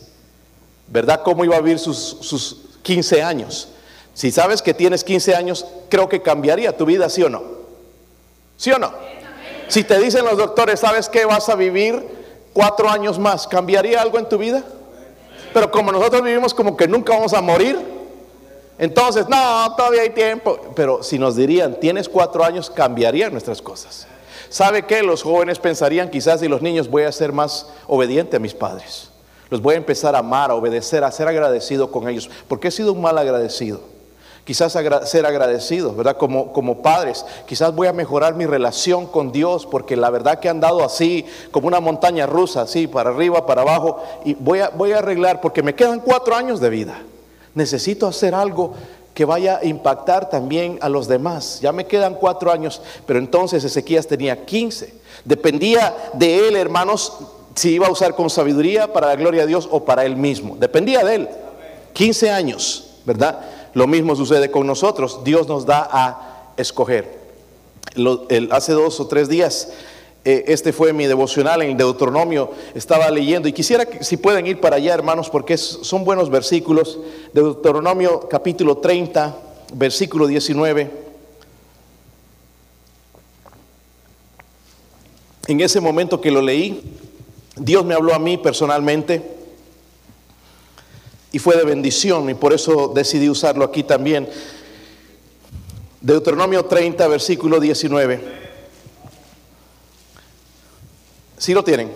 ¿verdad? 0.87 1.23
¿Cómo 1.25 1.45
iba 1.45 1.57
a 1.57 1.61
vivir 1.61 1.79
sus, 1.79 2.19
sus 2.21 2.57
15 2.83 3.23
años? 3.23 3.69
Si 4.15 4.31
sabes 4.31 4.63
que 4.63 4.75
tienes 4.75 5.05
15 5.05 5.35
años, 5.35 5.67
creo 5.89 6.09
que 6.09 6.23
cambiaría 6.23 6.77
tu 6.77 6.85
vida, 6.85 7.09
¿sí 7.09 7.23
o 7.23 7.29
no? 7.29 7.43
¿Sí 8.57 8.71
o 8.73 8.79
no? 8.79 8.93
Si 9.69 9.85
te 9.85 9.99
dicen 9.99 10.25
los 10.25 10.37
doctores, 10.37 10.81
¿sabes 10.81 11.09
qué? 11.09 11.25
Vas 11.25 11.49
a 11.49 11.55
vivir 11.55 12.03
cuatro 12.53 12.89
años 12.89 13.19
más, 13.19 13.47
¿cambiaría 13.47 14.01
algo 14.01 14.19
en 14.19 14.29
tu 14.29 14.39
vida? 14.39 14.65
Pero 15.53 15.71
como 15.71 15.93
nosotros 15.93 16.23
vivimos 16.23 16.55
como 16.55 16.77
que 16.77 16.89
nunca 16.89 17.15
vamos 17.15 17.35
a 17.35 17.41
morir, 17.41 17.79
entonces, 18.79 19.29
no, 19.29 19.75
todavía 19.77 20.03
hay 20.03 20.11
tiempo. 20.11 20.59
Pero 20.75 21.03
si 21.03 21.19
nos 21.19 21.35
dirían, 21.35 21.79
tienes 21.81 22.09
cuatro 22.09 22.45
años, 22.45 22.71
cambiarían 22.71 23.33
nuestras 23.33 23.61
cosas. 23.61 24.07
¿Sabe 24.49 24.87
qué? 24.87 25.03
Los 25.03 25.23
jóvenes 25.23 25.59
pensarían 25.59 26.09
quizás 26.09 26.43
y 26.43 26.49
los 26.49 26.63
niños 26.63 26.89
voy 26.89 27.03
a 27.03 27.13
ser 27.13 27.33
más 27.33 27.67
obediente 27.87 28.37
a 28.37 28.41
mis 28.41 28.55
padres. 28.55 29.11
Los 29.51 29.61
voy 29.61 29.75
a 29.75 29.79
empezar 29.79 30.15
a 30.15 30.21
amar, 30.21 30.51
a 30.51 30.55
obedecer, 30.55 31.05
a 31.05 31.11
ser 31.11 31.27
agradecido 31.29 31.91
con 31.91 32.09
ellos. 32.09 32.31
Porque 32.47 32.69
he 32.69 32.71
sido 32.71 32.93
un 32.93 33.03
mal 33.03 33.19
agradecido 33.19 33.81
quizás 34.49 34.73
ser 35.05 35.27
agradecidos, 35.27 35.95
¿verdad? 35.95 36.17
Como, 36.17 36.55
como 36.55 36.81
padres, 36.81 37.23
quizás 37.45 37.75
voy 37.75 37.87
a 37.87 37.93
mejorar 37.93 38.35
mi 38.35 38.47
relación 38.47 39.05
con 39.05 39.31
Dios 39.31 39.67
porque 39.67 39.95
la 39.95 40.09
verdad 40.09 40.41
que 40.41 40.49
han 40.49 40.59
dado 40.59 40.83
así, 40.83 41.27
como 41.51 41.69
una 41.69 41.81
montaña 41.81 42.25
rusa, 42.25 42.63
así, 42.63 42.87
para 42.87 43.11
arriba, 43.11 43.45
para 43.45 43.61
abajo, 43.61 44.03
y 44.25 44.33
voy 44.33 44.61
a, 44.61 44.71
voy 44.71 44.93
a 44.93 45.01
arreglar 45.01 45.43
porque 45.43 45.63
me 45.63 45.75
quedan 45.75 46.01
cuatro 46.01 46.35
años 46.35 46.61
de 46.61 46.71
vida. 46.71 46.99
Necesito 47.55 48.07
hacer 48.07 48.35
algo 48.35 48.73
que 49.13 49.27
vaya 49.27 49.59
a 49.59 49.67
impactar 49.67 50.31
también 50.31 50.79
a 50.81 50.89
los 50.89 51.09
demás. 51.09 51.59
Ya 51.61 51.71
me 51.71 51.85
quedan 51.85 52.15
cuatro 52.15 52.51
años, 52.51 52.81
pero 53.05 53.19
entonces 53.19 53.63
Ezequías 53.65 54.07
tenía 54.07 54.47
15. 54.47 54.95
Dependía 55.27 55.95
de 56.15 56.49
él, 56.49 56.57
hermanos, 56.57 57.19
si 57.55 57.73
iba 57.73 57.87
a 57.87 57.91
usar 57.91 58.15
con 58.15 58.31
sabiduría 58.31 58.95
para 58.95 59.09
la 59.09 59.17
gloria 59.17 59.43
de 59.43 59.49
Dios 59.49 59.69
o 59.71 59.85
para 59.85 60.07
él 60.07 60.17
mismo. 60.17 60.57
Dependía 60.59 61.05
de 61.05 61.15
él. 61.17 61.29
15 61.93 62.31
años, 62.31 62.95
¿verdad? 63.05 63.41
Lo 63.75 63.87
mismo 63.87 64.17
sucede 64.17 64.51
con 64.51 64.67
nosotros. 64.67 65.21
Dios 65.25 65.49
nos 65.49 65.67
da 65.67 65.89
a 65.91 66.53
escoger. 66.57 67.19
hace 68.51 68.73
dos 68.73 69.01
o 69.01 69.07
tres 69.07 69.29
días, 69.29 69.73
eh, 70.25 70.45
este 70.49 70.73
fue 70.73 70.93
mi 70.93 71.07
devocional 71.07 71.63
en 71.63 71.77
Deuteronomio, 71.77 72.51
estaba 72.75 73.11
leyendo 73.11 73.49
y 73.49 73.53
quisiera 73.53 73.87
que 73.87 74.05
si 74.05 74.17
pueden 74.17 74.47
ir 74.47 74.61
para 74.61 74.77
allá, 74.77 74.93
hermanos, 74.93 75.31
porque 75.31 75.57
son 75.57 76.05
buenos 76.05 76.29
versículos. 76.29 76.99
Deuteronomio 77.33 78.29
capítulo 78.29 78.79
30, 78.79 79.37
versículo 79.75 80.27
19. 80.27 80.91
En 85.47 85.61
ese 85.61 85.81
momento 85.81 86.21
que 86.21 86.31
lo 86.31 86.43
leí, 86.43 86.83
Dios 87.57 87.85
me 87.85 87.95
habló 87.95 88.15
a 88.15 88.19
mí 88.19 88.37
personalmente 88.37 89.38
y 91.33 91.39
fue 91.39 91.57
de 91.57 91.65
bendición 91.65 92.29
y 92.31 92.35
por 92.35 92.53
eso 92.53 92.89
decidí 92.95 93.29
usarlo 93.29 93.65
aquí 93.65 93.83
también. 93.83 94.29
Deuteronomio 96.01 96.65
30, 96.65 97.07
versículo 97.09 97.61
19. 97.61 98.39
¿Sí 101.37 101.55
lo 101.55 101.63
tienen? 101.63 101.93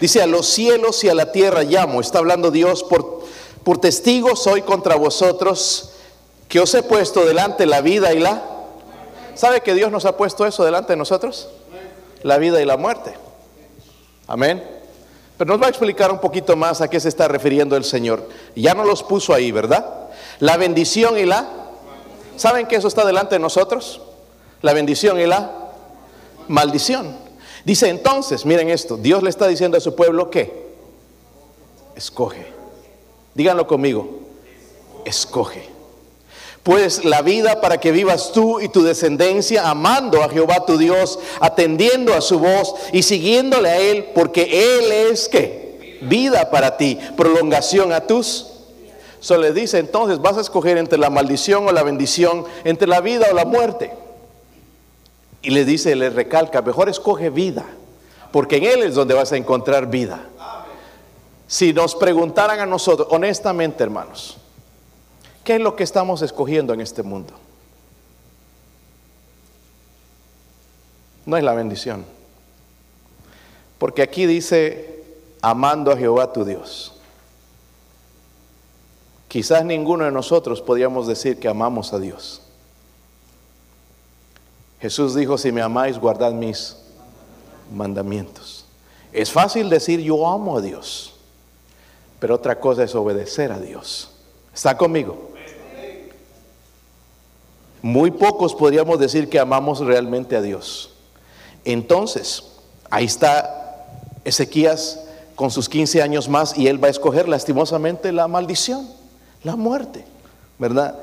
Dice, 0.00 0.22
a 0.22 0.26
los 0.26 0.46
cielos 0.46 1.02
y 1.04 1.08
a 1.08 1.14
la 1.14 1.32
tierra 1.32 1.62
llamo, 1.62 2.00
está 2.00 2.18
hablando 2.18 2.50
Dios, 2.50 2.82
por, 2.84 3.24
por 3.64 3.78
testigo 3.78 4.34
soy 4.36 4.62
contra 4.62 4.94
vosotros, 4.96 5.92
que 6.48 6.60
os 6.60 6.74
he 6.74 6.82
puesto 6.82 7.24
delante 7.24 7.66
la 7.66 7.80
vida 7.80 8.12
y 8.12 8.18
la... 8.18 8.42
¿Sabe 9.34 9.60
que 9.60 9.74
Dios 9.74 9.90
nos 9.90 10.04
ha 10.04 10.16
puesto 10.16 10.46
eso 10.46 10.64
delante 10.64 10.92
de 10.92 10.96
nosotros? 10.96 11.48
La 12.22 12.38
vida 12.38 12.60
y 12.60 12.64
la 12.64 12.76
muerte. 12.76 13.14
Amén. 14.26 14.79
Pero 15.40 15.54
nos 15.54 15.62
va 15.62 15.68
a 15.68 15.70
explicar 15.70 16.12
un 16.12 16.18
poquito 16.18 16.54
más 16.54 16.82
a 16.82 16.90
qué 16.90 17.00
se 17.00 17.08
está 17.08 17.26
refiriendo 17.26 17.74
el 17.74 17.82
Señor. 17.82 18.28
Ya 18.54 18.74
no 18.74 18.84
los 18.84 19.02
puso 19.02 19.32
ahí, 19.32 19.50
¿verdad? 19.50 20.10
La 20.38 20.58
bendición 20.58 21.16
y 21.16 21.24
la... 21.24 21.48
¿Saben 22.36 22.66
que 22.66 22.76
eso 22.76 22.88
está 22.88 23.06
delante 23.06 23.36
de 23.36 23.38
nosotros? 23.38 24.02
La 24.60 24.74
bendición 24.74 25.18
y 25.18 25.24
la 25.24 25.50
maldición. 26.46 27.16
Dice 27.64 27.88
entonces, 27.88 28.44
miren 28.44 28.68
esto, 28.68 28.98
Dios 28.98 29.22
le 29.22 29.30
está 29.30 29.48
diciendo 29.48 29.78
a 29.78 29.80
su 29.80 29.94
pueblo 29.94 30.28
que 30.28 30.74
escoge. 31.96 32.52
Díganlo 33.34 33.66
conmigo, 33.66 34.20
escoge 35.06 35.70
pues 36.62 37.04
la 37.04 37.22
vida 37.22 37.60
para 37.60 37.78
que 37.78 37.90
vivas 37.90 38.32
tú 38.32 38.60
y 38.60 38.68
tu 38.68 38.82
descendencia 38.82 39.68
amando 39.68 40.22
a 40.22 40.28
Jehová 40.28 40.66
tu 40.66 40.76
Dios, 40.76 41.18
atendiendo 41.40 42.14
a 42.14 42.20
su 42.20 42.38
voz 42.38 42.74
y 42.92 43.02
siguiéndole 43.02 43.68
a 43.68 43.78
Él, 43.78 44.10
porque 44.14 44.78
Él 44.78 44.92
es 44.92 45.28
que 45.28 45.98
vida 46.02 46.50
para 46.50 46.76
ti, 46.76 46.98
prolongación 47.16 47.92
a 47.92 48.06
tus. 48.06 48.46
So 49.20 49.36
le 49.36 49.52
dice 49.52 49.78
entonces, 49.78 50.20
vas 50.20 50.36
a 50.36 50.40
escoger 50.40 50.78
entre 50.78 50.98
la 50.98 51.10
maldición 51.10 51.66
o 51.66 51.72
la 51.72 51.82
bendición, 51.82 52.44
entre 52.64 52.88
la 52.88 53.00
vida 53.00 53.26
o 53.30 53.34
la 53.34 53.44
muerte. 53.44 53.92
Y 55.42 55.50
le 55.50 55.64
dice, 55.64 55.94
le 55.96 56.10
recalca, 56.10 56.60
mejor 56.60 56.88
escoge 56.90 57.30
vida, 57.30 57.64
porque 58.32 58.56
en 58.56 58.64
Él 58.64 58.82
es 58.82 58.94
donde 58.94 59.14
vas 59.14 59.32
a 59.32 59.36
encontrar 59.36 59.86
vida. 59.86 60.26
Si 61.46 61.72
nos 61.72 61.94
preguntaran 61.94 62.60
a 62.60 62.66
nosotros, 62.66 63.08
honestamente 63.10 63.82
hermanos, 63.82 64.39
¿Qué 65.50 65.56
es 65.56 65.62
lo 65.62 65.74
que 65.74 65.82
estamos 65.82 66.22
escogiendo 66.22 66.72
en 66.72 66.80
este 66.80 67.02
mundo? 67.02 67.34
No 71.26 71.36
es 71.36 71.42
la 71.42 71.54
bendición. 71.54 72.04
Porque 73.76 74.00
aquí 74.00 74.26
dice, 74.26 75.02
amando 75.42 75.90
a 75.90 75.96
Jehová 75.96 76.32
tu 76.32 76.44
Dios. 76.44 76.94
Quizás 79.26 79.64
ninguno 79.64 80.04
de 80.04 80.12
nosotros 80.12 80.62
podríamos 80.62 81.08
decir 81.08 81.40
que 81.40 81.48
amamos 81.48 81.92
a 81.92 81.98
Dios. 81.98 82.42
Jesús 84.80 85.16
dijo, 85.16 85.36
si 85.36 85.50
me 85.50 85.62
amáis, 85.62 85.98
guardad 85.98 86.30
mis 86.30 86.76
mandamientos. 87.74 88.66
Es 89.10 89.32
fácil 89.32 89.68
decir 89.68 89.98
yo 89.98 90.28
amo 90.28 90.58
a 90.58 90.60
Dios, 90.60 91.16
pero 92.20 92.36
otra 92.36 92.60
cosa 92.60 92.84
es 92.84 92.94
obedecer 92.94 93.50
a 93.50 93.58
Dios. 93.58 94.12
¿Está 94.54 94.76
conmigo? 94.76 95.29
Muy 97.82 98.10
pocos 98.10 98.54
podríamos 98.54 98.98
decir 98.98 99.28
que 99.28 99.38
amamos 99.38 99.80
realmente 99.80 100.36
a 100.36 100.42
Dios. 100.42 100.90
Entonces, 101.64 102.44
ahí 102.90 103.06
está 103.06 103.86
Ezequías 104.24 105.00
con 105.34 105.50
sus 105.50 105.68
15 105.68 106.02
años 106.02 106.28
más 106.28 106.56
y 106.58 106.68
él 106.68 106.82
va 106.82 106.88
a 106.88 106.90
escoger 106.90 107.28
lastimosamente 107.28 108.12
la 108.12 108.28
maldición, 108.28 108.86
la 109.42 109.56
muerte, 109.56 110.04
¿verdad? 110.58 110.98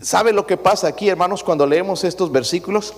¿Sabe 0.00 0.32
lo 0.32 0.46
que 0.46 0.56
pasa 0.56 0.86
aquí, 0.86 1.08
hermanos, 1.08 1.42
cuando 1.42 1.66
leemos 1.66 2.04
estos 2.04 2.30
versículos? 2.30 2.94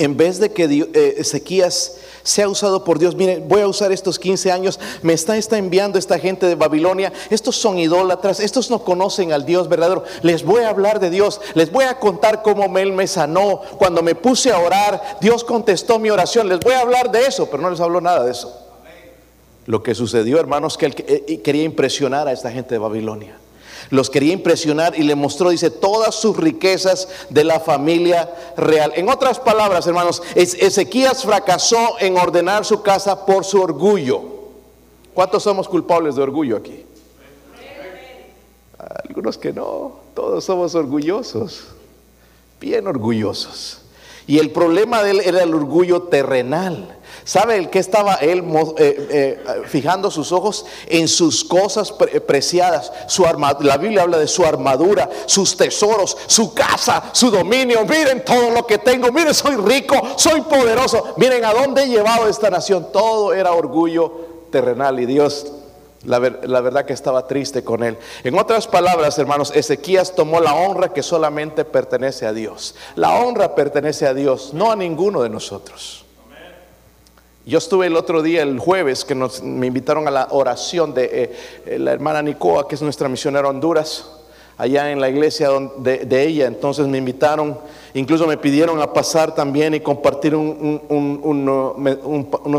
En 0.00 0.16
vez 0.16 0.40
de 0.40 0.50
que 0.50 0.64
eh, 0.64 1.14
Ezequías 1.18 1.98
sea 2.22 2.48
usado 2.48 2.84
por 2.84 2.98
Dios, 2.98 3.14
mire, 3.14 3.44
voy 3.46 3.60
a 3.60 3.68
usar 3.68 3.92
estos 3.92 4.18
15 4.18 4.50
años, 4.50 4.80
me 5.02 5.12
está, 5.12 5.36
está 5.36 5.58
enviando 5.58 5.98
esta 5.98 6.18
gente 6.18 6.46
de 6.46 6.54
Babilonia, 6.54 7.12
estos 7.28 7.56
son 7.56 7.78
idólatras, 7.78 8.40
estos 8.40 8.70
no 8.70 8.82
conocen 8.82 9.30
al 9.34 9.44
Dios 9.44 9.68
verdadero, 9.68 10.04
les 10.22 10.42
voy 10.42 10.62
a 10.62 10.70
hablar 10.70 11.00
de 11.00 11.10
Dios, 11.10 11.42
les 11.52 11.70
voy 11.70 11.84
a 11.84 11.98
contar 11.98 12.40
cómo 12.40 12.78
Él 12.78 12.94
me 12.94 13.06
sanó, 13.06 13.60
cuando 13.76 14.02
me 14.02 14.14
puse 14.14 14.50
a 14.50 14.58
orar, 14.58 15.18
Dios 15.20 15.44
contestó 15.44 15.98
mi 15.98 16.08
oración, 16.08 16.48
les 16.48 16.60
voy 16.60 16.72
a 16.72 16.80
hablar 16.80 17.10
de 17.10 17.26
eso, 17.26 17.50
pero 17.50 17.62
no 17.62 17.68
les 17.68 17.80
hablo 17.80 18.00
nada 18.00 18.24
de 18.24 18.30
eso. 18.30 18.58
Lo 19.66 19.82
que 19.82 19.94
sucedió, 19.94 20.40
hermanos, 20.40 20.78
que 20.78 20.86
él 20.86 20.94
eh, 20.96 21.42
quería 21.44 21.64
impresionar 21.64 22.26
a 22.26 22.32
esta 22.32 22.50
gente 22.50 22.74
de 22.74 22.78
Babilonia 22.78 23.36
los 23.88 24.10
quería 24.10 24.32
impresionar 24.32 24.98
y 24.98 25.02
le 25.02 25.14
mostró, 25.14 25.50
dice, 25.50 25.70
todas 25.70 26.14
sus 26.14 26.36
riquezas 26.36 27.08
de 27.30 27.44
la 27.44 27.60
familia 27.60 28.32
real. 28.56 28.92
En 28.94 29.08
otras 29.08 29.40
palabras, 29.40 29.86
hermanos, 29.86 30.22
Ezequías 30.34 31.24
fracasó 31.24 31.96
en 31.98 32.16
ordenar 32.16 32.64
su 32.64 32.82
casa 32.82 33.24
por 33.24 33.44
su 33.44 33.60
orgullo. 33.60 34.22
¿Cuántos 35.14 35.42
somos 35.42 35.68
culpables 35.68 36.14
de 36.14 36.22
orgullo 36.22 36.56
aquí? 36.56 36.84
Algunos 39.08 39.36
que 39.36 39.52
no, 39.52 40.00
todos 40.14 40.44
somos 40.44 40.74
orgullosos, 40.74 41.64
bien 42.60 42.86
orgullosos. 42.86 43.82
Y 44.26 44.38
el 44.38 44.50
problema 44.50 45.02
de 45.02 45.10
él 45.10 45.20
era 45.24 45.42
el 45.42 45.54
orgullo 45.54 46.04
terrenal. 46.04 46.96
¿Sabe 47.30 47.56
el 47.58 47.70
que 47.70 47.78
estaba 47.78 48.14
él 48.14 48.42
eh, 48.76 49.06
eh, 49.08 49.62
fijando 49.64 50.10
sus 50.10 50.32
ojos 50.32 50.66
en 50.88 51.06
sus 51.06 51.44
cosas 51.44 51.92
preciadas? 52.26 52.92
Su 53.06 53.24
la 53.60 53.76
Biblia 53.76 54.02
habla 54.02 54.18
de 54.18 54.26
su 54.26 54.44
armadura, 54.44 55.08
sus 55.26 55.56
tesoros, 55.56 56.18
su 56.26 56.52
casa, 56.52 57.10
su 57.12 57.30
dominio. 57.30 57.84
Miren 57.84 58.24
todo 58.24 58.50
lo 58.50 58.66
que 58.66 58.78
tengo. 58.78 59.12
Miren, 59.12 59.32
soy 59.32 59.54
rico, 59.54 59.94
soy 60.16 60.40
poderoso. 60.40 61.14
Miren 61.18 61.44
a 61.44 61.54
dónde 61.54 61.84
he 61.84 61.88
llevado 61.88 62.26
esta 62.26 62.50
nación. 62.50 62.88
Todo 62.92 63.32
era 63.32 63.52
orgullo 63.52 64.12
terrenal 64.50 64.98
y 64.98 65.06
Dios 65.06 65.52
la, 66.02 66.18
la, 66.18 66.60
verdad 66.60 66.84
que 66.84 66.94
estaba 66.94 67.28
triste 67.28 67.62
con 67.62 67.84
él. 67.84 67.96
En 68.24 68.36
otras 68.36 68.66
palabras, 68.66 69.16
hermanos, 69.20 69.52
Ezequías 69.54 70.16
tomó 70.16 70.40
la 70.40 70.54
honra 70.54 70.92
que 70.92 71.04
solamente 71.04 71.64
pertenece 71.64 72.26
a 72.26 72.32
Dios. 72.32 72.74
La 72.96 73.20
honra 73.20 73.54
pertenece 73.54 74.08
a 74.08 74.14
Dios, 74.14 74.52
no 74.52 74.72
a 74.72 74.74
ninguno 74.74 75.22
de 75.22 75.28
nosotros. 75.28 76.06
Yo 77.50 77.58
estuve 77.58 77.88
el 77.88 77.96
otro 77.96 78.22
día, 78.22 78.42
el 78.42 78.60
jueves, 78.60 79.04
que 79.04 79.16
nos, 79.16 79.42
me 79.42 79.66
invitaron 79.66 80.06
a 80.06 80.12
la 80.12 80.28
oración 80.30 80.94
de 80.94 81.34
eh, 81.66 81.78
la 81.80 81.90
hermana 81.90 82.22
Nicoa, 82.22 82.68
que 82.68 82.76
es 82.76 82.82
nuestra 82.82 83.08
misionera 83.08 83.48
Honduras, 83.48 84.08
allá 84.56 84.92
en 84.92 85.00
la 85.00 85.08
iglesia 85.08 85.48
de, 85.78 86.22
ella. 86.22 86.46
Entonces 86.46 86.86
me 86.86 86.98
invitaron, 86.98 87.58
incluso 87.92 88.28
me 88.28 88.36
pidieron 88.36 88.80
a 88.80 88.92
pasar 88.92 89.34
también 89.34 89.74
y 89.74 89.80
compartir 89.80 90.36
unos 90.36 90.84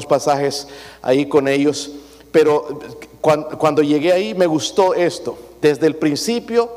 pasajes 0.05 0.67
ahí 1.01 1.25
con 1.25 1.47
ellos. 1.47 1.91
Pero 2.33 2.81
cuando 3.21 3.81
llegué 3.83 4.11
ahí 4.11 4.33
me 4.33 4.45
gustó 4.45 4.93
esto. 4.93 5.37
Desde 5.61 5.87
el 5.87 5.95
principio 5.95 6.69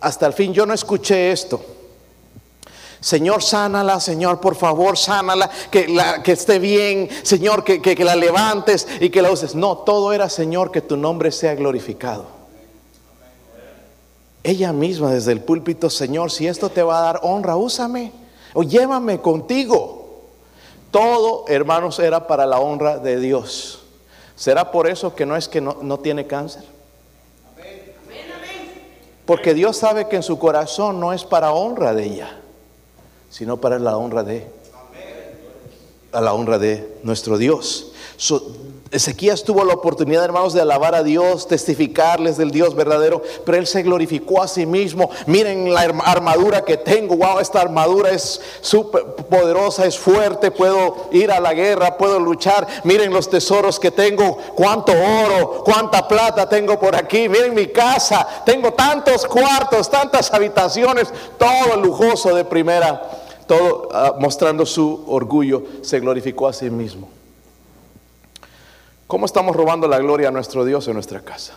hasta 0.00 0.26
el 0.26 0.32
fin 0.32 0.54
yo 0.54 0.64
no 0.64 0.72
escuché 0.72 1.32
esto. 1.32 1.60
Señor, 3.00 3.42
sánala, 3.42 4.00
Señor, 4.00 4.40
por 4.40 4.56
favor, 4.56 4.98
sánala, 4.98 5.48
que, 5.70 5.86
la, 5.86 6.22
que 6.22 6.32
esté 6.32 6.58
bien, 6.58 7.08
Señor, 7.22 7.62
que, 7.62 7.80
que, 7.80 8.04
la 8.04 8.16
levantes 8.16 8.88
y 9.00 9.10
que 9.10 9.22
la 9.22 9.30
uses. 9.30 9.54
No, 9.54 9.78
todo 9.78 10.12
era, 10.12 10.28
Señor, 10.28 10.72
que 10.72 10.80
tu 10.80 10.96
nombre 10.96 11.30
sea 11.30 11.54
glorificado. 11.54 12.26
Ella 14.42 14.72
misma 14.72 15.12
desde 15.12 15.32
el 15.32 15.42
púlpito, 15.42 15.90
Señor, 15.90 16.32
si 16.32 16.48
esto 16.48 16.70
te 16.70 16.82
va 16.82 16.98
a 16.98 17.02
dar 17.02 17.20
honra, 17.22 17.56
úsame 17.56 18.12
o 18.52 18.64
llévame 18.64 19.20
contigo. 19.20 20.24
Todo, 20.90 21.44
hermanos, 21.48 21.98
era 22.00 22.26
para 22.26 22.46
la 22.46 22.58
honra 22.58 22.98
de 22.98 23.20
Dios. 23.20 23.82
¿Será 24.34 24.72
por 24.72 24.88
eso 24.88 25.14
que 25.14 25.26
no 25.26 25.36
es 25.36 25.48
que 25.48 25.60
no, 25.60 25.78
no 25.82 25.98
tiene 25.98 26.26
cáncer? 26.26 26.64
Porque 29.24 29.52
Dios 29.54 29.76
sabe 29.76 30.08
que 30.08 30.16
en 30.16 30.22
su 30.22 30.38
corazón 30.38 30.98
no 30.98 31.12
es 31.12 31.24
para 31.24 31.52
honra 31.52 31.92
de 31.92 32.04
ella 32.04 32.37
sino 33.30 33.58
para 33.58 33.78
la 33.78 33.96
honra 33.96 34.22
de 34.22 34.46
a 36.12 36.20
la 36.20 36.32
honra 36.32 36.58
de 36.58 36.98
nuestro 37.02 37.36
Dios. 37.36 37.92
Ezequías 38.90 39.44
tuvo 39.44 39.64
la 39.64 39.74
oportunidad, 39.74 40.24
hermanos, 40.24 40.54
de 40.54 40.62
alabar 40.62 40.94
a 40.94 41.02
Dios, 41.02 41.46
testificarles 41.46 42.38
del 42.38 42.50
Dios 42.50 42.74
verdadero, 42.74 43.22
pero 43.44 43.58
él 43.58 43.66
se 43.66 43.82
glorificó 43.82 44.42
a 44.42 44.48
sí 44.48 44.64
mismo. 44.64 45.10
Miren 45.26 45.74
la 45.74 45.82
armadura 45.82 46.64
que 46.64 46.78
tengo, 46.78 47.16
wow, 47.16 47.38
esta 47.38 47.60
armadura 47.60 48.10
es 48.10 48.40
súper 48.62 49.04
poderosa, 49.04 49.84
es 49.84 49.98
fuerte, 49.98 50.50
puedo 50.50 51.08
ir 51.12 51.30
a 51.30 51.38
la 51.38 51.52
guerra, 51.52 51.98
puedo 51.98 52.18
luchar. 52.18 52.66
Miren 52.84 53.12
los 53.12 53.28
tesoros 53.28 53.78
que 53.78 53.90
tengo, 53.90 54.38
cuánto 54.54 54.92
oro, 54.92 55.62
cuánta 55.64 56.08
plata 56.08 56.48
tengo 56.48 56.80
por 56.80 56.96
aquí. 56.96 57.28
Miren 57.28 57.54
mi 57.54 57.66
casa, 57.66 58.26
tengo 58.46 58.72
tantos 58.72 59.26
cuartos, 59.26 59.90
tantas 59.90 60.32
habitaciones, 60.32 61.12
todo 61.36 61.76
lujoso 61.76 62.34
de 62.34 62.46
primera, 62.46 63.02
todo 63.46 63.90
ah, 63.92 64.14
mostrando 64.18 64.64
su 64.64 65.04
orgullo, 65.08 65.62
se 65.82 66.00
glorificó 66.00 66.48
a 66.48 66.54
sí 66.54 66.70
mismo. 66.70 67.17
¿Cómo 69.08 69.24
estamos 69.24 69.56
robando 69.56 69.88
la 69.88 69.98
gloria 69.98 70.28
a 70.28 70.30
nuestro 70.30 70.66
Dios 70.66 70.86
en 70.86 70.92
nuestra 70.92 71.22
casa? 71.22 71.54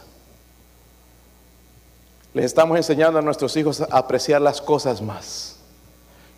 Les 2.33 2.45
estamos 2.45 2.77
enseñando 2.77 3.19
a 3.19 3.21
nuestros 3.21 3.57
hijos 3.57 3.81
a 3.81 3.87
apreciar 3.91 4.41
las 4.41 4.61
cosas 4.61 5.01
más. 5.01 5.57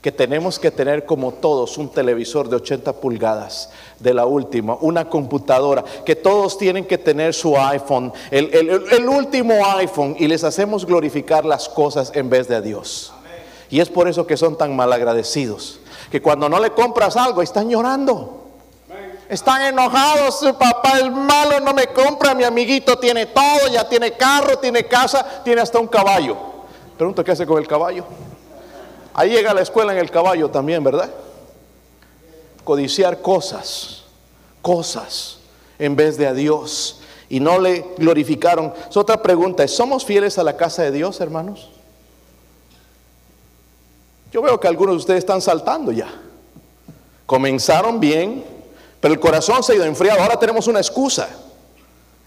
Que 0.02 0.12
tenemos 0.12 0.58
que 0.58 0.72
tener 0.72 1.06
como 1.06 1.32
todos 1.32 1.78
un 1.78 1.90
televisor 1.90 2.50
de 2.50 2.56
80 2.56 2.94
pulgadas 2.94 3.70
de 4.00 4.12
la 4.12 4.26
última, 4.26 4.76
una 4.82 5.08
computadora, 5.08 5.84
que 6.04 6.16
todos 6.16 6.58
tienen 6.58 6.84
que 6.84 6.98
tener 6.98 7.36
su 7.36 7.56
iPhone, 7.56 8.12
el, 8.32 8.50
el 8.52 9.08
último 9.08 9.54
iPhone, 9.78 10.16
y 10.18 10.28
les 10.28 10.44
hacemos 10.44 10.84
glorificar 10.84 11.46
las 11.46 11.70
cosas 11.70 12.12
en 12.16 12.28
vez 12.28 12.48
de 12.48 12.56
a 12.56 12.62
Dios. 12.62 13.14
Y 13.70 13.82
es 13.82 13.90
por 13.90 14.08
eso 14.08 14.26
que 14.26 14.36
son 14.36 14.58
tan 14.58 14.76
malagradecidos, 14.76 15.80
que 16.10 16.24
cuando 16.24 16.50
no 16.50 16.60
le 16.60 16.72
compras 16.72 17.16
algo 17.16 17.44
están 17.44 17.70
llorando. 17.70 18.43
Están 19.30 19.62
enojados, 19.62 20.40
su 20.40 20.56
papá 20.58 21.00
es 21.00 21.12
malo, 21.12 21.60
no 21.62 21.74
me 21.74 21.88
compra, 21.88 22.34
mi 22.36 22.44
amiguito 22.44 22.98
tiene 22.98 23.26
todo, 23.28 23.68
ya 23.72 23.88
tiene 23.88 24.12
carro, 24.14 24.58
tiene 24.58 24.86
casa, 24.86 25.42
tiene 25.44 25.62
hasta 25.62 25.80
un 25.80 25.88
caballo. 25.88 26.38
Pregunto, 26.98 27.24
¿qué 27.24 27.32
hace 27.32 27.46
con 27.46 27.58
el 27.58 27.68
caballo? 27.68 28.06
Ahí 29.14 29.30
llega 29.32 29.52
a 29.52 29.54
la 29.54 29.62
escuela 29.62 29.94
en 29.94 30.00
el 30.00 30.12
caballo 30.12 30.50
también, 30.50 30.84
¿verdad? 30.84 31.10
Codiciar 32.64 33.22
cosas, 33.22 34.04
cosas, 34.62 35.40
en 35.80 35.96
vez 35.96 36.18
de 36.18 36.28
a 36.28 36.34
Dios. 36.34 37.00
Y 37.30 37.40
no 37.40 37.60
le 37.60 37.86
glorificaron. 37.98 38.74
Es 38.90 38.98
otra 38.98 39.22
pregunta, 39.22 39.68
¿somos 39.68 40.06
fieles 40.06 40.38
a 40.38 40.44
la 40.44 40.56
casa 40.58 40.84
de 40.84 40.92
Dios, 40.92 41.20
hermanos? 41.20 41.70
Yo 44.32 44.42
veo 44.42 44.60
que 44.60 44.68
algunos 44.68 44.96
de 44.96 45.00
ustedes 45.00 45.20
están 45.20 45.42
saltando 45.42 45.92
ya. 45.92 46.10
Comenzaron 47.26 48.00
bien, 48.00 48.44
pero 49.04 49.16
el 49.16 49.20
corazón 49.20 49.62
se 49.64 49.74
ha 49.74 49.76
ido 49.76 49.84
enfriado. 49.84 50.22
Ahora 50.22 50.40
tenemos 50.40 50.66
una 50.68 50.80
excusa. 50.80 51.28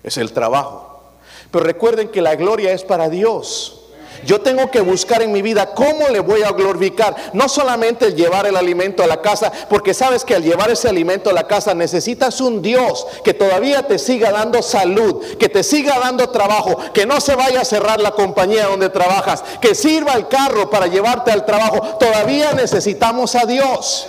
Es 0.03 0.19
el 0.19 0.31
trabajo. 0.35 1.05
Pero 1.51 1.65
recuerden 1.65 2.11
que 2.11 2.21
la 2.21 2.35
gloria 2.37 2.71
es 2.75 2.83
para 2.83 3.09
Dios. 3.09 3.87
Yo 4.27 4.43
tengo 4.43 4.71
que 4.71 4.83
buscar 4.83 5.23
en 5.23 5.33
mi 5.33 5.41
vida 5.41 5.73
cómo 5.73 6.09
le 6.09 6.21
voy 6.21 6.43
a 6.43 6.53
glorificar. 6.53 7.17
No 7.33 7.49
solamente 7.49 8.05
el 8.05 8.15
llevar 8.15 8.45
el 8.47 8.59
alimento 8.59 9.03
a 9.03 9.07
la 9.07 9.23
casa, 9.23 9.51
porque 9.71 9.95
sabes 9.95 10.23
que 10.23 10.35
al 10.35 10.43
llevar 10.43 10.71
ese 10.71 10.87
alimento 10.87 11.31
a 11.31 11.33
la 11.33 11.47
casa 11.47 11.73
necesitas 11.73 12.43
un 12.43 12.61
Dios 12.61 13.07
que 13.25 13.33
todavía 13.33 13.87
te 13.87 13.99
siga 13.99 14.31
dando 14.31 14.61
salud, 14.63 15.25
que 15.39 15.49
te 15.49 15.63
siga 15.63 15.99
dando 15.99 16.29
trabajo, 16.29 16.77
que 16.93 17.07
no 17.07 17.23
se 17.23 17.37
vaya 17.37 17.63
a 17.63 17.65
cerrar 17.65 18.01
la 18.01 18.11
compañía 18.11 18.67
donde 18.67 18.91
trabajas, 18.91 19.43
que 19.63 19.75
sirva 19.75 20.13
el 20.13 20.29
carro 20.29 20.69
para 20.69 20.89
llevarte 20.89 21.31
al 21.31 21.47
trabajo. 21.47 21.97
Todavía 21.99 22.53
necesitamos 22.53 23.35
a 23.35 23.47
Dios. 23.47 24.09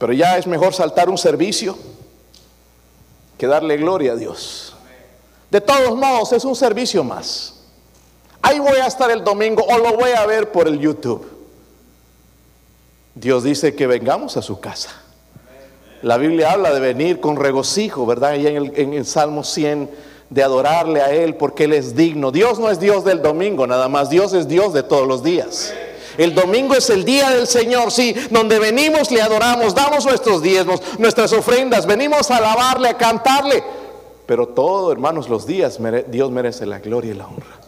Pero 0.00 0.14
ya 0.14 0.38
es 0.38 0.46
mejor 0.46 0.72
saltar 0.72 1.10
un 1.10 1.18
servicio 1.18 1.76
que 3.36 3.46
darle 3.46 3.76
gloria 3.76 4.12
a 4.12 4.16
Dios. 4.16 4.74
De 5.50 5.60
todos 5.60 5.94
modos, 5.94 6.32
es 6.32 6.42
un 6.46 6.56
servicio 6.56 7.04
más. 7.04 7.56
Ahí 8.40 8.58
voy 8.58 8.78
a 8.78 8.86
estar 8.86 9.10
el 9.10 9.22
domingo 9.22 9.62
o 9.62 9.76
lo 9.76 9.98
voy 9.98 10.12
a 10.12 10.24
ver 10.24 10.50
por 10.52 10.66
el 10.66 10.78
YouTube. 10.78 11.28
Dios 13.14 13.44
dice 13.44 13.74
que 13.74 13.86
vengamos 13.86 14.38
a 14.38 14.42
su 14.42 14.58
casa. 14.58 14.88
La 16.00 16.16
Biblia 16.16 16.52
habla 16.52 16.72
de 16.72 16.80
venir 16.80 17.20
con 17.20 17.36
regocijo, 17.36 18.06
¿verdad? 18.06 18.36
Y 18.36 18.46
en 18.46 18.56
el, 18.56 18.72
en 18.76 18.94
el 18.94 19.04
Salmo 19.04 19.44
100, 19.44 19.90
de 20.30 20.42
adorarle 20.42 21.02
a 21.02 21.12
Él 21.12 21.34
porque 21.34 21.64
Él 21.64 21.74
es 21.74 21.94
digno. 21.94 22.32
Dios 22.32 22.58
no 22.58 22.70
es 22.70 22.80
Dios 22.80 23.04
del 23.04 23.20
domingo 23.20 23.66
nada 23.66 23.90
más, 23.90 24.08
Dios 24.08 24.32
es 24.32 24.48
Dios 24.48 24.72
de 24.72 24.82
todos 24.82 25.06
los 25.06 25.22
días. 25.22 25.74
El 26.20 26.34
domingo 26.34 26.74
es 26.74 26.90
el 26.90 27.06
día 27.06 27.30
del 27.30 27.46
Señor, 27.46 27.90
sí, 27.90 28.14
donde 28.30 28.58
venimos, 28.58 29.10
le 29.10 29.22
adoramos, 29.22 29.74
damos 29.74 30.04
nuestros 30.04 30.42
diezmos, 30.42 30.82
nuestras 30.98 31.32
ofrendas, 31.32 31.86
venimos 31.86 32.30
a 32.30 32.36
alabarle, 32.36 32.90
a 32.90 32.98
cantarle. 32.98 33.64
Pero 34.26 34.48
todo, 34.48 34.92
hermanos, 34.92 35.30
los 35.30 35.46
días 35.46 35.78
Dios 36.08 36.30
merece 36.30 36.66
la 36.66 36.78
gloria 36.78 37.12
y 37.12 37.14
la 37.14 37.26
honra. 37.26 37.58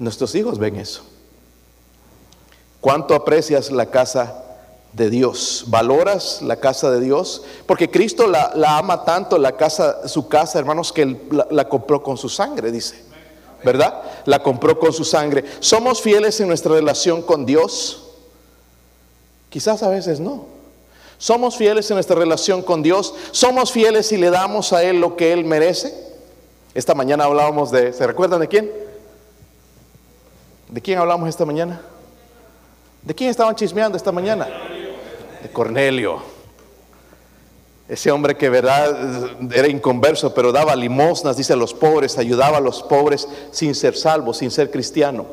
Nuestros 0.00 0.34
hijos 0.34 0.58
ven 0.58 0.74
eso. 0.74 1.04
¿Cuánto 2.80 3.14
aprecias 3.14 3.70
la 3.70 3.86
casa 3.86 4.42
de 4.92 5.08
Dios? 5.08 5.66
¿Valoras 5.68 6.42
la 6.42 6.56
casa 6.56 6.90
de 6.90 6.98
Dios? 6.98 7.44
Porque 7.66 7.88
Cristo 7.88 8.26
la, 8.26 8.50
ama 8.78 9.04
tanto, 9.04 9.38
la 9.38 9.52
casa, 9.52 10.08
su 10.08 10.26
casa, 10.26 10.58
hermanos, 10.58 10.92
que 10.92 11.06
la, 11.30 11.46
la 11.52 11.68
compró 11.68 12.02
con 12.02 12.16
su 12.16 12.28
sangre, 12.28 12.72
dice. 12.72 13.05
¿Verdad? 13.64 14.02
La 14.26 14.42
compró 14.42 14.78
con 14.78 14.92
su 14.92 15.04
sangre. 15.04 15.44
¿Somos 15.60 16.00
fieles 16.00 16.40
en 16.40 16.48
nuestra 16.48 16.72
relación 16.72 17.22
con 17.22 17.46
Dios? 17.46 18.04
Quizás 19.48 19.82
a 19.82 19.88
veces 19.88 20.20
no. 20.20 20.46
¿Somos 21.18 21.56
fieles 21.56 21.90
en 21.90 21.96
nuestra 21.96 22.16
relación 22.16 22.62
con 22.62 22.82
Dios? 22.82 23.14
¿Somos 23.30 23.72
fieles 23.72 24.12
y 24.12 24.16
le 24.18 24.30
damos 24.30 24.72
a 24.72 24.82
Él 24.82 25.00
lo 25.00 25.16
que 25.16 25.32
Él 25.32 25.44
merece? 25.44 25.94
Esta 26.74 26.94
mañana 26.94 27.24
hablábamos 27.24 27.70
de, 27.70 27.92
¿se 27.92 28.06
recuerdan 28.06 28.40
de 28.40 28.48
quién? 28.48 28.70
¿De 30.68 30.80
quién 30.80 30.98
hablamos 30.98 31.28
esta 31.28 31.46
mañana? 31.46 31.80
¿De 33.02 33.14
quién 33.14 33.30
estaban 33.30 33.54
chismeando 33.54 33.96
esta 33.96 34.12
mañana? 34.12 34.46
De 35.42 35.48
Cornelio. 35.50 36.35
Ese 37.88 38.10
hombre 38.10 38.36
que 38.36 38.48
verdad 38.48 39.30
era 39.52 39.68
inconverso, 39.68 40.34
pero 40.34 40.50
daba 40.50 40.74
limosnas, 40.74 41.36
dice 41.36 41.52
a 41.52 41.56
los 41.56 41.72
pobres, 41.72 42.18
ayudaba 42.18 42.58
a 42.58 42.60
los 42.60 42.82
pobres 42.82 43.28
sin 43.52 43.74
ser 43.76 43.96
salvo, 43.96 44.34
sin 44.34 44.50
ser 44.50 44.70
cristiano. 44.70 45.24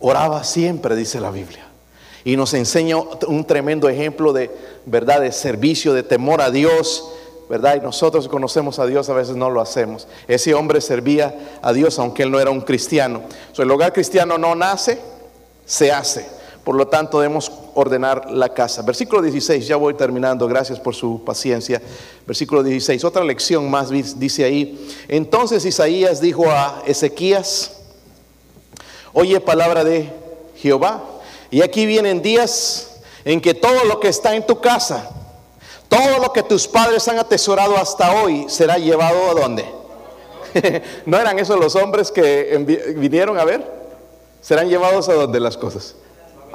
Oraba 0.00 0.42
siempre, 0.42 0.96
dice 0.96 1.20
la 1.20 1.30
Biblia. 1.30 1.64
Y 2.24 2.36
nos 2.36 2.54
enseña 2.54 2.96
un 2.96 3.44
tremendo 3.44 3.88
ejemplo 3.88 4.32
de 4.32 4.50
verdad, 4.84 5.20
de 5.20 5.30
servicio, 5.30 5.94
de 5.94 6.02
temor 6.02 6.40
a 6.40 6.50
Dios, 6.50 7.04
¿verdad? 7.48 7.76
Y 7.76 7.80
nosotros 7.80 8.26
conocemos 8.26 8.80
a 8.80 8.86
Dios, 8.86 9.08
a 9.08 9.14
veces 9.14 9.36
no 9.36 9.48
lo 9.48 9.60
hacemos. 9.60 10.08
Ese 10.26 10.54
hombre 10.54 10.80
servía 10.80 11.58
a 11.62 11.72
Dios, 11.72 12.00
aunque 12.00 12.24
él 12.24 12.32
no 12.32 12.40
era 12.40 12.50
un 12.50 12.62
cristiano. 12.62 13.22
el 13.56 13.70
hogar 13.70 13.92
cristiano 13.92 14.38
no 14.38 14.56
nace, 14.56 15.00
se 15.64 15.92
hace. 15.92 16.26
Por 16.64 16.74
lo 16.74 16.88
tanto, 16.88 17.20
debemos 17.20 17.52
ordenar 17.76 18.30
la 18.30 18.48
casa. 18.48 18.82
Versículo 18.82 19.22
16, 19.22 19.66
ya 19.66 19.76
voy 19.76 19.94
terminando, 19.94 20.48
gracias 20.48 20.80
por 20.80 20.94
su 20.94 21.22
paciencia. 21.24 21.80
Versículo 22.26 22.62
16, 22.62 23.04
otra 23.04 23.22
lección 23.22 23.70
más 23.70 23.90
dice 23.90 24.44
ahí. 24.44 24.88
Entonces 25.08 25.64
Isaías 25.64 26.20
dijo 26.20 26.50
a 26.50 26.82
Ezequías, 26.86 27.76
oye 29.12 29.40
palabra 29.40 29.84
de 29.84 30.10
Jehová. 30.56 31.04
Y 31.50 31.62
aquí 31.62 31.86
vienen 31.86 32.22
días 32.22 33.00
en 33.24 33.40
que 33.40 33.54
todo 33.54 33.84
lo 33.84 34.00
que 34.00 34.08
está 34.08 34.34
en 34.34 34.46
tu 34.46 34.60
casa, 34.60 35.08
todo 35.88 36.18
lo 36.18 36.32
que 36.32 36.42
tus 36.42 36.66
padres 36.66 37.06
han 37.06 37.18
atesorado 37.18 37.76
hasta 37.76 38.22
hoy, 38.22 38.46
será 38.48 38.78
llevado 38.78 39.30
a 39.30 39.40
dónde? 39.40 39.64
¿No 41.06 41.18
eran 41.18 41.38
esos 41.38 41.58
los 41.60 41.76
hombres 41.76 42.10
que 42.10 42.94
vinieron 42.96 43.38
a 43.38 43.44
ver? 43.44 43.76
serán 44.46 44.68
llevados 44.68 45.08
a 45.08 45.14
donde 45.14 45.40
las 45.40 45.56
cosas? 45.56 45.96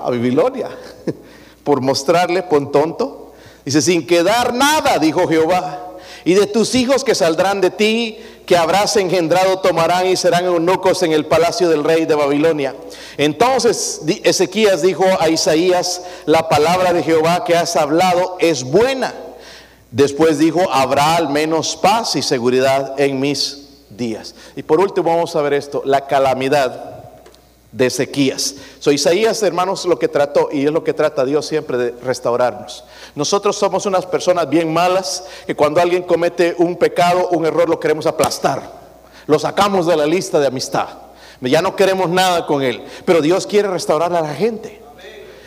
A 0.05 0.09
Babilonia. 0.09 0.69
Por 1.63 1.81
mostrarle, 1.81 2.43
pon 2.43 2.71
tonto. 2.71 3.33
Dice, 3.65 3.81
sin 3.81 4.05
quedar 4.07 4.53
nada, 4.53 4.97
dijo 4.97 5.27
Jehová. 5.27 5.91
Y 6.23 6.33
de 6.33 6.47
tus 6.47 6.75
hijos 6.75 7.03
que 7.03 7.15
saldrán 7.15 7.61
de 7.61 7.71
ti, 7.71 8.19
que 8.45 8.57
habrás 8.57 8.95
engendrado, 8.97 9.59
tomarán 9.59 10.07
y 10.07 10.15
serán 10.15 10.45
eunucos 10.45 11.01
en 11.03 11.13
el 11.13 11.25
palacio 11.25 11.69
del 11.69 11.83
rey 11.83 12.05
de 12.05 12.15
Babilonia. 12.15 12.75
Entonces 13.17 14.01
Ezequías 14.23 14.81
dijo 14.81 15.05
a 15.19 15.29
Isaías, 15.29 16.01
la 16.25 16.49
palabra 16.49 16.93
de 16.93 17.03
Jehová 17.03 17.43
que 17.43 17.55
has 17.55 17.75
hablado 17.75 18.37
es 18.39 18.63
buena. 18.63 19.13
Después 19.91 20.37
dijo, 20.37 20.71
habrá 20.71 21.15
al 21.15 21.29
menos 21.29 21.75
paz 21.75 22.15
y 22.15 22.21
seguridad 22.21 22.99
en 22.99 23.19
mis 23.19 23.69
días. 23.89 24.35
Y 24.55 24.63
por 24.63 24.79
último 24.79 25.09
vamos 25.09 25.35
a 25.35 25.41
ver 25.41 25.53
esto, 25.53 25.81
la 25.85 26.07
calamidad 26.07 27.00
de 27.71 27.85
Ezequías. 27.85 28.55
So, 28.79 28.91
Isaías, 28.91 29.41
hermanos, 29.43 29.85
lo 29.85 29.97
que 29.97 30.07
trató, 30.07 30.49
y 30.51 30.65
es 30.65 30.71
lo 30.71 30.83
que 30.83 30.93
trata 30.93 31.25
Dios 31.25 31.45
siempre 31.45 31.77
de 31.77 31.91
restaurarnos. 32.03 32.83
Nosotros 33.15 33.55
somos 33.57 33.85
unas 33.85 34.05
personas 34.05 34.49
bien 34.49 34.73
malas 34.73 35.25
que 35.45 35.55
cuando 35.55 35.81
alguien 35.81 36.03
comete 36.03 36.55
un 36.57 36.75
pecado, 36.75 37.29
un 37.29 37.45
error, 37.45 37.69
lo 37.69 37.79
queremos 37.79 38.05
aplastar. 38.05 38.81
Lo 39.27 39.39
sacamos 39.39 39.87
de 39.87 39.95
la 39.95 40.05
lista 40.05 40.39
de 40.39 40.47
amistad. 40.47 40.87
Ya 41.41 41.61
no 41.61 41.75
queremos 41.75 42.09
nada 42.09 42.45
con 42.45 42.61
él. 42.61 42.83
Pero 43.05 43.21
Dios 43.21 43.47
quiere 43.47 43.67
restaurar 43.67 44.13
a 44.13 44.21
la 44.21 44.33
gente. 44.33 44.81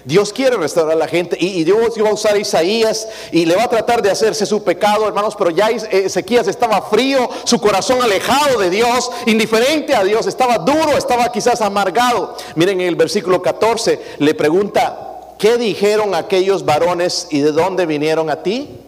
Dios 0.04 0.34
quiere 0.34 0.56
restaurar 0.56 0.92
a 0.92 0.98
la 0.98 1.08
gente 1.08 1.36
y, 1.40 1.64
Dios 1.64 1.96
iba 1.96 2.10
a 2.10 2.12
usar 2.12 2.34
a 2.34 2.38
Isaías 2.38 3.08
y 3.32 3.46
le 3.46 3.56
va 3.56 3.64
a 3.64 3.70
tratar 3.70 4.02
de 4.02 4.10
hacerse 4.10 4.44
su 4.44 4.62
pecado, 4.62 5.08
hermanos, 5.08 5.34
pero 5.34 5.50
ya 5.50 5.70
Ezequías 5.70 6.46
estaba 6.46 6.82
frío, 6.82 7.28
su 7.44 7.58
corazón 7.58 8.02
alejado 8.02 8.58
de 8.60 8.68
Dios, 8.68 9.10
indiferente 9.26 9.94
a 9.94 10.04
Dios, 10.04 10.26
estaba 10.26 10.58
duro, 10.58 10.96
estaba 10.98 11.32
quizás 11.32 11.62
amargado. 11.62 12.36
Miren 12.54 12.82
en 12.82 12.88
el 12.88 12.96
versículo 12.96 13.40
14 13.40 14.16
le 14.18 14.34
pregunta, 14.34 15.34
¿qué 15.38 15.56
dijeron 15.56 16.14
aquellos 16.14 16.66
varones 16.66 17.28
y 17.30 17.40
de 17.40 17.52
dónde 17.52 17.86
vinieron 17.86 18.28
a 18.28 18.42
ti? 18.42 18.78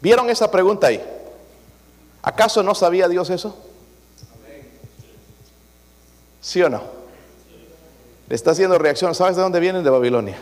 ¿Vieron 0.00 0.30
esa 0.30 0.50
pregunta 0.50 0.86
ahí? 0.86 1.02
¿Acaso 2.22 2.62
no 2.62 2.74
sabía 2.74 3.06
Dios 3.06 3.28
eso? 3.28 3.54
¿Sí 6.40 6.62
o 6.62 6.70
no? 6.70 6.82
Le 8.28 8.34
está 8.34 8.52
haciendo 8.52 8.78
reacción. 8.78 9.14
¿Sabes 9.14 9.36
de 9.36 9.42
dónde 9.42 9.60
vienen? 9.60 9.84
De 9.84 9.90
Babilonia. 9.90 10.38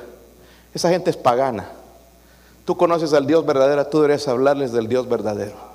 Esa 0.75 0.89
gente 0.91 1.11
es 1.11 1.17
pagana. 1.17 1.71
Tú 2.65 2.77
conoces 2.77 3.13
al 3.13 3.27
Dios 3.27 3.45
verdadero, 3.45 3.87
tú 3.87 4.01
deberías 4.01 4.27
hablarles 4.29 4.73
del 4.73 4.89
Dios 4.89 5.09
verdadero. 5.09 5.73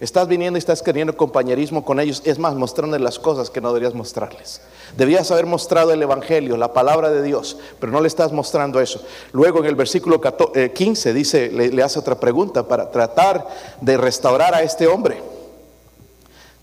Estás 0.00 0.26
viniendo 0.26 0.56
y 0.56 0.60
estás 0.60 0.82
queriendo 0.82 1.14
compañerismo 1.14 1.84
con 1.84 2.00
ellos. 2.00 2.22
Es 2.24 2.38
más, 2.38 2.54
mostrándoles 2.54 3.04
las 3.04 3.18
cosas 3.18 3.50
que 3.50 3.60
no 3.60 3.68
deberías 3.68 3.92
mostrarles. 3.92 4.62
Debías 4.96 5.30
haber 5.30 5.44
mostrado 5.44 5.92
el 5.92 6.02
Evangelio, 6.02 6.56
la 6.56 6.72
palabra 6.72 7.10
de 7.10 7.22
Dios, 7.22 7.58
pero 7.78 7.92
no 7.92 8.00
le 8.00 8.08
estás 8.08 8.32
mostrando 8.32 8.80
eso. 8.80 9.02
Luego 9.32 9.58
en 9.58 9.66
el 9.66 9.74
versículo 9.74 10.18
15 10.18 11.10
eh, 11.10 11.12
dice, 11.12 11.50
le, 11.50 11.82
hace 11.82 11.98
otra 11.98 12.18
pregunta 12.18 12.66
para 12.66 12.90
tratar 12.90 13.46
de 13.82 13.98
restaurar 13.98 14.54
a 14.54 14.62
este 14.62 14.86
hombre. 14.86 15.22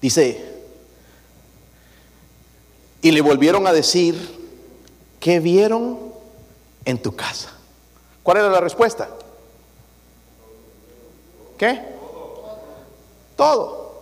Dice, 0.02 0.44
y 3.04 3.12
le 3.12 3.22
volvieron 3.22 3.68
a 3.68 3.72
decir, 3.72 4.16
¿qué 5.20 5.40
vieron 5.40 6.00
en 6.86 7.00
tu 7.00 7.16
casa? 7.16 7.57
¿Cuál 8.28 8.40
era 8.40 8.50
la 8.50 8.60
respuesta? 8.60 9.08
¿Qué? 11.58 11.82
Todo. 13.38 14.02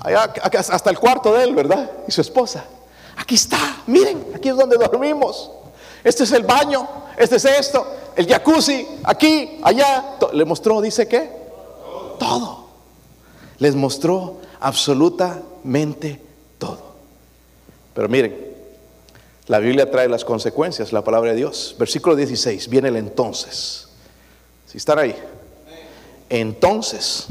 Allá, 0.00 0.32
hasta 0.70 0.88
el 0.88 0.98
cuarto 0.98 1.34
de 1.34 1.44
él, 1.44 1.54
¿verdad? 1.54 1.90
Y 2.08 2.10
su 2.10 2.22
esposa. 2.22 2.64
Aquí 3.18 3.34
está, 3.34 3.82
miren, 3.86 4.28
aquí 4.34 4.48
es 4.48 4.56
donde 4.56 4.78
dormimos. 4.78 5.50
Este 6.02 6.24
es 6.24 6.32
el 6.32 6.44
baño, 6.44 6.88
este 7.18 7.36
es 7.36 7.44
esto, 7.44 7.86
el 8.16 8.26
jacuzzi, 8.26 8.88
aquí, 9.04 9.60
allá. 9.62 10.16
Le 10.32 10.46
mostró, 10.46 10.80
dice 10.80 11.06
qué? 11.06 11.30
Todo. 12.18 12.64
Les 13.58 13.74
mostró 13.74 14.38
absolutamente 14.58 16.22
todo. 16.56 16.78
Pero 17.92 18.08
miren, 18.08 18.45
la 19.46 19.58
Biblia 19.60 19.90
trae 19.90 20.08
las 20.08 20.24
consecuencias, 20.24 20.92
la 20.92 21.04
palabra 21.04 21.30
de 21.30 21.36
Dios. 21.36 21.76
Versículo 21.78 22.16
16, 22.16 22.68
viene 22.68 22.88
el 22.88 22.96
entonces. 22.96 23.88
Si 24.66 24.78
están 24.78 24.98
ahí. 24.98 25.14
Entonces, 26.28 27.28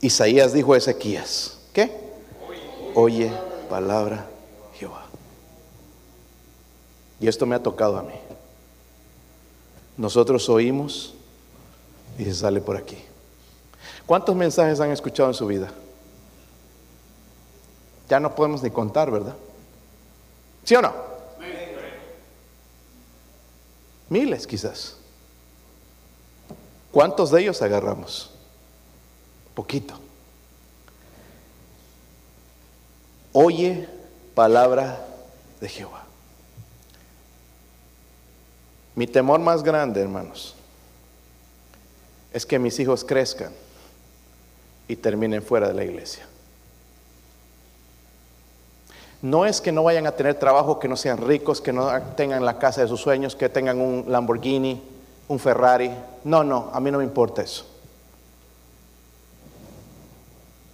Isaías 0.00 0.52
dijo 0.52 0.74
a 0.74 0.78
Ezequías, 0.78 1.58
¿qué? 1.72 2.10
Oye 2.94 3.30
palabra 3.68 4.26
Jehová. 4.74 5.04
Y 7.20 7.28
esto 7.28 7.46
me 7.46 7.54
ha 7.54 7.62
tocado 7.62 7.98
a 7.98 8.02
mí. 8.02 8.14
Nosotros 9.96 10.48
oímos 10.48 11.14
y 12.18 12.24
se 12.24 12.34
sale 12.34 12.60
por 12.60 12.76
aquí. 12.76 12.98
¿Cuántos 14.06 14.34
mensajes 14.34 14.80
han 14.80 14.90
escuchado 14.90 15.28
en 15.28 15.34
su 15.34 15.46
vida? 15.46 15.70
Ya 18.08 18.18
no 18.18 18.34
podemos 18.34 18.62
ni 18.62 18.70
contar, 18.70 19.10
¿verdad? 19.10 19.36
¿Sí 20.64 20.74
o 20.74 20.82
no? 20.82 21.09
Miles 24.10 24.46
quizás. 24.46 24.96
¿Cuántos 26.92 27.30
de 27.30 27.40
ellos 27.40 27.62
agarramos? 27.62 28.30
Poquito. 29.54 29.98
Oye 33.32 33.88
palabra 34.34 35.06
de 35.60 35.68
Jehová. 35.68 36.04
Mi 38.96 39.06
temor 39.06 39.38
más 39.38 39.62
grande, 39.62 40.00
hermanos, 40.00 40.56
es 42.32 42.44
que 42.44 42.58
mis 42.58 42.78
hijos 42.80 43.04
crezcan 43.04 43.52
y 44.88 44.96
terminen 44.96 45.42
fuera 45.42 45.68
de 45.68 45.74
la 45.74 45.84
iglesia. 45.84 46.26
No 49.22 49.44
es 49.44 49.60
que 49.60 49.70
no 49.70 49.82
vayan 49.82 50.06
a 50.06 50.12
tener 50.12 50.36
trabajo, 50.36 50.78
que 50.78 50.88
no 50.88 50.96
sean 50.96 51.18
ricos, 51.18 51.60
que 51.60 51.72
no 51.72 51.90
tengan 52.16 52.44
la 52.44 52.58
casa 52.58 52.80
de 52.80 52.88
sus 52.88 53.00
sueños, 53.00 53.36
que 53.36 53.50
tengan 53.50 53.80
un 53.80 54.04
Lamborghini, 54.08 54.82
un 55.28 55.38
Ferrari. 55.38 55.90
No, 56.24 56.42
no, 56.42 56.70
a 56.72 56.80
mí 56.80 56.90
no 56.90 56.98
me 56.98 57.04
importa 57.04 57.42
eso. 57.42 57.66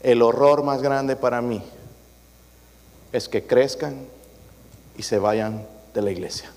El 0.01 0.23
horror 0.23 0.63
más 0.63 0.81
grande 0.81 1.17
para 1.17 1.43
mí 1.43 1.61
es 3.13 3.29
que 3.29 3.45
crezcan 3.47 4.07
y 4.97 5.03
se 5.03 5.19
vayan 5.19 5.67
de 5.93 6.03
la 6.03 6.13
iglesia. 6.13 6.53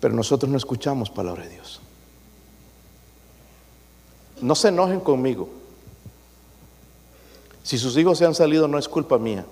Pero 0.00 0.14
nosotros 0.14 0.48
no 0.48 0.56
escuchamos 0.56 1.10
palabra 1.10 1.42
de 1.42 1.50
Dios. 1.50 1.80
No 4.40 4.54
se 4.54 4.68
enojen 4.68 5.00
conmigo. 5.00 5.57
Si 7.68 7.76
sus 7.76 7.98
hijos 7.98 8.16
se 8.16 8.24
han 8.24 8.34
salido 8.34 8.66
no 8.66 8.78
es 8.78 8.88
culpa 8.88 9.18
mía. 9.18 9.44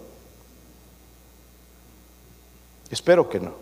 Espero 2.90 3.28
que 3.28 3.38
no. 3.38 3.52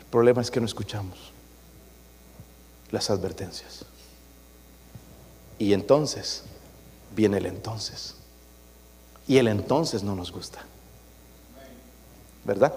El 0.00 0.04
problema 0.06 0.42
es 0.42 0.50
que 0.50 0.58
no 0.58 0.66
escuchamos 0.66 1.16
las 2.90 3.08
advertencias. 3.10 3.84
Y 5.60 5.74
entonces 5.74 6.42
viene 7.14 7.38
el 7.38 7.46
entonces. 7.46 8.16
Y 9.28 9.36
el 9.38 9.46
entonces 9.46 10.02
no 10.02 10.16
nos 10.16 10.32
gusta. 10.32 10.58
¿Verdad? 12.44 12.74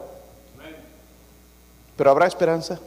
Pero 1.97 2.11
habrá 2.11 2.27
esperanza. 2.27 2.79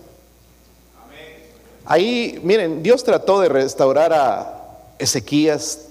Ahí, 1.84 2.38
miren, 2.44 2.80
Dios 2.80 3.02
trató 3.02 3.40
de 3.40 3.48
restaurar 3.48 4.12
a 4.12 4.63
Ezequías. 4.98 5.88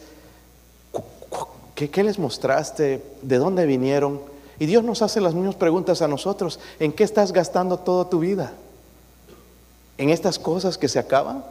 ¿Qué, 1.76 1.90
¿Qué, 1.90 2.04
les 2.04 2.20
mostraste? 2.20 3.04
¿De 3.22 3.38
dónde 3.38 3.66
vinieron? 3.66 4.22
Y 4.60 4.66
Dios 4.66 4.84
nos 4.84 5.02
hace 5.02 5.20
las 5.22 5.34
mismas 5.34 5.56
preguntas 5.56 6.02
a 6.02 6.08
nosotros. 6.08 6.60
¿En 6.80 6.92
qué 6.92 7.04
estás 7.04 7.32
gastando 7.32 7.80
toda 7.80 8.10
tu 8.10 8.20
vida? 8.20 8.54
¿En 9.98 10.10
estas 10.10 10.40
cosas 10.40 10.78
que 10.78 10.88
se 10.88 11.00
acaban? 11.00 11.44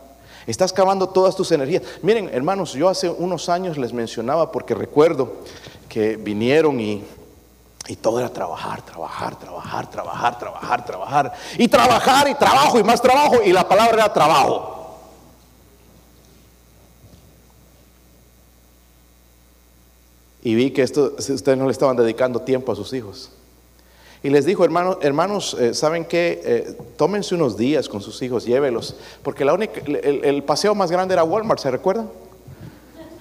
Estás 0.46 0.72
acabando 0.72 1.08
todas 1.08 1.36
tus 1.36 1.52
energías. 1.52 1.82
Miren, 2.02 2.28
hermanos, 2.32 2.72
yo 2.72 2.88
hace 2.88 3.08
unos 3.08 3.48
años 3.48 3.78
les 3.78 3.92
mencionaba 3.92 4.50
porque 4.50 4.74
recuerdo 4.74 5.32
que 5.88 6.16
vinieron 6.16 6.80
y 6.80 7.04
y 7.88 7.96
todo 7.96 8.20
era 8.20 8.28
trabajar, 8.28 8.80
trabajar, 8.82 9.36
trabajar, 9.36 9.90
trabajar, 9.90 10.38
trabajar, 10.38 10.84
trabajar. 10.84 11.32
Y 11.58 11.66
trabajar 11.66 12.28
y 12.28 12.34
trabajo 12.34 12.78
y 12.78 12.84
más 12.84 13.02
trabajo. 13.02 13.36
Y 13.44 13.52
la 13.52 13.66
palabra 13.66 13.94
era 13.94 14.12
trabajo. 14.12 14.81
Y 20.42 20.54
vi 20.54 20.72
que 20.72 20.82
ustedes 20.82 21.58
no 21.58 21.66
le 21.66 21.72
estaban 21.72 21.96
dedicando 21.96 22.40
tiempo 22.40 22.72
a 22.72 22.76
sus 22.76 22.92
hijos. 22.92 23.30
Y 24.24 24.30
les 24.30 24.44
dijo, 24.44 24.64
hermanos, 24.64 24.98
hermanos, 25.00 25.56
eh, 25.58 25.74
¿saben 25.74 26.04
qué? 26.04 26.40
Eh, 26.44 26.78
tómense 26.96 27.34
unos 27.34 27.56
días 27.56 27.88
con 27.88 28.00
sus 28.00 28.22
hijos, 28.22 28.44
llévelos. 28.44 28.94
Porque 29.22 29.44
la 29.44 29.52
única, 29.52 29.80
el, 29.80 30.24
el 30.24 30.42
paseo 30.44 30.74
más 30.74 30.90
grande 30.90 31.14
era 31.14 31.24
Walmart, 31.24 31.60
¿se 31.60 31.70
recuerdan? 31.70 32.08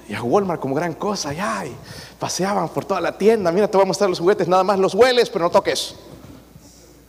Y 0.07 0.13
a 0.13 0.21
Walmart 0.21 0.61
como 0.61 0.75
gran 0.75 0.93
cosa, 0.93 1.33
ya, 1.33 1.65
y 1.65 1.73
paseaban 2.19 2.69
por 2.69 2.85
toda 2.85 3.01
la 3.01 3.17
tienda, 3.17 3.51
mira, 3.51 3.67
te 3.67 3.77
voy 3.77 3.83
a 3.83 3.87
mostrar 3.87 4.09
los 4.09 4.19
juguetes, 4.19 4.47
nada 4.47 4.63
más 4.63 4.77
los 4.77 4.93
hueles, 4.93 5.29
pero 5.29 5.45
no 5.45 5.49
toques. 5.49 5.95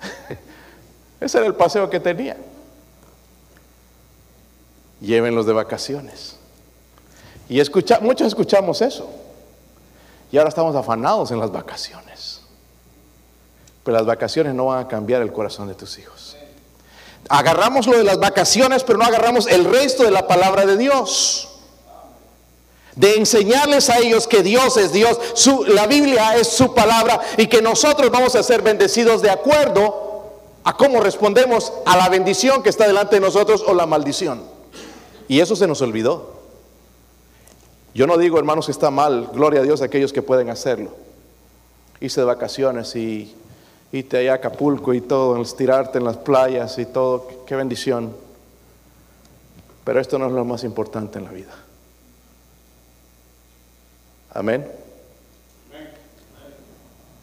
Ese 1.20 1.38
era 1.38 1.46
el 1.46 1.54
paseo 1.54 1.90
que 1.90 2.00
tenía. 2.00 2.36
Llévenlos 5.00 5.46
de 5.46 5.52
vacaciones. 5.52 6.36
Y 7.48 7.60
escucha, 7.60 7.98
muchos 8.00 8.28
escuchamos 8.28 8.80
eso. 8.80 9.22
Y 10.33 10.39
ahora 10.39 10.49
estamos 10.49 10.74
afanados 10.74 11.30
en 11.30 11.39
las 11.39 11.53
vacaciones. 11.53 12.41
Pero 13.85 13.97
las 13.97 14.07
vacaciones 14.07 14.55
no 14.55 14.66
van 14.66 14.85
a 14.85 14.89
cambiar 14.89 15.22
el 15.22 15.33
corazón 15.33 15.68
de 15.68 15.74
tus 15.74 15.99
hijos. 15.99 16.37
Agarramos 17.28 17.87
lo 17.87 17.97
de 17.97 18.05
las 18.05 18.18
vacaciones, 18.18 18.83
pero 18.83 18.99
no 18.99 19.05
agarramos 19.05 19.47
el 19.47 19.64
resto 19.64 20.03
de 20.03 20.11
la 20.11 20.26
palabra 20.26 20.66
de 20.66 20.76
Dios 20.76 21.49
de 22.97 23.14
enseñarles 23.14 23.89
a 23.91 23.99
ellos 23.99 24.26
que 24.26 24.43
Dios 24.43 24.76
es 24.76 24.93
Dios, 24.93 25.18
la 25.68 25.87
Biblia 25.87 26.37
es 26.37 26.49
su 26.49 26.74
palabra 26.74 27.20
y 27.37 27.47
que 27.47 27.62
nosotros 27.62 28.11
vamos 28.11 28.35
a 28.37 28.43
ser 28.43 28.62
bendecidos 28.62 29.22
de 29.22 29.30
acuerdo 29.30 30.30
a 30.64 30.76
cómo 30.76 31.01
respondemos 31.01 31.72
a 31.87 31.97
la 31.97 32.09
bendición 32.09 32.62
que 32.62 32.68
está 32.68 32.87
delante 32.87 33.16
de 33.16 33.20
nosotros 33.20 33.64
o 33.66 33.74
la 33.74 33.87
maldición. 33.87 34.43
Y 35.26 35.41
eso 35.41 35.57
se 35.57 35.66
nos 35.66 35.80
olvidó. 35.80 36.32
Yo 37.95 38.07
no 38.07 38.16
digo, 38.16 38.38
hermanos, 38.38 38.66
que 38.66 38.72
está 38.72 38.90
mal, 38.90 39.28
gloria 39.34 39.61
a 39.61 39.62
Dios 39.62 39.82
a 39.82 39.86
aquellos 39.86 40.12
que 40.12 40.22
pueden 40.22 40.49
hacerlo. 40.49 40.90
Hice 42.01 42.20
de 42.20 42.26
vacaciones 42.26 42.97
y 42.97 43.34
irte 43.93 44.16
allá 44.16 44.32
a 44.32 44.36
Acapulco 44.36 44.95
y 44.95 45.03
todo, 45.03 45.40
estirarte 45.40 45.99
en 45.99 46.05
las 46.05 46.16
playas 46.16 46.78
y 46.78 46.86
todo, 46.86 47.45
qué 47.47 47.55
bendición. 47.55 48.14
Pero 49.84 50.01
esto 50.01 50.18
no 50.18 50.26
es 50.26 50.32
lo 50.32 50.45
más 50.45 50.64
importante 50.64 51.18
en 51.18 51.24
la 51.26 51.30
vida. 51.32 51.53
Amén. 54.32 54.66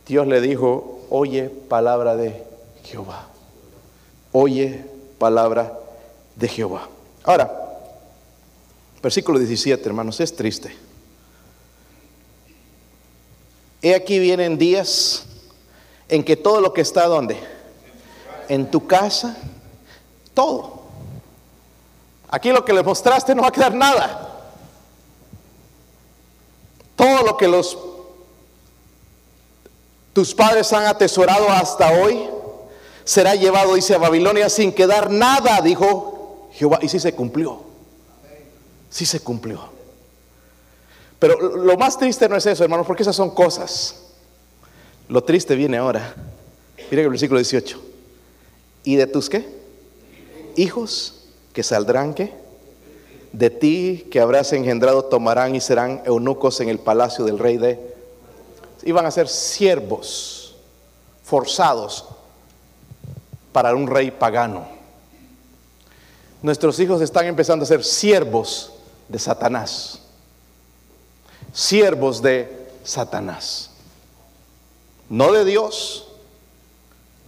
Dios 0.05 0.27
le 0.27 0.41
dijo, 0.41 1.01
oye 1.09 1.49
palabra 1.49 2.15
de 2.15 2.43
Jehová. 2.83 3.27
Oye 4.31 4.85
palabra 5.17 5.73
de 6.35 6.47
Jehová. 6.47 6.87
Ahora, 7.23 7.58
versículo 9.01 9.39
17, 9.39 9.87
hermanos, 9.87 10.19
es 10.19 10.35
triste. 10.35 10.75
He 13.81 13.95
aquí 13.95 14.19
vienen 14.19 14.57
días 14.57 15.25
en 16.09 16.23
que 16.23 16.35
todo 16.35 16.59
lo 16.59 16.73
que 16.73 16.81
está 16.81 17.05
donde? 17.05 17.37
En 18.49 18.69
tu 18.69 18.87
casa, 18.87 19.37
todo. 20.33 20.83
Aquí 22.29 22.51
lo 22.51 22.65
que 22.65 22.73
le 22.73 22.83
mostraste 22.83 23.33
no 23.33 23.43
va 23.43 23.47
a 23.47 23.51
quedar 23.51 23.73
nada. 23.73 24.25
Todo 26.95 27.23
lo 27.23 27.37
que 27.37 27.47
los 27.47 27.77
tus 30.13 30.35
padres 30.35 30.73
han 30.73 30.85
atesorado 30.85 31.49
hasta 31.49 31.91
hoy 31.91 32.27
será 33.05 33.35
llevado, 33.35 33.75
dice, 33.75 33.95
a 33.95 33.99
Babilonia 33.99 34.49
sin 34.49 34.73
quedar 34.73 35.09
nada, 35.09 35.61
dijo 35.61 36.49
Jehová. 36.53 36.79
Y 36.81 36.89
sí 36.89 36.99
se 36.99 37.13
cumplió. 37.13 37.68
Sí 38.89 39.05
se 39.05 39.19
cumplió. 39.19 39.61
Pero 41.19 41.57
lo 41.57 41.77
más 41.77 41.97
triste 41.97 42.27
no 42.29 42.35
es 42.35 42.45
eso, 42.45 42.63
hermanos, 42.63 42.87
porque 42.87 43.03
esas 43.03 43.15
son 43.15 43.31
cosas. 43.31 43.95
Lo 45.07 45.23
triste 45.23 45.55
viene 45.55 45.77
ahora. 45.77 46.15
Mira 46.89 47.03
el 47.03 47.09
versículo 47.09 47.39
18. 47.39 47.81
¿Y 48.83 48.95
de 48.95 49.07
tus 49.07 49.29
qué? 49.29 49.45
Hijos 50.55 51.25
que 51.53 51.63
saldrán 51.63 52.13
qué? 52.13 52.33
de 53.31 53.49
ti 53.49 54.07
que 54.11 54.19
habrás 54.19 54.53
engendrado 54.53 55.05
tomarán 55.05 55.55
y 55.55 55.61
serán 55.61 56.01
eunucos 56.05 56.59
en 56.61 56.69
el 56.69 56.79
palacio 56.79 57.25
del 57.25 57.39
rey 57.39 57.57
de... 57.57 57.79
Iban 58.83 59.05
a 59.05 59.11
ser 59.11 59.27
siervos 59.27 60.55
forzados 61.23 62.05
para 63.51 63.75
un 63.75 63.87
rey 63.87 64.09
pagano. 64.09 64.67
Nuestros 66.41 66.79
hijos 66.79 67.01
están 67.01 67.25
empezando 67.25 67.63
a 67.63 67.67
ser 67.67 67.83
siervos 67.83 68.73
de 69.09 69.19
Satanás. 69.19 69.99
Siervos 71.51 72.21
de 72.21 72.71
Satanás. 72.83 73.71
No 75.09 75.31
de 75.33 75.43
Dios, 75.43 76.07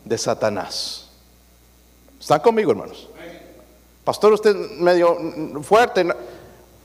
de 0.06 0.18
Satanás. 0.18 1.08
¿Están 2.20 2.40
conmigo, 2.40 2.72
hermanos? 2.72 3.10
Pastor, 4.04 4.34
usted 4.34 4.56
medio 4.56 5.18
fuerte. 5.64 6.06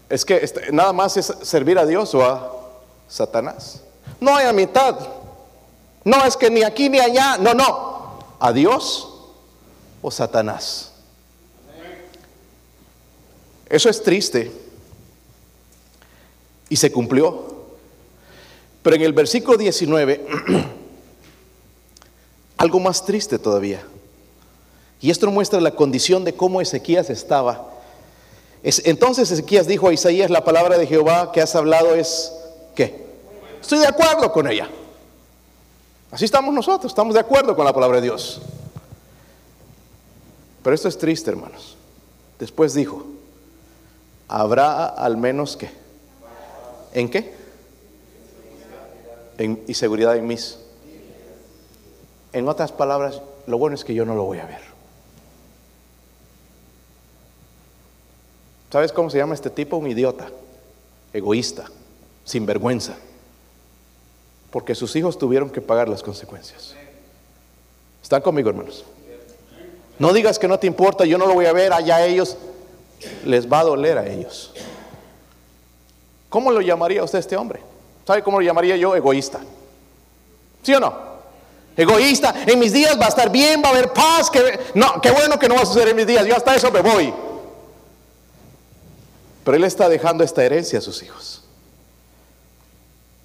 Es 0.08 0.24
que 0.24 0.36
este, 0.36 0.72
nada 0.72 0.92
más 0.92 1.16
es 1.16 1.32
servir 1.42 1.78
a 1.78 1.86
Dios 1.86 2.14
o 2.14 2.24
a 2.24 2.52
Satanás. 3.08 3.82
No 4.20 4.34
hay 4.34 4.46
a 4.46 4.52
mitad. 4.52 4.98
No 6.04 6.24
es 6.24 6.36
que 6.36 6.50
ni 6.50 6.62
aquí 6.62 6.88
ni 6.88 6.98
allá. 6.98 7.36
No, 7.38 7.52
no. 7.52 8.18
A 8.38 8.52
Dios 8.52 9.12
o 10.00 10.10
Satanás. 10.10 10.92
Eso 13.68 13.90
es 13.90 14.02
triste. 14.02 14.65
Y 16.68 16.76
se 16.76 16.90
cumplió. 16.90 17.54
Pero 18.82 18.96
en 18.96 19.02
el 19.02 19.12
versículo 19.12 19.56
19, 19.56 20.26
algo 22.56 22.80
más 22.80 23.04
triste 23.04 23.38
todavía. 23.38 23.82
Y 25.00 25.10
esto 25.10 25.30
muestra 25.30 25.60
la 25.60 25.72
condición 25.72 26.24
de 26.24 26.34
cómo 26.34 26.60
Ezequías 26.60 27.10
estaba. 27.10 27.70
entonces 28.62 29.30
Ezequías 29.30 29.66
dijo 29.66 29.88
a 29.88 29.92
Isaías, 29.92 30.30
la 30.30 30.44
palabra 30.44 30.78
de 30.78 30.86
Jehová 30.86 31.32
que 31.32 31.40
has 31.40 31.54
hablado 31.54 31.94
es, 31.94 32.32
¿qué? 32.74 33.06
Estoy 33.60 33.78
de 33.78 33.86
acuerdo 33.86 34.32
con 34.32 34.48
ella. 34.48 34.68
Así 36.10 36.24
estamos 36.24 36.54
nosotros, 36.54 36.92
estamos 36.92 37.14
de 37.14 37.20
acuerdo 37.20 37.54
con 37.54 37.64
la 37.64 37.72
palabra 37.72 37.96
de 37.96 38.04
Dios. 38.04 38.40
Pero 40.62 40.74
esto 40.74 40.88
es 40.88 40.98
triste, 40.98 41.30
hermanos. 41.30 41.76
Después 42.38 42.74
dijo, 42.74 43.06
habrá 44.28 44.86
al 44.86 45.16
menos 45.16 45.56
que. 45.56 45.85
¿En 46.96 47.10
qué? 47.10 47.30
En, 49.36 49.62
y 49.68 49.74
seguridad 49.74 50.16
en 50.16 50.26
mis. 50.26 50.58
En 52.32 52.48
otras 52.48 52.72
palabras, 52.72 53.20
lo 53.46 53.58
bueno 53.58 53.74
es 53.74 53.84
que 53.84 53.92
yo 53.92 54.06
no 54.06 54.14
lo 54.14 54.24
voy 54.24 54.38
a 54.38 54.46
ver. 54.46 54.62
¿Sabes 58.72 58.92
cómo 58.92 59.10
se 59.10 59.18
llama 59.18 59.34
este 59.34 59.50
tipo? 59.50 59.76
Un 59.76 59.88
idiota, 59.88 60.28
egoísta. 61.12 61.66
sin 62.24 62.46
vergüenza, 62.46 62.96
porque 64.50 64.74
sus 64.74 64.96
hijos 64.96 65.18
tuvieron 65.18 65.50
que 65.50 65.60
pagar 65.60 65.88
las 65.88 66.02
consecuencias. 66.02 66.74
¿Están 68.02 68.22
conmigo, 68.22 68.48
hermanos? 68.48 68.84
No 69.98 70.14
digas 70.14 70.38
que 70.38 70.48
no 70.48 70.58
te 70.58 70.66
importa, 70.66 71.04
yo 71.04 71.18
no 71.18 71.26
lo 71.26 71.34
voy 71.34 71.46
a 71.46 71.52
ver, 71.52 71.72
allá 71.74 72.04
ellos, 72.06 72.36
les 73.24 73.50
va 73.50 73.60
a 73.60 73.64
doler 73.64 73.98
a 73.98 74.08
ellos. 74.08 74.54
¿Cómo 76.36 76.52
lo 76.52 76.60
llamaría 76.60 77.02
usted 77.02 77.20
este 77.20 77.34
hombre? 77.34 77.60
¿Sabe 78.06 78.22
cómo 78.22 78.38
lo 78.38 78.44
llamaría 78.44 78.76
yo? 78.76 78.94
Egoísta. 78.94 79.40
¿Sí 80.62 80.74
o 80.74 80.78
no? 80.78 80.92
Egoísta, 81.74 82.44
en 82.46 82.58
mis 82.58 82.74
días 82.74 83.00
va 83.00 83.06
a 83.06 83.08
estar 83.08 83.30
bien, 83.30 83.62
va 83.64 83.68
a 83.68 83.72
haber 83.72 83.90
paz, 83.90 84.28
que 84.28 84.60
no, 84.74 85.00
qué 85.00 85.10
bueno 85.12 85.38
que 85.38 85.48
no 85.48 85.54
va 85.54 85.62
a 85.62 85.64
suceder 85.64 85.88
en 85.88 85.96
mis 85.96 86.06
días, 86.06 86.26
yo 86.26 86.36
hasta 86.36 86.54
eso 86.54 86.70
me 86.70 86.82
voy. 86.82 87.10
Pero 89.44 89.56
él 89.56 89.64
está 89.64 89.88
dejando 89.88 90.22
esta 90.22 90.44
herencia 90.44 90.78
a 90.78 90.82
sus 90.82 91.02
hijos. 91.02 91.42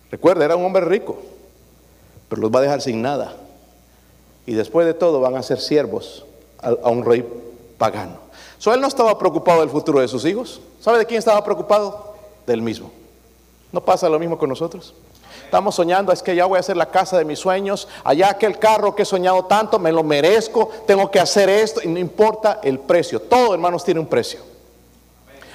Recuerda, 0.09 0.45
era 0.45 0.55
un 0.55 0.63
hombre 0.63 0.85
rico, 0.85 1.21
pero 2.29 2.41
los 2.41 2.49
va 2.49 2.59
a 2.59 2.61
dejar 2.61 2.81
sin 2.81 3.01
nada. 3.01 3.35
Y 4.45 4.53
después 4.53 4.87
de 4.87 4.93
todo 4.93 5.19
van 5.19 5.35
a 5.35 5.43
ser 5.43 5.59
siervos 5.59 6.23
a, 6.59 6.89
un 6.89 7.03
rey 7.03 7.27
pagano. 7.77 8.19
So, 8.57 8.73
él 8.73 8.79
no 8.79 8.87
estaba 8.87 9.19
preocupado 9.19 9.59
del 9.59 9.69
futuro 9.69 9.99
de 9.99 10.07
sus 10.07 10.23
hijos. 10.23 10.61
¿Sabe 10.79 10.99
de 10.99 11.05
quién 11.05 11.19
estaba 11.19 11.43
preocupado? 11.43 12.15
Del 12.47 12.61
mismo. 12.61 13.00
¿No 13.71 13.81
pasa 13.81 14.09
lo 14.09 14.19
mismo 14.19 14.37
con 14.37 14.49
nosotros? 14.49 14.93
Estamos 15.45 15.75
soñando, 15.75 16.13
es 16.13 16.23
que 16.23 16.35
ya 16.35 16.45
voy 16.45 16.57
a 16.57 16.59
hacer 16.61 16.77
la 16.77 16.85
casa 16.85 17.17
de 17.17 17.25
mis 17.25 17.39
sueños, 17.39 17.87
allá 18.03 18.29
aquel 18.29 18.57
carro 18.57 18.95
que 18.95 19.03
he 19.03 19.05
soñado 19.05 19.45
tanto, 19.45 19.79
me 19.79 19.91
lo 19.91 20.03
merezco, 20.03 20.69
tengo 20.87 21.11
que 21.11 21.19
hacer 21.19 21.49
esto, 21.49 21.81
y 21.83 21.87
no 21.87 21.99
importa 21.99 22.61
el 22.63 22.79
precio. 22.79 23.21
Todo, 23.21 23.53
hermanos, 23.53 23.83
tiene 23.83 23.99
un 23.99 24.07
precio. 24.07 24.39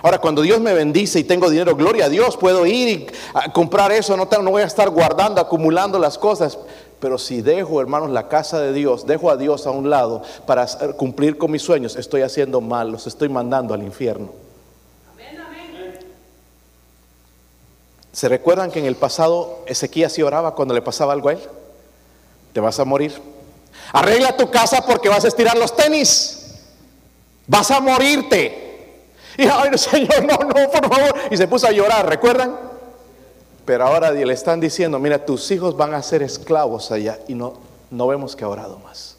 Ahora, 0.03 0.19
cuando 0.19 0.43
Dios 0.43 0.61
me 0.61 0.75
bendice 0.75 1.19
y 1.19 1.25
tengo 1.25 1.49
dinero, 1.49 1.75
gloria 1.75 2.05
a 2.05 2.09
Dios, 2.09 2.37
puedo 2.37 2.67
ir 2.67 2.89
y 2.89 3.51
comprar 3.53 3.91
eso, 3.91 4.17
no, 4.17 4.29
no 4.43 4.51
voy 4.51 4.62
a 4.62 4.67
estar 4.67 4.91
guardando, 4.91 5.41
acumulando 5.41 5.99
las 5.99 6.19
cosas. 6.19 6.59
Pero 7.01 7.19
si 7.19 7.43
dejo, 7.43 7.81
hermanos, 7.81 8.11
la 8.11 8.29
casa 8.29 8.61
de 8.61 8.73
Dios, 8.73 9.07
dejo 9.07 9.31
a 9.31 9.37
Dios 9.37 9.67
a 9.67 9.71
un 9.71 9.91
lado 9.91 10.23
para 10.47 10.67
cumplir 10.97 11.39
con 11.39 11.51
mis 11.51 11.62
sueños, 11.62 11.97
estoy 11.97 12.23
haciendo 12.23 12.61
mal, 12.61 12.93
los 12.93 13.07
estoy 13.07 13.29
mandando 13.29 13.75
al 13.75 13.83
infierno. 13.83 14.45
¿Se 18.17 18.31
recuerdan 18.31 18.71
que 18.71 18.79
en 18.79 18.87
el 18.87 18.97
pasado 18.97 19.59
Ezequías 19.67 20.11
sí 20.11 20.23
oraba 20.23 20.55
cuando 20.55 20.73
le 20.73 20.81
pasaba 20.81 21.12
algo 21.12 21.29
a 21.29 21.33
él? 21.35 21.41
Te 22.55 22.61
vas 22.61 22.81
a 22.81 22.87
morir. 22.87 23.12
Arregla 23.93 24.35
tu 24.35 24.51
casa 24.51 24.81
porque 24.87 25.11
vas 25.11 25.27
a 25.27 25.29
estirar 25.29 25.59
los 25.59 25.77
tenis. 25.77 26.62
Vas 27.47 27.71
a 27.71 27.79
morirte. 27.79 29.05
Y 29.37 29.43
ay, 29.43 29.77
Señor, 29.77 30.25
no, 30.25 30.39
no, 30.39 30.71
por 30.71 30.89
favor. 30.89 31.14
Y 31.31 31.37
se 31.37 31.47
puso 31.47 31.67
a 31.67 31.73
llorar, 31.73 32.09
¿recuerdan? 32.09 32.59
Pero 33.67 33.87
ahora 33.87 34.11
le 34.11 34.33
están 34.33 34.61
diciendo, 34.61 34.99
mira, 34.99 35.23
tus 35.23 35.51
hijos 35.51 35.77
van 35.77 35.93
a 35.93 36.03
ser 36.03 36.23
esclavos 36.23 36.91
allá. 36.91 37.19
Y 37.29 37.35
no, 37.35 37.59
no 37.91 38.07
vemos 38.07 38.35
que 38.35 38.45
ha 38.45 38.49
orado 38.49 38.79
más. 38.79 39.19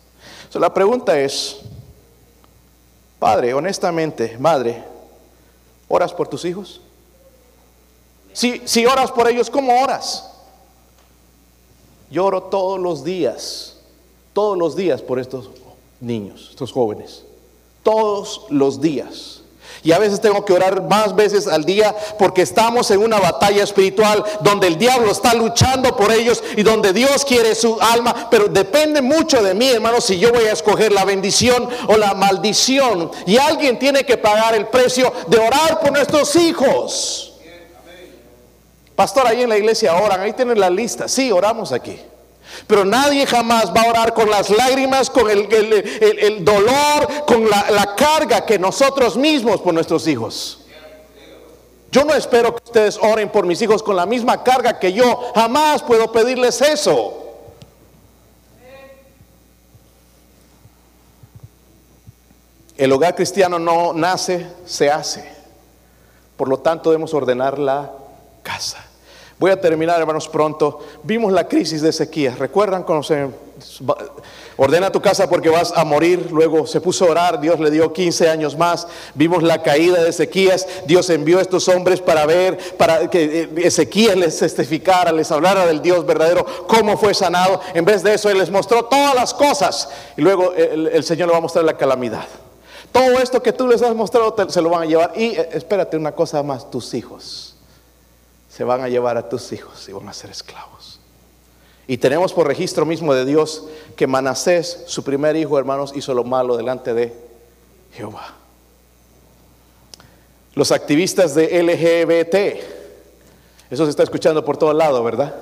la 0.55 0.73
pregunta 0.73 1.19
es, 1.19 1.57
padre, 3.19 3.53
honestamente, 3.53 4.39
madre, 4.39 4.83
¿oras 5.87 6.11
por 6.15 6.27
tus 6.27 6.45
hijos? 6.45 6.81
Si, 8.37 8.61
si 8.65 8.85
oras 8.85 9.11
por 9.11 9.27
ellos, 9.27 9.49
¿cómo 9.49 9.81
oras? 9.81 10.29
Yo 12.11 12.23
oro 12.23 12.43
todos 12.43 12.79
los 12.79 13.03
días, 13.03 13.77
todos 14.31 14.55
los 14.55 14.75
días 14.75 15.01
por 15.01 15.17
estos 15.17 15.49
niños, 15.99 16.49
estos 16.51 16.71
jóvenes. 16.71 17.23
Todos 17.81 18.43
los 18.49 18.79
días. 18.79 19.41
Y 19.81 19.91
a 19.91 19.97
veces 19.97 20.21
tengo 20.21 20.45
que 20.45 20.53
orar 20.53 20.83
más 20.83 21.15
veces 21.15 21.47
al 21.47 21.65
día 21.65 21.95
porque 22.19 22.43
estamos 22.43 22.91
en 22.91 22.99
una 22.99 23.19
batalla 23.19 23.63
espiritual 23.63 24.23
donde 24.41 24.67
el 24.67 24.77
diablo 24.77 25.09
está 25.09 25.33
luchando 25.33 25.97
por 25.97 26.11
ellos 26.11 26.43
y 26.55 26.61
donde 26.61 26.93
Dios 26.93 27.25
quiere 27.25 27.55
su 27.55 27.81
alma. 27.81 28.27
Pero 28.29 28.49
depende 28.49 29.01
mucho 29.01 29.41
de 29.41 29.55
mí, 29.55 29.67
hermano, 29.67 29.99
si 29.99 30.19
yo 30.19 30.31
voy 30.31 30.43
a 30.43 30.53
escoger 30.53 30.91
la 30.91 31.05
bendición 31.05 31.67
o 31.87 31.97
la 31.97 32.13
maldición. 32.13 33.09
Y 33.25 33.37
alguien 33.37 33.79
tiene 33.79 34.03
que 34.03 34.19
pagar 34.19 34.53
el 34.53 34.67
precio 34.67 35.11
de 35.25 35.39
orar 35.39 35.79
por 35.79 35.91
nuestros 35.91 36.35
hijos. 36.35 37.26
Pastor, 38.97 39.27
ahí 39.27 39.43
en 39.43 39.49
la 39.49 39.59
iglesia 39.59 39.95
oran, 39.95 40.21
ahí 40.21 40.33
tienen 40.33 40.59
la 40.59 40.71
lista. 40.71 41.07
Sí, 41.07 41.31
oramos 41.31 41.71
aquí. 41.71 42.01
Pero 42.65 42.83
nadie 42.83 43.27
jamás 43.27 43.71
va 43.71 43.83
a 43.83 43.89
orar 43.91 44.11
con 44.15 44.27
las 44.27 44.49
lágrimas, 44.49 45.11
con 45.11 45.29
el, 45.29 46.43
dolor, 46.43 47.25
con 47.27 47.47
la, 47.47 47.69
la 47.69 47.93
carga 47.93 48.43
que 48.43 48.57
nosotros 48.57 49.15
mismos 49.15 49.61
por 49.61 49.75
nuestros 49.75 50.07
hijos. 50.07 50.65
Yo 51.91 52.05
no 52.05 52.15
espero 52.15 52.55
que 52.55 52.63
ustedes 52.63 52.97
oren 52.99 53.29
por 53.29 53.45
mis 53.45 53.61
hijos 53.61 53.83
con 53.83 53.95
la 53.95 54.07
misma 54.07 54.43
carga 54.43 54.79
que 54.79 54.91
yo. 54.91 55.31
Jamás 55.35 55.83
puedo 55.83 56.11
pedirles 56.11 56.59
eso. 56.63 57.23
El 62.75 62.91
hogar 62.91 63.13
cristiano 63.13 63.59
no 63.59 63.93
nace, 63.93 64.47
se 64.65 64.89
hace. 64.89 65.31
Por 66.35 66.49
lo 66.49 66.57
tanto, 66.57 66.89
debemos 66.89 67.13
ordenar 67.13 67.59
la 67.59 67.91
casa. 68.41 68.86
Voy 69.39 69.51
a 69.51 69.61
terminar, 69.61 69.99
hermanos, 69.99 70.27
pronto. 70.27 70.79
Vimos 71.03 71.31
la 71.31 71.47
crisis 71.47 71.83
de 71.83 71.89
Ezequías. 71.89 72.39
¿Recuerdan 72.39 72.81
cuando 72.81 73.03
se 73.03 73.27
ordena 74.57 74.91
tu 74.91 74.99
casa 74.99 75.29
porque 75.29 75.49
vas 75.49 75.71
a 75.75 75.83
morir? 75.85 76.29
Luego 76.31 76.65
se 76.65 76.81
puso 76.81 77.05
a 77.05 77.11
orar, 77.11 77.39
Dios 77.39 77.59
le 77.59 77.69
dio 77.69 77.93
15 77.93 78.31
años 78.31 78.57
más. 78.57 78.87
Vimos 79.13 79.43
la 79.43 79.61
caída 79.61 80.01
de 80.01 80.09
Ezequías. 80.09 80.65
Dios 80.87 81.11
envió 81.11 81.37
a 81.37 81.43
estos 81.43 81.67
hombres 81.67 82.01
para 82.01 82.25
ver, 82.25 82.57
para 82.77 83.11
que 83.11 83.43
eh, 83.43 83.49
Ezequías 83.57 84.15
les 84.15 84.39
testificara, 84.39 85.11
les 85.11 85.31
hablara 85.31 85.67
del 85.67 85.83
Dios 85.83 86.03
verdadero, 86.03 86.43
cómo 86.65 86.97
fue 86.97 87.13
sanado. 87.13 87.61
En 87.75 87.85
vez 87.85 88.01
de 88.01 88.15
eso, 88.15 88.31
Él 88.31 88.39
les 88.39 88.49
mostró 88.49 88.85
todas 88.85 89.13
las 89.13 89.35
cosas. 89.35 89.87
Y 90.17 90.21
luego 90.21 90.53
el, 90.53 90.87
el 90.87 91.03
Señor 91.03 91.27
le 91.27 91.33
va 91.33 91.37
a 91.37 91.41
mostrar 91.41 91.63
la 91.63 91.77
calamidad. 91.77 92.25
Todo 92.91 93.19
esto 93.19 93.43
que 93.43 93.53
tú 93.53 93.67
les 93.67 93.83
has 93.83 93.93
mostrado 93.93 94.35
se 94.49 94.61
lo 94.63 94.71
van 94.71 94.81
a 94.81 94.85
llevar. 94.87 95.13
Y 95.15 95.25
eh, 95.25 95.49
espérate 95.51 95.95
una 95.95 96.13
cosa 96.13 96.41
más, 96.41 96.71
tus 96.71 96.91
hijos 96.95 97.46
se 98.57 98.63
van 98.63 98.81
a 98.81 98.89
llevar 98.89 99.17
a 99.17 99.29
tus 99.29 99.51
hijos 99.51 99.87
y 99.87 99.91
van 99.91 100.09
a 100.09 100.13
ser 100.13 100.31
esclavos. 100.31 100.99
Y 101.85 101.99
tenemos 101.99 102.33
por 102.33 102.47
registro 102.47 102.87
mismo 102.87 103.13
de 103.13 103.23
Dios 103.23 103.65
que 103.95 104.07
Manasés, 104.07 104.85
su 104.87 105.03
primer 105.03 105.35
hijo, 105.35 105.59
hermanos, 105.59 105.93
hizo 105.95 106.11
lo 106.15 106.23
malo 106.23 106.57
delante 106.57 106.95
de 106.95 107.13
Jehová. 107.93 108.33
Los 110.55 110.71
activistas 110.71 111.35
de 111.35 111.61
LGBT, 111.61 112.35
eso 113.69 113.83
se 113.83 113.91
está 113.91 114.01
escuchando 114.01 114.43
por 114.43 114.57
todo 114.57 114.73
lado, 114.73 115.03
¿verdad? 115.03 115.35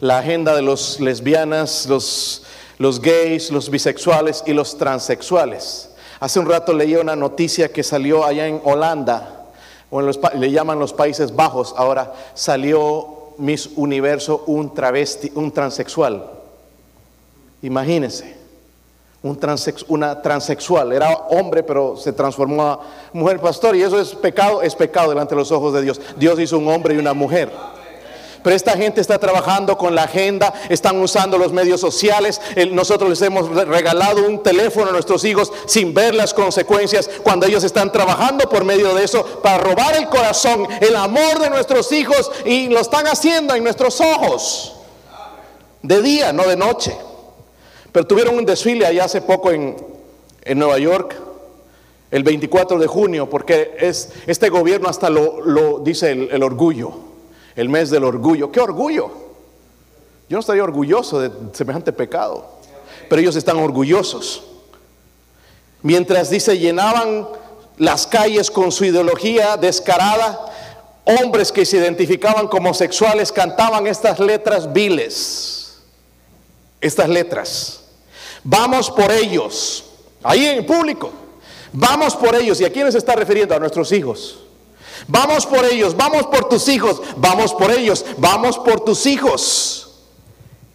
La 0.00 0.16
agenda 0.16 0.56
de 0.56 0.62
los 0.62 1.00
lesbianas, 1.00 1.84
los, 1.90 2.44
los 2.78 3.02
gays, 3.02 3.50
los 3.50 3.68
bisexuales 3.68 4.42
y 4.46 4.54
los 4.54 4.78
transexuales. 4.78 5.90
Hace 6.20 6.40
un 6.40 6.48
rato 6.48 6.72
leí 6.72 6.96
una 6.96 7.16
noticia 7.16 7.70
que 7.70 7.82
salió 7.82 8.24
allá 8.24 8.46
en 8.46 8.62
Holanda 8.64 9.43
o 9.94 10.02
le 10.02 10.50
llaman 10.50 10.80
los 10.80 10.92
Países 10.92 11.36
Bajos, 11.36 11.72
ahora 11.76 12.12
salió 12.34 13.34
Miss 13.38 13.70
Universo 13.76 14.42
un 14.46 14.74
travesti, 14.74 15.30
un 15.36 15.52
transexual. 15.52 16.32
Imagínense, 17.62 18.36
un 19.22 19.38
una 19.86 20.20
transexual, 20.20 20.92
era 20.92 21.10
hombre 21.30 21.62
pero 21.62 21.96
se 21.96 22.12
transformó 22.12 22.62
a 22.64 22.80
mujer 23.12 23.38
pastor 23.38 23.76
y 23.76 23.82
eso 23.82 24.00
es 24.00 24.16
pecado, 24.16 24.62
es 24.62 24.74
pecado 24.74 25.10
delante 25.10 25.36
de 25.36 25.40
los 25.40 25.52
ojos 25.52 25.72
de 25.72 25.82
Dios. 25.82 26.00
Dios 26.16 26.40
hizo 26.40 26.58
un 26.58 26.66
hombre 26.66 26.96
y 26.96 26.98
una 26.98 27.14
mujer. 27.14 27.52
Pero 28.44 28.56
esta 28.56 28.76
gente 28.76 29.00
está 29.00 29.18
trabajando 29.18 29.78
con 29.78 29.94
la 29.94 30.02
agenda, 30.02 30.52
están 30.68 31.00
usando 31.00 31.38
los 31.38 31.50
medios 31.50 31.80
sociales. 31.80 32.42
Nosotros 32.72 33.08
les 33.08 33.22
hemos 33.22 33.48
regalado 33.48 34.28
un 34.28 34.42
teléfono 34.42 34.90
a 34.90 34.92
nuestros 34.92 35.24
hijos 35.24 35.50
sin 35.64 35.94
ver 35.94 36.14
las 36.14 36.34
consecuencias 36.34 37.08
cuando 37.22 37.46
ellos 37.46 37.64
están 37.64 37.90
trabajando 37.90 38.46
por 38.50 38.62
medio 38.62 38.94
de 38.94 39.02
eso 39.02 39.24
para 39.42 39.56
robar 39.56 39.96
el 39.96 40.10
corazón, 40.10 40.68
el 40.82 40.94
amor 40.94 41.38
de 41.38 41.48
nuestros 41.48 41.90
hijos 41.92 42.30
y 42.44 42.68
lo 42.68 42.80
están 42.80 43.06
haciendo 43.06 43.54
en 43.54 43.64
nuestros 43.64 43.98
ojos. 44.02 44.76
De 45.80 46.02
día, 46.02 46.30
no 46.34 46.46
de 46.46 46.56
noche. 46.56 46.94
Pero 47.92 48.06
tuvieron 48.06 48.36
un 48.36 48.44
desfile 48.44 48.84
allá 48.84 49.04
hace 49.04 49.22
poco 49.22 49.52
en, 49.52 49.74
Nueva 50.54 50.78
York, 50.78 51.16
el 52.10 52.22
24 52.22 52.78
de 52.78 52.86
junio, 52.86 53.30
porque 53.30 53.74
es, 53.78 54.10
este 54.26 54.50
gobierno 54.50 54.90
hasta 54.90 55.08
lo, 55.08 55.78
dice 55.78 56.12
el 56.12 56.42
orgullo 56.42 57.13
el 57.56 57.68
mes 57.68 57.90
del 57.90 58.04
orgullo. 58.04 58.50
¿Qué 58.50 58.60
orgullo? 58.60 59.10
Yo 60.28 60.36
no 60.36 60.40
estaría 60.40 60.64
orgulloso 60.64 61.20
de 61.20 61.30
semejante 61.52 61.92
pecado, 61.92 62.46
pero 63.08 63.20
ellos 63.20 63.36
están 63.36 63.58
orgullosos. 63.58 64.42
Mientras 65.82 66.30
dice, 66.30 66.58
llenaban 66.58 67.28
las 67.76 68.06
calles 68.06 68.50
con 68.50 68.72
su 68.72 68.84
ideología 68.84 69.56
descarada, 69.56 70.46
hombres 71.04 71.52
que 71.52 71.66
se 71.66 71.76
identificaban 71.76 72.48
como 72.48 72.72
sexuales 72.72 73.30
cantaban 73.30 73.86
estas 73.86 74.18
letras 74.18 74.72
viles, 74.72 75.82
estas 76.80 77.08
letras. 77.08 77.84
Vamos 78.42 78.90
por 78.90 79.12
ellos, 79.12 79.84
ahí 80.22 80.46
en 80.46 80.64
público, 80.64 81.10
vamos 81.72 82.16
por 82.16 82.34
ellos. 82.34 82.60
¿Y 82.60 82.64
a 82.64 82.72
quiénes 82.72 82.92
se 82.92 82.98
está 82.98 83.14
refiriendo? 83.14 83.54
A 83.54 83.58
nuestros 83.58 83.92
hijos. 83.92 84.40
Vamos 85.08 85.46
por 85.46 85.64
ellos, 85.64 85.96
vamos 85.96 86.26
por 86.26 86.48
tus 86.48 86.68
hijos, 86.68 87.00
vamos 87.16 87.52
por 87.54 87.70
ellos, 87.70 88.04
vamos 88.18 88.58
por 88.58 88.80
tus 88.80 89.06
hijos. 89.06 89.90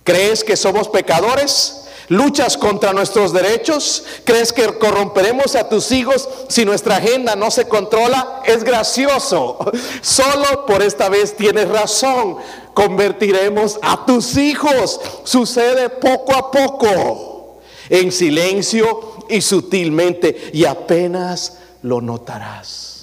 ¿Crees 0.03 0.43
que 0.43 0.55
somos 0.55 0.87
pecadores? 0.87 1.79
¿Luchas 2.09 2.57
contra 2.57 2.91
nuestros 2.91 3.33
derechos? 3.33 4.03
¿Crees 4.23 4.51
que 4.51 4.65
corromperemos 4.79 5.55
a 5.55 5.69
tus 5.69 5.91
hijos 5.91 6.27
si 6.47 6.65
nuestra 6.65 6.97
agenda 6.97 7.35
no 7.35 7.51
se 7.51 7.67
controla? 7.67 8.41
Es 8.45 8.63
gracioso. 8.63 9.59
Solo 10.01 10.65
por 10.65 10.81
esta 10.81 11.07
vez 11.09 11.37
tienes 11.37 11.69
razón. 11.69 12.37
Convertiremos 12.73 13.77
a 13.83 14.07
tus 14.07 14.37
hijos. 14.37 14.99
Sucede 15.23 15.89
poco 15.89 16.33
a 16.33 16.49
poco, 16.49 17.59
en 17.89 18.11
silencio 18.11 19.17
y 19.29 19.41
sutilmente, 19.41 20.49
y 20.51 20.65
apenas 20.65 21.59
lo 21.83 22.01
notarás. 22.01 22.98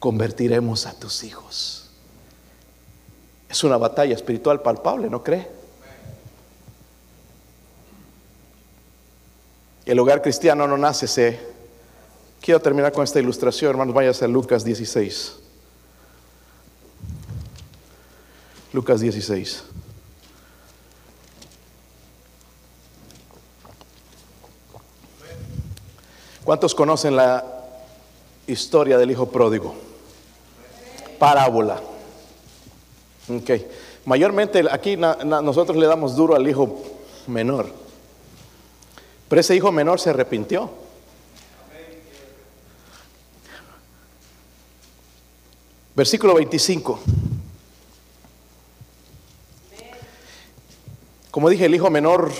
Convertiremos 0.00 0.86
a 0.86 0.94
tus 0.94 1.22
hijos. 1.22 1.90
Es 3.50 3.62
una 3.64 3.76
batalla 3.76 4.14
espiritual 4.14 4.62
palpable, 4.62 5.10
¿no 5.10 5.22
cree? 5.22 5.46
El 9.84 9.98
hogar 9.98 10.22
cristiano 10.22 10.66
no 10.66 10.78
nace, 10.78 11.06
se... 11.06 11.50
Quiero 12.40 12.60
terminar 12.60 12.92
con 12.92 13.04
esta 13.04 13.20
ilustración, 13.20 13.70
hermanos, 13.70 13.94
vaya 13.94 14.12
a 14.18 14.28
Lucas 14.28 14.64
16. 14.64 15.36
Lucas 18.72 19.00
16. 19.00 19.64
¿Cuántos 26.44 26.74
conocen 26.74 27.16
la 27.16 27.44
historia 28.46 28.96
del 28.96 29.10
hijo 29.10 29.28
pródigo? 29.28 29.89
Parábola. 31.20 31.80
Ok. 33.28 33.50
Mayormente 34.06 34.64
aquí 34.70 34.96
nosotros 34.96 35.76
le 35.76 35.86
damos 35.86 36.16
duro 36.16 36.34
al 36.34 36.48
hijo 36.48 36.80
menor. 37.26 37.66
Pero 39.28 39.40
ese 39.40 39.54
hijo 39.54 39.70
menor 39.70 40.00
se 40.00 40.10
arrepintió. 40.10 40.70
Versículo 45.94 46.34
25. 46.34 46.98
Como 51.30 51.50
dije, 51.50 51.66
el 51.66 51.74
hijo 51.74 51.90
menor 51.90 52.32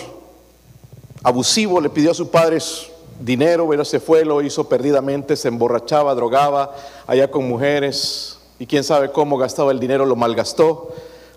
abusivo 1.22 1.80
le 1.82 1.90
pidió 1.90 2.12
a 2.12 2.14
sus 2.14 2.28
padres 2.28 2.90
dinero, 3.20 3.68
pero 3.68 3.84
se 3.84 4.00
fue, 4.00 4.24
lo 4.24 4.40
hizo 4.40 4.68
perdidamente, 4.68 5.36
se 5.36 5.48
emborrachaba, 5.48 6.14
drogaba, 6.14 6.74
allá 7.06 7.30
con 7.30 7.46
mujeres, 7.46 8.39
y 8.60 8.66
quién 8.66 8.84
sabe 8.84 9.10
cómo 9.10 9.36
gastaba 9.36 9.72
el 9.72 9.80
dinero, 9.80 10.06
lo 10.06 10.14
malgastó, 10.14 10.94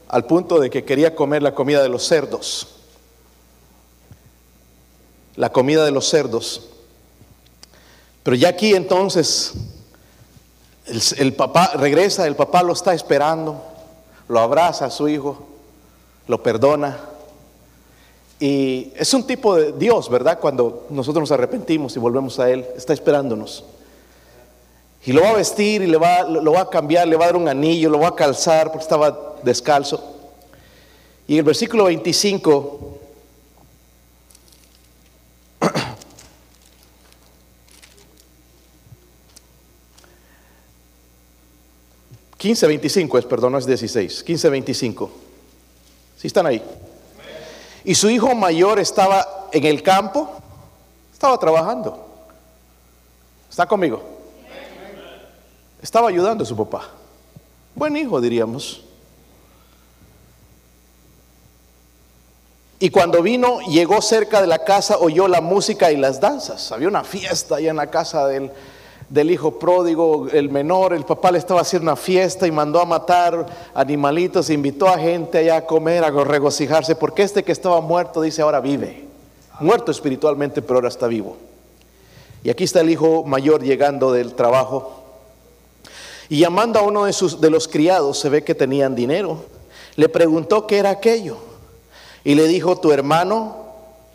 al 0.08 0.26
punto 0.26 0.60
de 0.60 0.70
que 0.70 0.86
quería 0.86 1.16
comer 1.16 1.42
la 1.42 1.56
comida 1.56 1.82
de 1.82 1.90
los 1.90 2.04
cerdos 2.06 2.74
la 5.36 5.52
comida 5.52 5.86
de 5.86 5.92
los 5.92 6.08
cerdos. 6.10 6.70
Pero 8.24 8.36
ya 8.36 8.50
aquí 8.50 8.74
entonces 8.74 9.54
el, 11.18 11.34
papá 11.34 11.72
regresa, 11.76 12.28
el 12.28 12.36
papá 12.36 12.64
lo 12.64 12.74
está 12.74 12.94
esperando, 12.94 13.62
lo 14.28 14.40
abraza 14.40 14.86
a 14.86 14.90
su 14.90 15.08
hijo, 15.08 15.46
lo 16.28 16.42
perdona. 16.42 17.00
Y 18.40 18.92
es 18.96 19.14
un 19.14 19.26
tipo 19.26 19.56
de 19.56 19.72
Dios, 19.74 20.10
¿verdad? 20.10 20.40
Cuando 20.40 20.86
nosotros 20.90 21.22
nos 21.22 21.32
arrepentimos 21.32 21.96
y 21.96 22.00
volvemos 22.00 22.40
a 22.40 22.50
Él, 22.50 22.66
está 22.76 22.94
esperándonos. 22.94 23.64
Y 25.06 25.12
lo 25.12 25.22
va 25.22 25.32
a 25.32 25.34
vestir 25.34 25.82
y 25.82 25.88
le 25.88 25.98
va, 25.98 26.24
lo 26.24 26.54
va 26.54 26.62
a 26.62 26.70
cambiar, 26.70 27.08
le 27.08 27.18
va 27.18 27.26
a 27.26 27.28
dar 27.28 27.36
un 27.36 27.50
anillo, 27.50 27.90
lo 27.90 28.00
va 28.00 28.10
a 28.10 28.16
calzar 28.16 28.72
porque 28.72 28.84
estaba 28.84 29.36
descalzo. 29.44 30.02
Y 31.28 31.38
el 31.38 31.44
versículo 31.44 31.86
25 31.86 33.00
15.25 42.40 43.20
es, 43.20 43.26
perdón, 43.26 43.54
no 43.54 43.58
es 43.58 43.66
16. 43.66 44.26
15.25. 44.26 45.10
¿Sí 46.18 46.28
están 46.28 46.46
ahí? 46.46 46.64
Y 47.84 47.96
su 47.96 48.10
hijo 48.10 48.34
mayor 48.34 48.80
estaba 48.80 49.50
en 49.52 49.66
el 49.66 49.84
campo, 49.84 50.30
estaba 51.12 51.38
trabajando. 51.38 52.08
¿Está 53.50 53.66
conmigo? 53.66 54.13
Estaba 55.84 56.08
ayudando 56.08 56.46
a 56.46 56.48
su 56.48 56.56
papá. 56.56 56.88
Buen 57.76 57.98
hijo, 57.98 58.22
diríamos. 58.22 58.86
Y 62.80 62.90
cuando 62.90 63.22
vino, 63.22 63.60
llegó 63.68 64.02
cerca 64.02 64.40
de 64.40 64.48
la 64.48 64.60
casa, 64.60 64.98
oyó 64.98 65.28
la 65.28 65.42
música 65.42 65.92
y 65.92 65.98
las 65.98 66.22
danzas. 66.22 66.72
Había 66.72 66.88
una 66.88 67.04
fiesta 67.04 67.58
allá 67.58 67.72
en 67.72 67.76
la 67.76 67.88
casa 67.88 68.28
del, 68.28 68.50
del 69.10 69.30
hijo 69.30 69.60
pródigo, 69.60 70.30
el 70.32 70.50
menor, 70.50 70.94
el 70.94 71.04
papá 71.04 71.32
le 71.32 71.40
estaba 71.40 71.60
haciendo 71.60 71.92
una 71.92 71.98
fiesta 71.98 72.48
y 72.48 72.52
mandó 72.52 72.80
a 72.80 72.86
matar 72.86 73.46
animalitos, 73.74 74.50
invitó 74.50 74.88
a 74.88 74.98
gente 74.98 75.40
allá 75.40 75.58
a 75.58 75.66
comer, 75.66 76.06
a 76.06 76.12
regocijarse, 76.12 76.96
porque 76.96 77.24
este 77.24 77.44
que 77.44 77.52
estaba 77.52 77.82
muerto 77.82 78.22
dice 78.22 78.42
ahora 78.42 78.62
vive, 78.62 79.06
muerto 79.60 79.92
espiritualmente, 79.92 80.62
pero 80.62 80.76
ahora 80.76 80.88
está 80.88 81.08
vivo. 81.08 81.36
Y 82.42 82.50
aquí 82.50 82.64
está 82.64 82.80
el 82.80 82.90
hijo 82.90 83.26
mayor 83.26 83.64
llegando 83.64 84.14
del 84.14 84.34
trabajo 84.34 85.03
y 86.34 86.40
llamando 86.40 86.80
a 86.80 86.82
uno 86.82 87.06
de, 87.06 87.14
sus, 87.14 87.40
de 87.42 87.52
los 87.52 87.68
criados, 87.68 88.18
se 88.18 88.28
ve 88.28 88.44
que 88.44 88.56
tenían 88.56 88.96
dinero, 88.96 89.46
le 89.96 90.10
preguntó 90.10 90.66
qué 90.66 90.80
era 90.80 90.90
aquello 90.90 91.38
y 92.24 92.34
le 92.34 92.48
dijo, 92.48 92.76
tu 92.80 92.92
hermano 92.92 93.56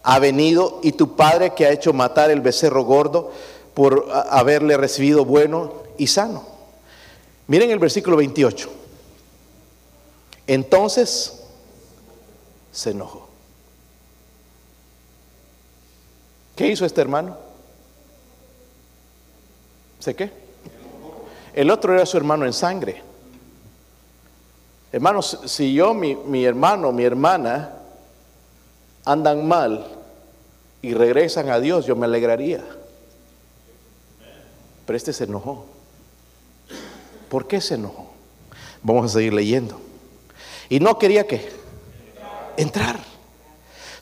ha 0.02 0.18
venido 0.18 0.80
y 0.82 0.90
tu 0.90 1.14
padre 1.14 1.54
que 1.54 1.64
ha 1.64 1.70
hecho 1.70 1.92
matar 1.92 2.32
el 2.32 2.40
becerro 2.40 2.82
gordo, 2.82 3.30
por 3.72 4.08
haberle 4.30 4.76
recibido 4.76 5.24
bueno 5.24 5.74
y 5.96 6.08
sano. 6.08 6.44
Miren 7.46 7.70
el 7.70 7.78
versículo 7.78 8.16
28. 8.16 8.68
Entonces 10.48 11.44
se 12.72 12.90
enojó. 12.90 13.28
¿Qué 16.56 16.66
hizo 16.66 16.84
este 16.84 17.00
hermano? 17.00 17.36
¿Sé 20.00 20.16
qué? 20.16 20.47
El 21.58 21.72
otro 21.72 21.92
era 21.92 22.06
su 22.06 22.16
hermano 22.16 22.46
en 22.46 22.52
sangre. 22.52 23.02
Hermanos, 24.92 25.40
si 25.46 25.74
yo, 25.74 25.92
mi, 25.92 26.14
mi 26.14 26.44
hermano, 26.44 26.92
mi 26.92 27.02
hermana 27.02 27.72
andan 29.04 29.44
mal 29.44 29.84
y 30.82 30.94
regresan 30.94 31.50
a 31.50 31.58
Dios, 31.58 31.84
yo 31.84 31.96
me 31.96 32.06
alegraría. 32.06 32.64
Pero 34.86 34.96
este 34.96 35.12
se 35.12 35.24
enojó. 35.24 35.66
¿Por 37.28 37.48
qué 37.48 37.60
se 37.60 37.74
enojó? 37.74 38.12
Vamos 38.84 39.06
a 39.06 39.14
seguir 39.14 39.34
leyendo. 39.34 39.80
Y 40.68 40.78
no 40.78 40.96
quería 40.96 41.26
que 41.26 41.50
entrar. 42.56 43.00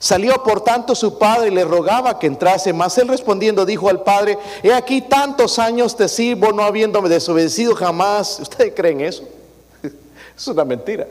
Salió 0.07 0.40
por 0.44 0.61
tanto 0.61 0.94
su 0.94 1.18
padre 1.18 1.48
y 1.48 1.50
le 1.50 1.64
rogaba 1.64 2.16
que 2.20 2.28
entrase, 2.28 2.72
mas 2.72 2.96
él 2.96 3.09
respondiendo 3.09 3.66
dijo 3.66 3.88
al 3.88 4.04
padre, 4.04 4.38
he 4.62 4.72
aquí 4.72 5.02
tantos 5.02 5.59
años 5.59 5.96
te 5.96 6.07
sirvo 6.07 6.52
no 6.52 6.62
habiéndome 6.62 7.09
desobedecido 7.09 7.74
jamás. 7.74 8.38
¿Ustedes 8.40 8.72
creen 8.76 9.00
eso? 9.00 9.24
Es 10.36 10.46
una 10.46 10.64
mentira. 10.64 11.09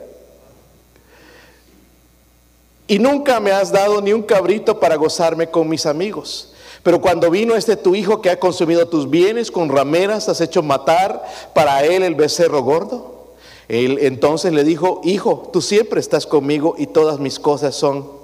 Y 2.86 2.98
nunca 2.98 3.38
me 3.38 3.52
has 3.52 3.70
dado 3.70 4.00
ni 4.00 4.14
un 4.14 4.22
cabrito 4.22 4.80
para 4.80 4.96
gozarme 4.96 5.50
con 5.50 5.68
mis 5.68 5.84
amigos. 5.84 6.54
Pero 6.82 6.98
cuando 6.98 7.30
vino 7.30 7.54
este 7.54 7.76
tu 7.76 7.94
hijo 7.94 8.22
que 8.22 8.30
ha 8.30 8.40
consumido 8.40 8.88
tus 8.88 9.10
bienes 9.10 9.50
con 9.50 9.68
rameras, 9.68 10.30
has 10.30 10.40
hecho 10.40 10.62
matar 10.62 11.22
para 11.52 11.84
él 11.84 12.02
el 12.02 12.14
becerro 12.14 12.62
gordo. 12.62 13.34
Él 13.68 13.98
entonces 14.00 14.54
le 14.54 14.64
dijo, 14.64 15.02
hijo, 15.04 15.50
tú 15.52 15.60
siempre 15.60 16.00
estás 16.00 16.26
conmigo 16.26 16.76
y 16.78 16.86
todas 16.86 17.18
mis 17.18 17.38
cosas 17.38 17.74
son. 17.74 18.15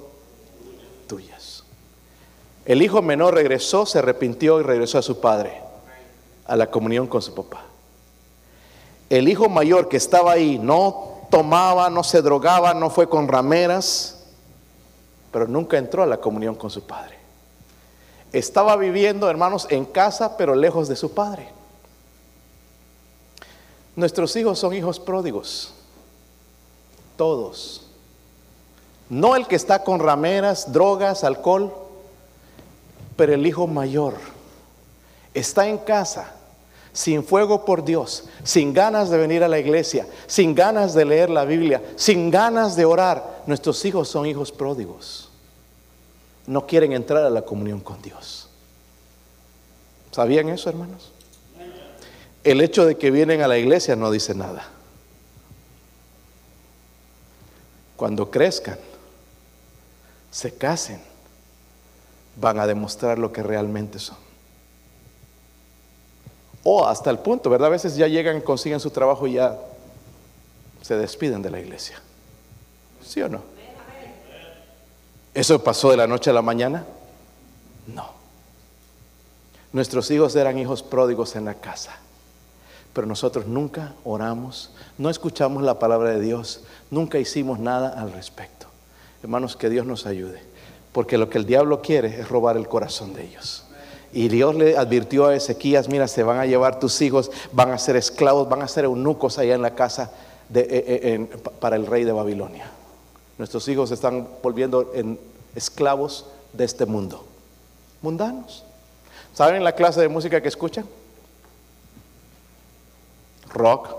El 2.65 2.83
hijo 2.83 3.03
menor 3.03 3.35
regresó, 3.35 3.87
se 3.87 3.99
arrepintió 3.99 4.61
y 4.61 4.63
regresó 4.63 4.99
a 4.99 5.03
su 5.03 5.21
padre, 5.21 5.61
a 6.47 6.57
la 6.57 6.71
comunión 6.71 7.07
con 7.07 7.23
su 7.23 7.35
papá. 7.35 7.65
El 9.11 9.29
hijo 9.29 9.49
mayor 9.49 9.89
que 9.89 9.97
estaba 9.97 10.33
ahí 10.33 10.59
no 10.59 11.27
tomaba, 11.31 11.91
no 11.91 12.05
se 12.05 12.23
drogaba, 12.23 12.75
no 12.75 12.89
fue 12.91 13.09
con 13.09 13.29
rameras, 13.29 14.25
pero 15.31 15.49
nunca 15.49 15.79
entró 15.79 16.03
a 16.03 16.07
la 16.07 16.19
comunión 16.19 16.55
con 16.55 16.71
su 16.71 16.87
padre 16.87 17.23
estaba 18.33 18.77
viviendo, 18.77 19.29
hermanos, 19.29 19.67
en 19.71 19.85
casa, 19.85 20.37
pero 20.37 20.55
lejos 20.55 20.89
de 20.89 20.97
su 20.97 21.13
padre. 21.13 21.49
Nuestros 23.95 24.35
hijos 24.37 24.59
son 24.59 24.75
hijos 24.75 24.99
pródigos, 24.99 25.75
todos. 27.17 27.87
No 29.11 29.37
el 29.37 29.47
que 29.47 29.57
está 29.57 29.85
con 29.85 30.01
rameras, 30.01 30.73
drogas, 30.73 31.25
alcohol, 31.25 31.75
pero 33.17 33.35
el 33.35 33.47
hijo 33.47 33.67
mayor 33.67 34.15
está 35.35 35.67
en 35.67 35.79
casa, 35.79 36.35
sin 36.93 37.25
fuego 37.25 37.65
por 37.65 37.85
Dios, 37.85 38.25
sin 38.45 38.73
ganas 38.73 39.11
de 39.11 39.19
venir 39.19 39.43
a 39.43 39.49
la 39.49 39.59
iglesia, 39.59 40.07
sin 40.27 40.55
ganas 40.55 40.95
de 40.95 41.05
leer 41.05 41.31
la 41.31 41.45
Biblia, 41.45 41.83
sin 41.97 42.31
ganas 42.31 42.77
de 42.77 42.85
orar, 42.85 43.43
nuestros 43.47 43.85
hijos 43.85 44.09
son 44.09 44.27
hijos 44.27 44.53
pródigos. 44.53 45.31
No 46.47 46.67
quieren 46.67 46.93
entrar 46.93 47.25
a 47.25 47.31
la 47.31 47.43
comunión 47.43 47.81
con 47.81 48.01
Dios. 48.03 48.49
¿Sabían 50.11 50.49
eso, 50.51 50.69
hermanos? 50.69 51.13
El 52.45 52.61
hecho 52.61 52.85
de 52.85 52.99
que 52.99 53.11
vienen 53.11 53.41
a 53.41 53.49
la 53.49 53.57
iglesia 53.57 53.97
no 53.97 54.11
dice 54.11 54.35
nada. 54.35 54.69
Cuando 57.97 58.31
crezcan, 58.31 58.79
se 60.31 60.55
casen, 60.55 61.01
van 62.37 62.59
a 62.59 62.67
demostrar 62.67 63.19
lo 63.19 63.33
que 63.33 63.43
realmente 63.43 63.99
son. 63.99 64.17
O 66.65 66.87
hasta 66.87 67.11
el 67.11 67.19
punto, 67.19 67.51
¿verdad? 67.51 67.69
A 67.69 67.71
veces 67.71 67.97
ya 67.97 68.07
llegan, 68.07 68.41
consiguen 68.41 68.81
su 68.81 68.91
trabajo 68.91 69.27
y 69.27 69.35
ya 69.35 69.59
se 70.81 70.97
despiden 70.97 71.43
de 71.43 71.51
la 71.51 71.61
iglesia. 71.61 72.01
¿Sí 73.05 73.21
o 73.23 73.29
no? 73.29 73.43
¿Eso 75.35 75.63
pasó 75.63 75.91
de 75.91 75.97
la 75.97 76.07
noche 76.07 76.31
a 76.31 76.33
la 76.33 76.43
mañana? 76.43 76.85
No. 77.87 78.11
Nuestros 79.73 80.11
hijos 80.11 80.37
eran 80.37 80.59
hijos 80.59 80.83
pródigos 80.83 81.35
en 81.35 81.47
la 81.47 81.55
casa, 81.55 81.97
pero 82.93 83.07
nosotros 83.07 83.47
nunca 83.47 83.95
oramos, 84.05 84.71
no 84.99 85.09
escuchamos 85.09 85.63
la 85.63 85.79
palabra 85.79 86.11
de 86.11 86.21
Dios, 86.21 86.63
nunca 86.91 87.19
hicimos 87.19 87.59
nada 87.59 87.89
al 87.99 88.13
respecto. 88.13 88.67
Hermanos, 89.23 89.57
que 89.57 89.71
Dios 89.71 89.87
nos 89.87 90.05
ayude, 90.05 90.43
porque 90.93 91.19
lo 91.19 91.29
que 91.29 91.39
el 91.39 91.47
diablo 91.47 91.81
quiere 91.81 92.21
es 92.21 92.29
robar 92.29 92.57
el 92.57 92.69
corazón 92.69 93.15
de 93.15 93.25
ellos. 93.25 93.65
Y 94.13 94.29
Dios 94.29 94.55
le 94.55 94.77
advirtió 94.77 95.27
a 95.27 95.35
Ezequías, 95.35 95.89
mira, 95.89 96.07
se 96.07 96.23
van 96.23 96.39
a 96.39 96.45
llevar 96.45 96.79
tus 96.79 97.01
hijos, 97.01 97.31
van 97.51 97.71
a 97.71 97.79
ser 97.79 97.97
esclavos, 97.97 98.49
van 98.49 98.61
a 98.61 98.69
ser 98.69 98.85
eunucos 98.85 99.39
allá 99.39 99.55
en 99.55 99.63
la 99.63 99.75
casa 99.75 100.13
eh, 100.55 100.67
eh, 100.69 101.37
para 101.59 101.77
el 101.77 101.87
rey 101.87 102.05
de 102.05 102.13
Babilonia. 102.13 102.71
Nuestros 103.39 103.67
hijos 103.69 103.89
se 103.89 103.95
están 103.95 104.29
volviendo 104.43 104.93
en 104.95 105.19
esclavos 105.55 106.27
de 106.53 106.65
este 106.65 106.85
mundo, 106.85 107.25
mundanos. 108.03 108.65
¿Saben 109.33 109.65
la 109.65 109.73
clase 109.73 110.03
de 110.03 110.09
música 110.09 110.43
que 110.43 110.49
escuchan? 110.49 110.85
Rock, 113.49 113.97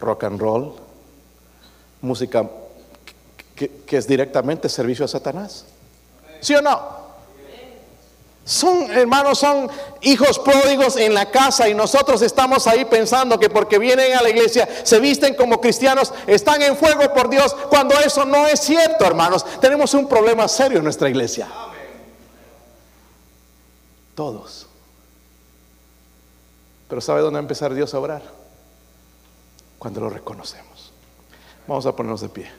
rock 0.00 0.24
and 0.24 0.40
roll, 0.40 0.74
música 2.00 2.50
que, 3.58 3.96
es 3.96 4.06
directamente 4.06 4.68
servicio 4.68 5.04
a 5.04 5.08
Satanás. 5.08 5.64
¿Sí 6.40 6.54
o 6.54 6.62
no? 6.62 7.08
Son, 8.44 8.90
hermanos, 8.90 9.40
son 9.40 9.68
hijos 10.00 10.38
pródigos 10.38 10.96
en 10.96 11.12
la 11.12 11.30
casa 11.30 11.68
y 11.68 11.74
nosotros 11.74 12.22
estamos 12.22 12.66
ahí 12.66 12.86
pensando 12.86 13.38
que 13.38 13.50
porque 13.50 13.78
vienen 13.78 14.16
a 14.16 14.22
la 14.22 14.30
iglesia, 14.30 14.66
se 14.84 15.00
visten 15.00 15.34
como 15.34 15.60
cristianos, 15.60 16.14
están 16.26 16.62
en 16.62 16.74
fuego 16.74 17.12
por 17.12 17.28
Dios, 17.28 17.54
cuando 17.68 17.94
eso 17.98 18.24
no 18.24 18.46
es 18.46 18.60
cierto, 18.60 19.04
hermanos. 19.04 19.44
Tenemos 19.60 19.92
un 19.92 20.08
problema 20.08 20.48
serio 20.48 20.78
en 20.78 20.84
nuestra 20.84 21.10
iglesia. 21.10 21.46
Todos. 24.14 24.66
Pero 26.88 27.02
¿sabe 27.02 27.20
dónde 27.20 27.40
empezar 27.40 27.74
Dios 27.74 27.92
a 27.92 27.98
obrar? 27.98 28.22
Cuando 29.78 30.00
lo 30.00 30.08
reconocemos. 30.08 30.90
Vamos 31.66 31.84
a 31.84 31.94
ponernos 31.94 32.22
de 32.22 32.28
pie. 32.30 32.50